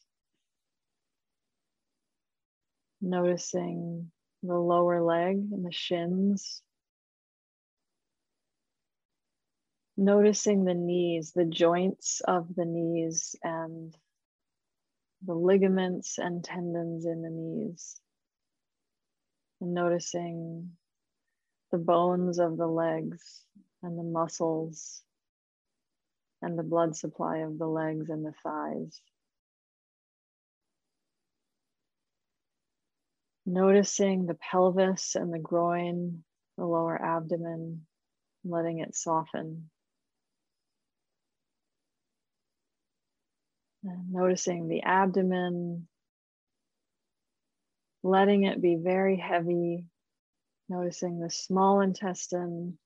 Noticing 3.02 4.12
the 4.44 4.58
lower 4.58 5.02
leg 5.02 5.38
and 5.52 5.66
the 5.66 5.72
shins. 5.72 6.62
Noticing 9.96 10.66
the 10.66 10.74
knees, 10.74 11.32
the 11.32 11.46
joints 11.46 12.22
of 12.22 12.54
the 12.56 12.66
knees, 12.66 13.36
and 13.44 13.96
the 15.26 15.34
ligaments 15.34 16.18
and 16.18 16.44
tendons 16.44 17.06
in 17.06 17.22
the 17.22 17.30
knees. 17.30 18.00
And 19.60 19.74
noticing 19.74 20.72
the 21.72 21.78
bones 21.78 22.40
of 22.40 22.58
the 22.58 22.68
legs 22.68 23.44
and 23.82 23.98
the 23.98 24.04
muscles 24.04 25.02
and 26.42 26.58
the 26.58 26.64
blood 26.64 26.96
supply 26.96 27.38
of 27.38 27.58
the 27.58 27.68
legs 27.68 28.10
and 28.10 28.26
the 28.26 28.34
thighs. 28.44 29.02
Noticing 33.46 34.26
the 34.26 34.36
pelvis 34.36 35.16
and 35.16 35.34
the 35.34 35.40
groin, 35.40 36.24
the 36.58 36.66
lower 36.66 37.02
abdomen, 37.02 37.86
letting 38.44 38.80
it 38.80 38.96
soften. 38.96 39.70
And 43.88 44.12
noticing 44.12 44.68
the 44.68 44.84
abdomen, 44.84 45.88
letting 48.04 48.44
it 48.44 48.62
be 48.62 48.76
very 48.76 49.18
heavy. 49.18 49.86
Noticing 50.70 51.20
the 51.20 51.30
small 51.30 51.80
intestine, 51.80 52.78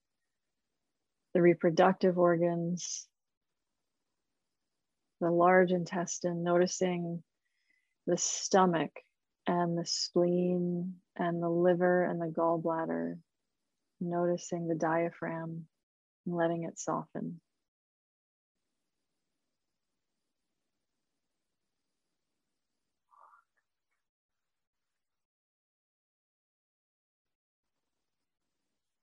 the 1.34 1.42
reproductive 1.42 2.20
organs, 2.20 3.08
the 5.20 5.32
large 5.32 5.72
intestine, 5.72 6.44
noticing 6.44 7.24
the 8.06 8.18
stomach 8.18 8.92
and 9.48 9.76
the 9.76 9.86
spleen 9.86 10.98
and 11.16 11.42
the 11.42 11.50
liver 11.50 12.04
and 12.04 12.22
the 12.22 12.28
gallbladder, 12.28 13.18
noticing 14.00 14.68
the 14.68 14.76
diaphragm 14.76 15.66
and 16.28 16.36
letting 16.36 16.66
it 16.66 16.78
soften. 16.78 17.42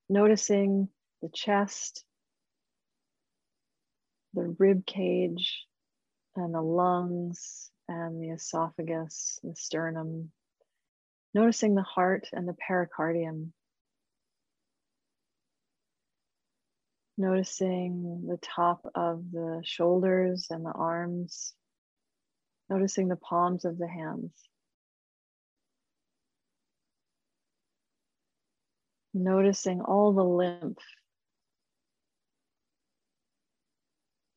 Noticing 0.09 0.89
the 1.21 1.29
chest, 1.29 2.05
the 4.33 4.55
rib 4.59 4.87
cage, 4.87 5.67
and 6.35 6.55
the 6.55 6.63
lungs 6.63 7.71
and 7.89 8.23
the 8.23 8.31
esophagus, 8.31 9.39
the 9.43 9.55
sternum, 9.55 10.31
noticing 11.35 11.75
the 11.75 11.83
heart 11.83 12.29
and 12.33 12.49
the 12.49 12.55
pericardium. 12.55 13.53
Noticing 17.19 18.27
the 18.29 18.39
top 18.39 18.87
of 18.95 19.31
the 19.33 19.61
shoulders 19.65 20.47
and 20.51 20.65
the 20.65 20.73
arms, 20.73 21.55
noticing 22.71 23.09
the 23.09 23.17
palms 23.17 23.65
of 23.65 23.77
the 23.77 23.89
hands. 23.89 24.33
Noticing 29.21 29.81
all 29.81 30.13
the 30.13 30.23
lymph 30.23 30.79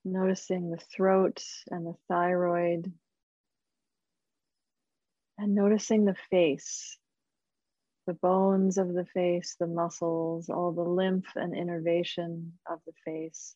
noticing 0.04 0.72
the 0.72 0.78
throat 0.78 1.44
and 1.70 1.86
the 1.86 1.96
thyroid, 2.08 2.92
and 5.38 5.56
noticing 5.56 6.06
the 6.06 6.16
face, 6.30 6.98
the 8.08 8.14
bones 8.14 8.78
of 8.78 8.94
the 8.94 9.06
face, 9.06 9.56
the 9.60 9.68
muscles, 9.68 10.50
all 10.50 10.72
the 10.72 10.82
lymph 10.82 11.28
and 11.36 11.56
innervation 11.56 12.54
of 12.70 12.80
the 12.86 12.94
face. 13.06 13.56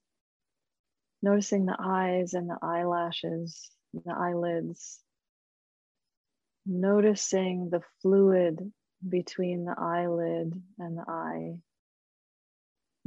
Noticing 1.21 1.65
the 1.65 1.77
eyes 1.79 2.33
and 2.33 2.49
the 2.49 2.59
eyelashes, 2.61 3.71
the 3.93 4.13
eyelids. 4.13 4.99
Noticing 6.67 7.69
the 7.69 7.81
fluid 8.01 8.71
between 9.07 9.65
the 9.65 9.75
eyelid 9.77 10.53
and 10.79 10.97
the 10.97 11.05
eye, 11.07 11.61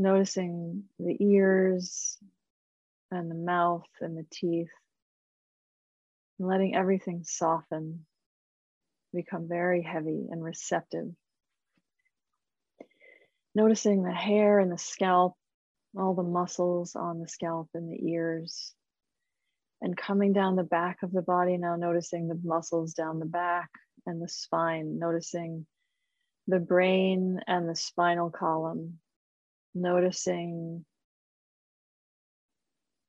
Noticing 0.01 0.85
the 1.01 1.17
ears 1.19 2.19
and 3.11 3.29
the 3.29 3.35
mouth 3.35 3.89
and 4.01 4.17
the 4.17 4.27
teeth, 4.31 4.71
and 6.39 6.47
letting 6.47 6.77
everything 6.77 7.25
soften, 7.25 8.07
become 9.13 9.49
very 9.49 9.83
heavy 9.83 10.29
and 10.31 10.45
receptive. 10.45 11.09
Noticing 13.57 14.05
the 14.05 14.13
hair 14.13 14.61
and 14.61 14.71
the 14.71 14.79
scalp, 14.79 15.35
all 15.99 16.15
the 16.15 16.23
muscles 16.23 16.95
on 16.95 17.19
the 17.19 17.27
scalp 17.27 17.71
and 17.75 17.91
the 17.91 18.09
ears, 18.09 18.73
and 19.81 19.97
coming 19.97 20.33
down 20.33 20.55
the 20.55 20.63
back 20.63 21.03
of 21.03 21.11
the 21.11 21.23
body 21.23 21.57
now, 21.57 21.75
noticing 21.75 22.29
the 22.29 22.41
muscles 22.45 22.95
down 22.95 23.19
the 23.19 23.27
back 23.27 23.71
and 24.07 24.23
the 24.23 24.29
spine, 24.29 25.01
noticing 25.01 25.67
the 26.49 26.59
brain 26.59 27.41
and 27.47 27.69
the 27.69 27.77
spinal 27.77 28.31
column, 28.31 28.99
noticing 29.75 30.83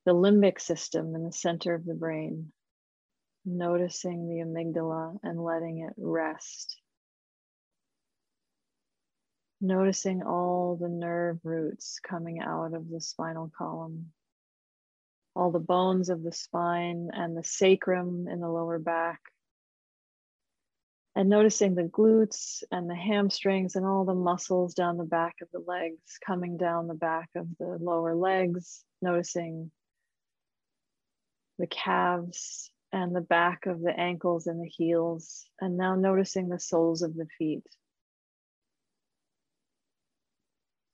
the 0.05 0.13
limbic 0.13 0.59
system 0.59 1.15
in 1.15 1.23
the 1.23 1.31
center 1.31 1.73
of 1.73 1.85
the 1.85 1.93
brain, 1.93 2.51
noticing 3.45 4.27
the 4.27 4.43
amygdala 4.43 5.17
and 5.23 5.41
letting 5.41 5.79
it 5.79 5.93
rest. 5.97 6.81
Noticing 9.61 10.21
all 10.21 10.75
the 10.75 10.89
nerve 10.89 11.39
roots 11.45 11.99
coming 12.01 12.41
out 12.41 12.73
of 12.73 12.89
the 12.89 12.99
spinal 12.99 13.49
column, 13.57 14.11
all 15.33 15.51
the 15.51 15.59
bones 15.59 16.09
of 16.09 16.23
the 16.23 16.33
spine 16.33 17.09
and 17.13 17.37
the 17.37 17.43
sacrum 17.43 18.27
in 18.27 18.41
the 18.41 18.49
lower 18.49 18.79
back, 18.79 19.21
and 21.15 21.29
noticing 21.29 21.75
the 21.75 21.83
glutes 21.83 22.63
and 22.71 22.89
the 22.89 22.95
hamstrings 22.95 23.75
and 23.75 23.85
all 23.85 24.05
the 24.05 24.13
muscles 24.13 24.73
down 24.73 24.97
the 24.97 25.03
back 25.03 25.35
of 25.41 25.49
the 25.51 25.59
legs 25.59 26.17
coming 26.25 26.57
down 26.57 26.87
the 26.87 26.93
back 26.93 27.29
of 27.35 27.47
the 27.59 27.77
lower 27.81 28.15
legs, 28.15 28.83
noticing 29.01 29.71
the 31.57 31.67
calves 31.67 32.71
and 32.91 33.15
the 33.15 33.21
back 33.21 33.65
of 33.65 33.81
the 33.81 33.97
ankles 33.97 34.47
and 34.47 34.61
the 34.61 34.69
heels, 34.69 35.45
and 35.59 35.77
now 35.77 35.95
noticing 35.95 36.49
the 36.49 36.59
soles 36.59 37.01
of 37.01 37.15
the 37.15 37.27
feet. 37.37 37.63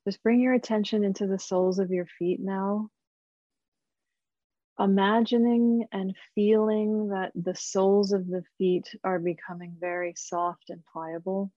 Just 0.06 0.22
bring 0.22 0.40
your 0.40 0.54
attention 0.54 1.04
into 1.04 1.26
the 1.26 1.38
soles 1.38 1.78
of 1.78 1.90
your 1.90 2.06
feet 2.06 2.40
now 2.40 2.90
imagining 4.78 5.86
and 5.92 6.14
feeling 6.34 7.08
that 7.08 7.32
the 7.34 7.54
soles 7.54 8.12
of 8.12 8.26
the 8.26 8.42
feet 8.58 8.94
are 9.02 9.18
becoming 9.18 9.76
very 9.78 10.14
soft 10.16 10.70
and 10.70 10.82
pliable, 10.92 11.50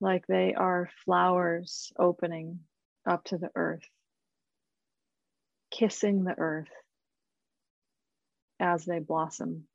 like 0.00 0.26
they 0.26 0.54
are 0.54 0.90
flowers 1.04 1.92
opening 1.98 2.60
up 3.06 3.24
to 3.24 3.38
the 3.38 3.50
earth, 3.54 3.88
kissing 5.70 6.24
the 6.24 6.38
earth 6.38 6.70
as 8.60 8.84
they 8.84 9.00
blossom. 9.00 9.66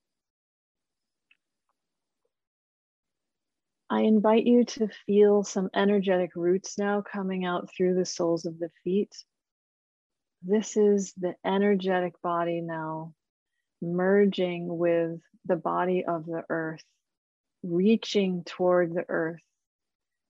I 3.90 4.02
invite 4.02 4.46
you 4.46 4.66
to 4.66 4.88
feel 5.08 5.44
some 5.44 5.70
energetic 5.74 6.36
roots 6.36 6.78
now 6.78 7.02
coming 7.02 7.44
out 7.44 7.70
through 7.76 7.96
the 7.96 8.06
soles 8.06 8.46
of 8.46 8.60
the 8.60 8.70
feet 8.84 9.16
this 10.42 10.78
is 10.78 11.14
the 11.18 11.36
energetic 11.46 12.22
body 12.22 12.62
now 12.62 13.14
merging 13.82 14.78
with 14.78 15.20
the 15.46 15.56
body 15.56 16.06
of 16.06 16.26
the 16.26 16.44
earth, 16.50 16.84
reaching 17.64 18.44
toward 18.46 18.94
the 18.94 19.06
earth, 19.08 19.42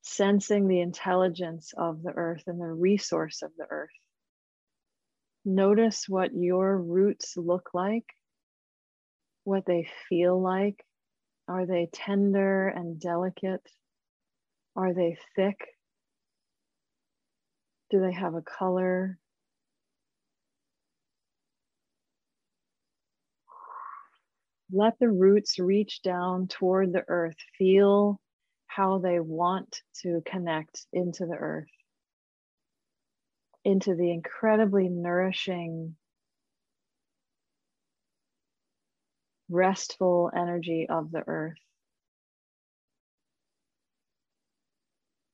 sensing 0.01 0.68
the 0.68 0.82
intelligence 0.82 1.74
of 1.78 2.01
the 2.01 2.12
earth 2.12 2.43
and 2.47 2.60
the 2.60 2.66
resource 2.66 3.41
of 3.41 3.51
the 3.57 3.66
earth. 3.70 3.89
Notice 5.45 6.05
what 6.07 6.34
your 6.34 6.78
roots 6.78 7.36
look 7.38 7.70
like, 7.74 8.05
what 9.43 9.66
they 9.66 9.89
feel 10.07 10.39
like. 10.39 10.84
Are 11.47 11.66
they 11.66 11.89
tender 11.91 12.68
and 12.68 12.99
delicate? 12.99 13.68
Are 14.76 14.93
they 14.93 15.18
thick? 15.36 15.57
Do 17.89 17.99
they 18.01 18.12
have 18.12 18.36
a 18.36 18.43
color? 18.43 19.18
Let 24.72 24.99
the 24.99 25.09
roots 25.09 25.57
reach 25.57 26.01
down 26.01 26.47
toward 26.47 26.93
the 26.93 27.03
earth. 27.07 27.38
Feel 27.57 28.20
how 28.67 28.99
they 28.99 29.20
want 29.20 29.82
to 30.03 30.22
connect 30.26 30.86
into 30.93 31.26
the 31.26 31.36
earth, 31.36 31.70
into 33.65 33.95
the 33.95 34.11
incredibly 34.11 34.89
nourishing, 34.89 35.95
restful 39.49 40.32
energy 40.36 40.88
of 40.88 41.11
the 41.11 41.24
earth. 41.28 41.57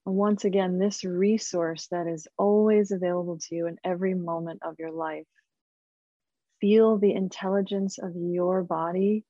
Once 0.05 0.45
again, 0.45 0.79
this 0.79 1.03
resource 1.03 1.87
that 1.87 2.07
is 2.07 2.27
always 2.37 2.91
available 2.91 3.37
to 3.39 3.55
you 3.55 3.67
in 3.67 3.77
every 3.83 4.13
moment 4.13 4.61
of 4.63 4.75
your 4.79 4.91
life 4.91 5.27
feel 6.65 6.97
the 6.97 7.13
intelligence 7.13 7.99
of 7.99 8.13
your 8.15 8.63
body 8.63 9.23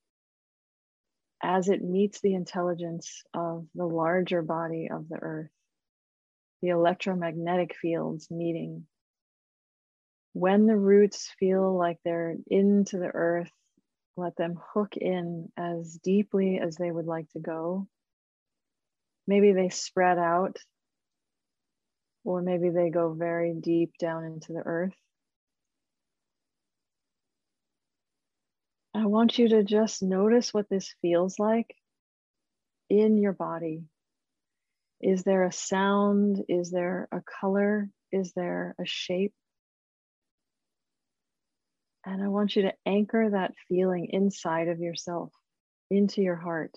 as 1.43 1.67
it 1.67 1.83
meets 1.83 2.21
the 2.21 2.33
intelligence 2.33 3.23
of 3.33 3.65
the 3.75 3.85
larger 3.85 4.41
body 4.41 4.87
of 4.89 5.09
the 5.09 5.17
earth, 5.21 5.51
the 6.61 6.69
electromagnetic 6.69 7.75
fields 7.75 8.31
meeting. 8.31 8.87
When 10.31 10.65
the 10.65 10.77
roots 10.77 11.29
feel 11.37 11.77
like 11.77 11.97
they're 12.05 12.37
into 12.47 12.99
the 12.99 13.11
earth, 13.13 13.51
let 14.15 14.37
them 14.37 14.57
hook 14.73 14.95
in 14.95 15.51
as 15.57 15.99
deeply 16.01 16.61
as 16.63 16.77
they 16.77 16.89
would 16.89 17.05
like 17.05 17.29
to 17.31 17.39
go. 17.39 17.85
Maybe 19.27 19.51
they 19.51 19.67
spread 19.67 20.17
out, 20.17 20.55
or 22.23 22.41
maybe 22.41 22.69
they 22.69 22.91
go 22.91 23.11
very 23.11 23.53
deep 23.53 23.91
down 23.99 24.23
into 24.23 24.53
the 24.53 24.63
earth. 24.63 24.95
I 28.95 29.07
want 29.07 29.37
you 29.37 29.49
to 29.49 29.63
just 29.63 30.01
notice 30.01 30.53
what 30.53 30.69
this 30.69 30.95
feels 31.01 31.37
like 31.37 31.75
in 32.89 33.17
your 33.17 33.33
body. 33.33 33.83
Is 35.01 35.23
there 35.23 35.43
a 35.43 35.51
sound? 35.51 36.45
Is 36.47 36.71
there 36.71 37.09
a 37.11 37.21
color? 37.21 37.89
Is 38.13 38.31
there 38.37 38.73
a 38.79 38.85
shape? 38.85 39.33
And 42.05 42.23
I 42.23 42.29
want 42.29 42.55
you 42.55 42.61
to 42.63 42.73
anchor 42.85 43.31
that 43.31 43.53
feeling 43.67 44.07
inside 44.11 44.69
of 44.69 44.79
yourself, 44.79 45.33
into 45.91 46.21
your 46.21 46.37
heart. 46.37 46.71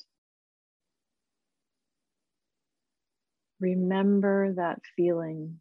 Remember 3.60 4.54
that 4.54 4.80
feeling. 4.96 5.60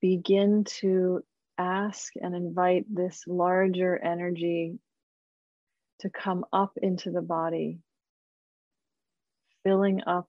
Begin 0.00 0.64
to 0.80 1.22
ask 1.58 2.12
and 2.20 2.34
invite 2.34 2.84
this 2.88 3.24
larger 3.26 3.96
energy 3.96 4.78
to 6.00 6.10
come 6.10 6.44
up 6.52 6.72
into 6.80 7.10
the 7.10 7.22
body, 7.22 7.78
filling 9.64 10.02
up 10.06 10.28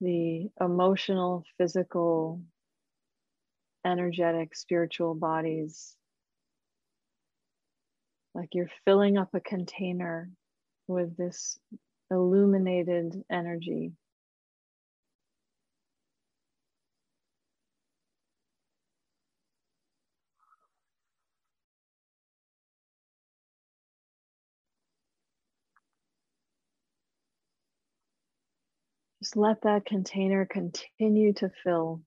the 0.00 0.50
emotional, 0.60 1.44
physical, 1.56 2.42
energetic, 3.86 4.54
spiritual 4.54 5.14
bodies. 5.14 5.94
Like 8.34 8.48
you're 8.52 8.70
filling 8.84 9.16
up 9.16 9.34
a 9.34 9.40
container 9.40 10.30
with 10.88 11.16
this 11.16 11.58
illuminated 12.10 13.22
energy. 13.30 13.92
Just 29.24 29.38
let 29.38 29.62
that 29.62 29.86
container 29.86 30.44
continue 30.44 31.32
to 31.32 31.48
fill. 31.48 32.02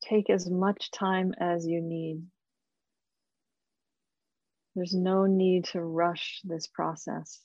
Take 0.00 0.30
as 0.30 0.48
much 0.48 0.90
time 0.90 1.34
as 1.38 1.66
you 1.66 1.82
need. 1.82 2.22
There's 4.74 4.94
no 4.94 5.26
need 5.26 5.66
to 5.66 5.82
rush 5.82 6.40
this 6.44 6.66
process. 6.66 7.42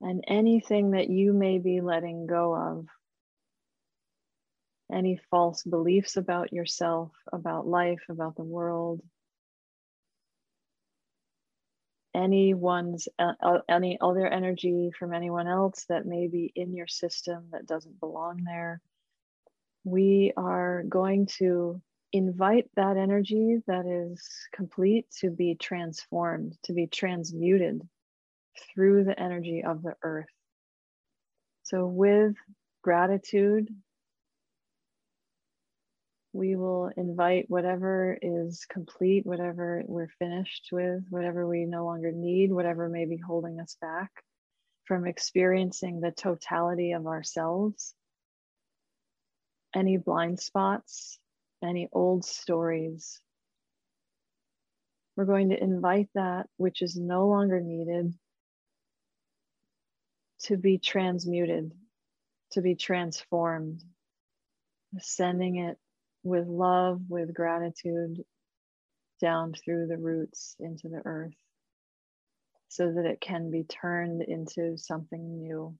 And 0.00 0.24
anything 0.26 0.90
that 0.90 1.08
you 1.08 1.32
may 1.32 1.58
be 1.58 1.80
letting 1.80 2.26
go 2.26 2.52
of, 2.52 2.86
any 4.92 5.20
false 5.30 5.62
beliefs 5.62 6.16
about 6.16 6.52
yourself, 6.52 7.12
about 7.32 7.64
life, 7.68 8.02
about 8.08 8.34
the 8.34 8.42
world, 8.42 9.02
anyone's 12.14 13.08
uh, 13.18 13.58
any 13.68 13.98
other 14.00 14.26
energy 14.26 14.90
from 14.98 15.12
anyone 15.12 15.46
else 15.46 15.84
that 15.88 16.06
may 16.06 16.26
be 16.26 16.52
in 16.54 16.74
your 16.74 16.86
system 16.86 17.46
that 17.52 17.66
doesn't 17.66 18.00
belong 18.00 18.42
there. 18.44 18.80
We 19.84 20.32
are 20.36 20.82
going 20.88 21.26
to 21.38 21.80
invite 22.12 22.68
that 22.74 22.96
energy 22.96 23.58
that 23.66 23.86
is 23.86 24.28
complete 24.52 25.06
to 25.20 25.30
be 25.30 25.54
transformed 25.54 26.58
to 26.64 26.72
be 26.72 26.86
transmuted 26.86 27.80
through 28.74 29.04
the 29.04 29.18
energy 29.18 29.62
of 29.64 29.82
the 29.82 29.94
earth. 30.02 30.26
So 31.62 31.86
with 31.86 32.34
gratitude 32.82 33.68
we 36.32 36.54
will 36.54 36.90
invite 36.96 37.46
whatever 37.48 38.16
is 38.22 38.64
complete, 38.68 39.26
whatever 39.26 39.82
we're 39.86 40.12
finished 40.18 40.68
with, 40.70 41.02
whatever 41.10 41.46
we 41.46 41.64
no 41.64 41.84
longer 41.84 42.12
need, 42.12 42.52
whatever 42.52 42.88
may 42.88 43.04
be 43.04 43.16
holding 43.16 43.58
us 43.60 43.76
back 43.80 44.10
from 44.84 45.06
experiencing 45.06 46.00
the 46.00 46.12
totality 46.12 46.92
of 46.92 47.06
ourselves. 47.06 47.94
Any 49.74 49.96
blind 49.96 50.40
spots, 50.40 51.18
any 51.62 51.88
old 51.92 52.24
stories. 52.24 53.20
We're 55.16 55.24
going 55.24 55.50
to 55.50 55.62
invite 55.62 56.08
that 56.14 56.46
which 56.56 56.80
is 56.80 56.96
no 56.96 57.26
longer 57.28 57.60
needed 57.60 58.14
to 60.44 60.56
be 60.56 60.78
transmuted, 60.78 61.72
to 62.52 62.62
be 62.62 62.74
transformed, 62.74 63.82
sending 64.98 65.56
it 65.56 65.76
with 66.22 66.46
love, 66.46 67.00
with 67.08 67.34
gratitude 67.34 68.24
down 69.20 69.52
through 69.54 69.86
the 69.86 69.98
roots 69.98 70.56
into 70.60 70.88
the 70.88 71.02
earth 71.04 71.34
so 72.68 72.92
that 72.92 73.04
it 73.04 73.20
can 73.20 73.50
be 73.50 73.64
turned 73.64 74.22
into 74.22 74.76
something 74.78 75.38
new. 75.38 75.76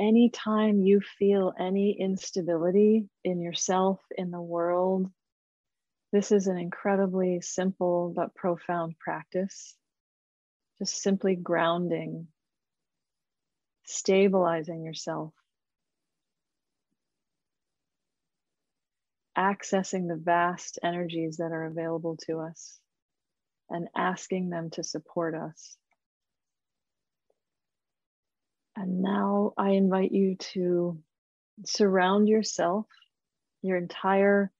Anytime 0.00 0.82
you 0.82 1.00
feel 1.18 1.52
any 1.58 1.96
instability 2.00 3.08
in 3.24 3.40
yourself, 3.40 4.00
in 4.18 4.32
the 4.32 4.40
world, 4.40 5.08
this 6.12 6.30
is 6.30 6.46
an 6.46 6.58
incredibly 6.58 7.40
simple 7.40 8.12
but 8.14 8.34
profound 8.34 8.98
practice. 8.98 9.74
Just 10.78 11.00
simply 11.00 11.36
grounding, 11.36 12.26
stabilizing 13.84 14.84
yourself, 14.84 15.32
accessing 19.38 20.08
the 20.08 20.20
vast 20.22 20.78
energies 20.82 21.38
that 21.38 21.52
are 21.52 21.64
available 21.64 22.18
to 22.26 22.40
us, 22.40 22.78
and 23.70 23.88
asking 23.96 24.50
them 24.50 24.70
to 24.70 24.84
support 24.84 25.34
us. 25.34 25.76
And 28.76 29.00
now 29.00 29.52
I 29.56 29.70
invite 29.70 30.12
you 30.12 30.36
to 30.52 30.98
surround 31.64 32.28
yourself, 32.28 32.86
your 33.62 33.76
entire 33.76 34.50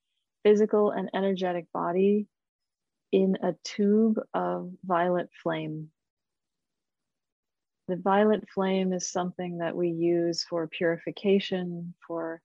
physical 0.45 0.91
and 0.91 1.11
energetic 1.15 1.67
body 1.73 2.27
in 3.13 3.37
a 3.43 3.55
tube 3.65 4.21
of 4.35 4.71
violet 4.85 5.29
flame. 5.43 5.91
The 7.89 7.97
violet 7.97 8.49
flame 8.55 8.93
is 8.93 9.09
something 9.09 9.59
that 9.59 9.77
we 9.77 9.89
use 9.89 10.45
for 10.45 10.67
purification, 10.69 11.95
for 12.07 12.41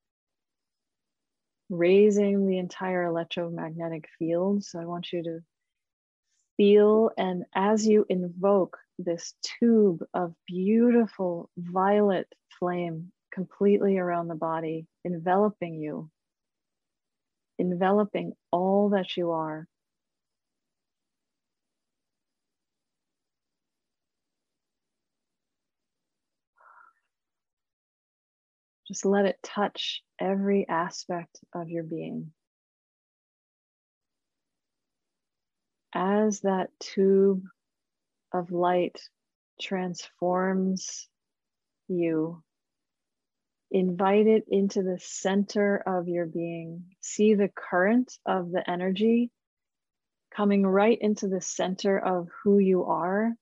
raising 1.69 2.47
the 2.47 2.57
entire 2.57 3.03
electromagnetic 3.03 4.09
field. 4.17 4.63
So 4.63 4.79
I 4.79 4.85
want 4.85 5.13
you 5.13 5.23
to 5.23 5.39
feel, 6.57 7.11
and 7.17 7.45
as 7.55 7.87
you 7.87 8.05
invoke 8.09 8.77
this 8.97 9.35
tube 9.59 10.03
of 10.13 10.33
beautiful 10.47 11.49
violet 11.57 12.27
flame 12.59 13.11
completely 13.31 13.97
around 13.97 14.27
the 14.27 14.35
body, 14.35 14.87
enveloping 15.05 15.75
you, 15.75 16.09
enveloping 17.59 18.33
all 18.51 18.89
that 18.89 19.17
you 19.17 19.31
are. 19.31 19.67
Just 28.87 29.05
let 29.05 29.25
it 29.25 29.37
touch 29.43 30.01
every 30.19 30.67
aspect 30.67 31.39
of 31.53 31.69
your 31.69 31.83
being. 31.83 32.31
As 35.93 36.41
that 36.41 36.69
tube 36.79 37.43
of 38.33 38.51
light 38.51 39.01
transforms 39.59 41.09
you 41.87 42.43
invite 43.71 44.27
it 44.27 44.45
into 44.47 44.81
the 44.83 44.99
center 44.99 45.77
of 45.85 46.07
your 46.07 46.25
being. 46.25 46.85
See 47.01 47.33
the 47.33 47.49
current 47.49 48.13
of 48.25 48.51
the 48.51 48.67
energy 48.69 49.31
coming 50.35 50.65
right 50.65 50.97
into 50.99 51.27
the 51.27 51.41
center 51.41 51.97
of 51.97 52.29
who 52.43 52.59
you 52.59 52.85
are. 52.85 53.33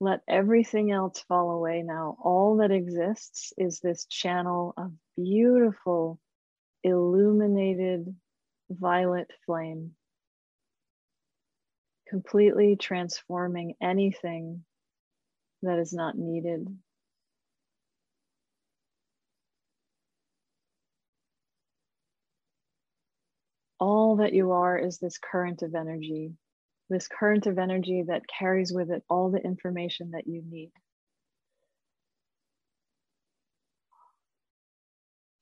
Let 0.00 0.20
everything 0.28 0.90
else 0.90 1.20
fall 1.28 1.50
away 1.50 1.82
now. 1.82 2.16
All 2.22 2.56
that 2.56 2.70
exists 2.70 3.52
is 3.56 3.80
this 3.80 4.06
channel 4.06 4.74
of 4.76 4.92
beautiful, 5.16 6.18
illuminated 6.82 8.14
violet 8.70 9.30
flame, 9.46 9.92
completely 12.08 12.76
transforming 12.76 13.74
anything 13.80 14.64
that 15.62 15.78
is 15.78 15.92
not 15.92 16.16
needed 16.18 16.66
all 23.82 24.14
that 24.18 24.32
you 24.32 24.52
are 24.52 24.78
is 24.78 24.98
this 24.98 25.18
current 25.18 25.62
of 25.62 25.74
energy, 25.74 26.30
this 26.88 27.08
current 27.08 27.48
of 27.48 27.58
energy 27.58 28.04
that 28.06 28.22
carries 28.28 28.72
with 28.72 28.92
it 28.92 29.02
all 29.10 29.28
the 29.32 29.42
information 29.42 30.12
that 30.12 30.28
you 30.28 30.40
need. 30.48 30.70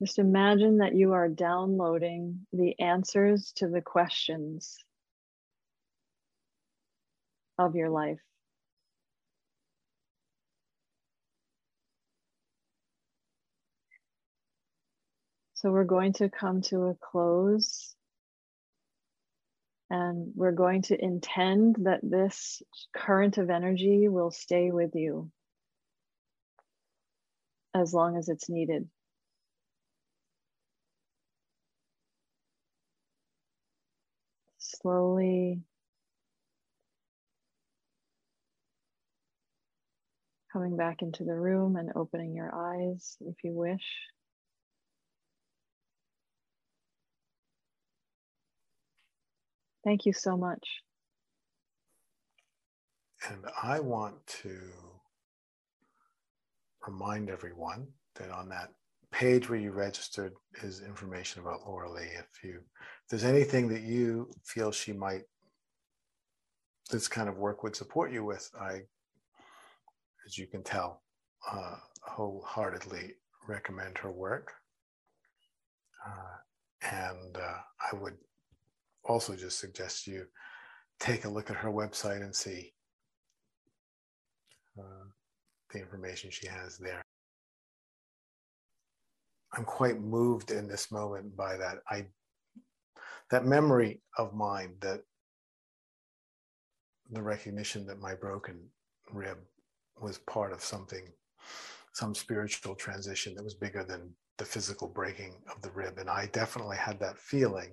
Just 0.01 0.19
imagine 0.19 0.79
that 0.79 0.95
you 0.95 1.13
are 1.13 1.29
downloading 1.29 2.47
the 2.51 2.81
answers 2.81 3.53
to 3.57 3.69
the 3.69 3.83
questions 3.83 4.79
of 7.59 7.77
your 7.77 7.91
life. 7.91 8.21
So 15.53 15.71
we're 15.71 15.85
going 15.85 16.15
to 16.15 16.31
come 16.31 16.63
to 16.63 16.85
a 16.85 16.95
close 16.95 17.95
and 19.91 20.33
we're 20.37 20.53
going 20.53 20.83
to 20.83 21.05
intend 21.05 21.77
that 21.81 22.01
this 22.03 22.63
current 22.97 23.39
of 23.39 23.51
energy 23.51 24.09
will 24.09 24.31
stay 24.31 24.71
with 24.71 24.95
you 24.95 25.31
as 27.75 27.93
long 27.93 28.17
as 28.17 28.29
it's 28.29 28.49
needed. 28.49 28.89
Slowly 34.59 35.61
coming 40.53 40.77
back 40.77 41.03
into 41.03 41.25
the 41.25 41.35
room 41.35 41.77
and 41.77 41.91
opening 41.95 42.35
your 42.35 42.55
eyes 42.55 43.17
if 43.21 43.37
you 43.45 43.53
wish. 43.53 43.85
Thank 49.85 50.07
you 50.07 50.13
so 50.13 50.37
much. 50.37 50.67
And 53.29 53.45
I 53.63 53.81
want 53.81 54.15
to 54.43 54.59
remind 56.87 57.29
everyone 57.29 57.87
that 58.17 58.31
on 58.31 58.49
that 58.49 58.71
page 59.13 59.49
where 59.49 59.59
you 59.59 59.73
registered 59.73 60.33
is 60.63 60.81
information 60.83 61.43
about 61.43 61.61
Laura 61.67 61.91
Lee. 61.91 62.09
If 62.19 62.43
you 62.43 62.61
if 62.61 63.09
there's 63.11 63.25
anything 63.25 63.69
that 63.69 63.83
you 63.83 64.31
feel 64.45 64.71
she 64.73 64.93
might 64.93 65.23
this 66.91 67.09
kind 67.09 67.29
of 67.29 67.39
work 67.39 67.63
would 67.63 67.77
support 67.77 68.13
you 68.13 68.25
with, 68.25 68.51
I, 68.61 68.81
as 70.27 70.37
you 70.37 70.47
can 70.47 70.63
tell, 70.63 71.03
uh, 71.51 71.77
wholeheartedly 72.03 73.15
recommend 73.49 73.99
her 73.99 74.11
work. 74.11 74.53
Uh, 76.07 76.91
and 76.91 77.37
uh, 77.37 77.59
I 77.93 77.97
would 77.97 78.17
also 79.05 79.35
just 79.35 79.59
suggest 79.59 80.07
you 80.07 80.27
take 80.99 81.25
a 81.25 81.29
look 81.29 81.51
at 81.51 81.57
her 81.57 81.71
website 81.71 82.23
and 82.23 82.35
see 82.35 82.73
uh, 84.79 85.05
the 85.73 85.79
information 85.79 86.31
she 86.31 86.47
has 86.47 86.79
there. 86.79 87.03
I'm 89.53 89.65
quite 89.65 90.01
moved 90.01 90.51
in 90.51 90.69
this 90.69 90.93
moment 90.93 91.37
by 91.37 91.57
that 91.57 91.79
I 91.89 92.07
that 93.31 93.47
memory 93.47 94.01
of 94.19 94.35
mine 94.35 94.75
that 94.81 95.01
the 97.11 97.23
recognition 97.23 97.87
that 97.87 98.01
my 98.01 98.15
broken 98.15 98.61
rib 99.13 99.39
was 100.01 100.19
part 100.19 100.53
of 100.53 100.63
something 100.63 101.03
some 101.93 102.15
spiritual 102.15 102.75
transition 102.77 103.35
that 103.35 103.43
was 103.43 103.55
bigger 103.55 103.83
than 103.83 104.15
the 104.39 104.45
physical 104.45 104.87
breaking 104.89 105.35
of 105.53 105.61
the 105.63 105.71
rib 105.73 105.99
and 105.99 106.09
I 106.09 106.27
definitely 106.33 106.77
had 106.77 107.01
that 107.01 107.19
feeling 107.19 107.73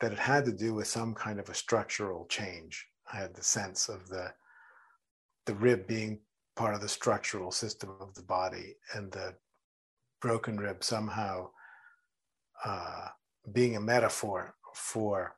that 0.00 0.12
it 0.12 0.18
had 0.18 0.44
to 0.44 0.52
do 0.52 0.74
with 0.74 0.86
some 0.86 1.14
kind 1.14 1.38
of 1.38 1.48
a 1.48 1.54
structural 1.54 2.26
change 2.26 2.86
I 3.12 3.16
had 3.16 3.34
the 3.34 3.42
sense 3.42 3.88
of 3.88 4.08
the 4.08 4.32
the 5.46 5.54
rib 5.54 5.86
being 5.86 6.20
part 6.56 6.74
of 6.74 6.80
the 6.80 6.88
structural 6.88 7.50
system 7.50 7.90
of 8.00 8.14
the 8.14 8.22
body 8.22 8.76
and 8.94 9.12
the 9.12 9.34
broken 10.20 10.56
rib 10.56 10.82
somehow 10.82 11.50
uh, 12.64 13.08
being 13.52 13.76
a 13.76 13.80
metaphor 13.80 14.54
for 14.74 15.36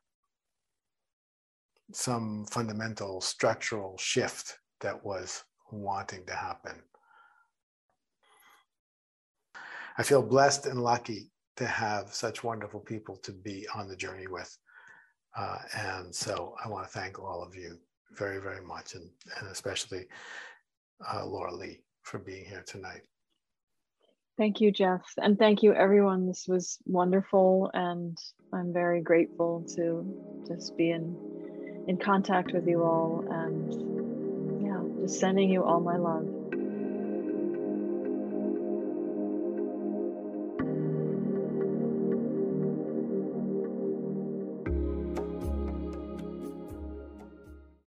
some 1.91 2.45
fundamental 2.45 3.19
structural 3.19 3.97
shift 3.97 4.59
that 4.79 5.03
was 5.03 5.43
wanting 5.71 6.25
to 6.25 6.33
happen. 6.33 6.81
I 9.97 10.03
feel 10.03 10.21
blessed 10.21 10.67
and 10.67 10.81
lucky 10.81 11.31
to 11.57 11.65
have 11.65 12.13
such 12.13 12.43
wonderful 12.43 12.79
people 12.79 13.17
to 13.17 13.31
be 13.31 13.67
on 13.75 13.87
the 13.87 13.95
journey 13.95 14.27
with. 14.27 14.55
Uh, 15.35 15.57
and 15.75 16.15
so 16.15 16.55
I 16.63 16.69
want 16.69 16.85
to 16.85 16.91
thank 16.91 17.19
all 17.19 17.43
of 17.43 17.55
you 17.55 17.77
very, 18.13 18.39
very 18.41 18.63
much, 18.65 18.95
and, 18.95 19.09
and 19.39 19.49
especially 19.49 20.05
uh, 21.13 21.25
Laura 21.25 21.53
Lee 21.53 21.81
for 22.03 22.19
being 22.19 22.45
here 22.45 22.63
tonight. 22.65 23.01
Thank 24.37 24.61
you, 24.61 24.71
Jeff. 24.71 25.01
And 25.17 25.37
thank 25.37 25.63
you, 25.63 25.73
everyone. 25.73 26.27
This 26.27 26.47
was 26.47 26.77
wonderful. 26.85 27.71
And 27.73 28.17
I'm 28.53 28.71
very 28.71 29.01
grateful 29.01 29.65
to 29.75 30.45
just 30.47 30.77
be 30.77 30.91
in, 30.91 31.17
in 31.87 31.97
contact 31.97 32.53
with 32.53 32.67
you 32.67 32.83
all. 32.83 33.25
And 33.29 34.63
yeah, 34.63 35.01
just 35.01 35.19
sending 35.19 35.49
you 35.49 35.63
all 35.63 35.79
my 35.79 35.97
love. 35.97 36.36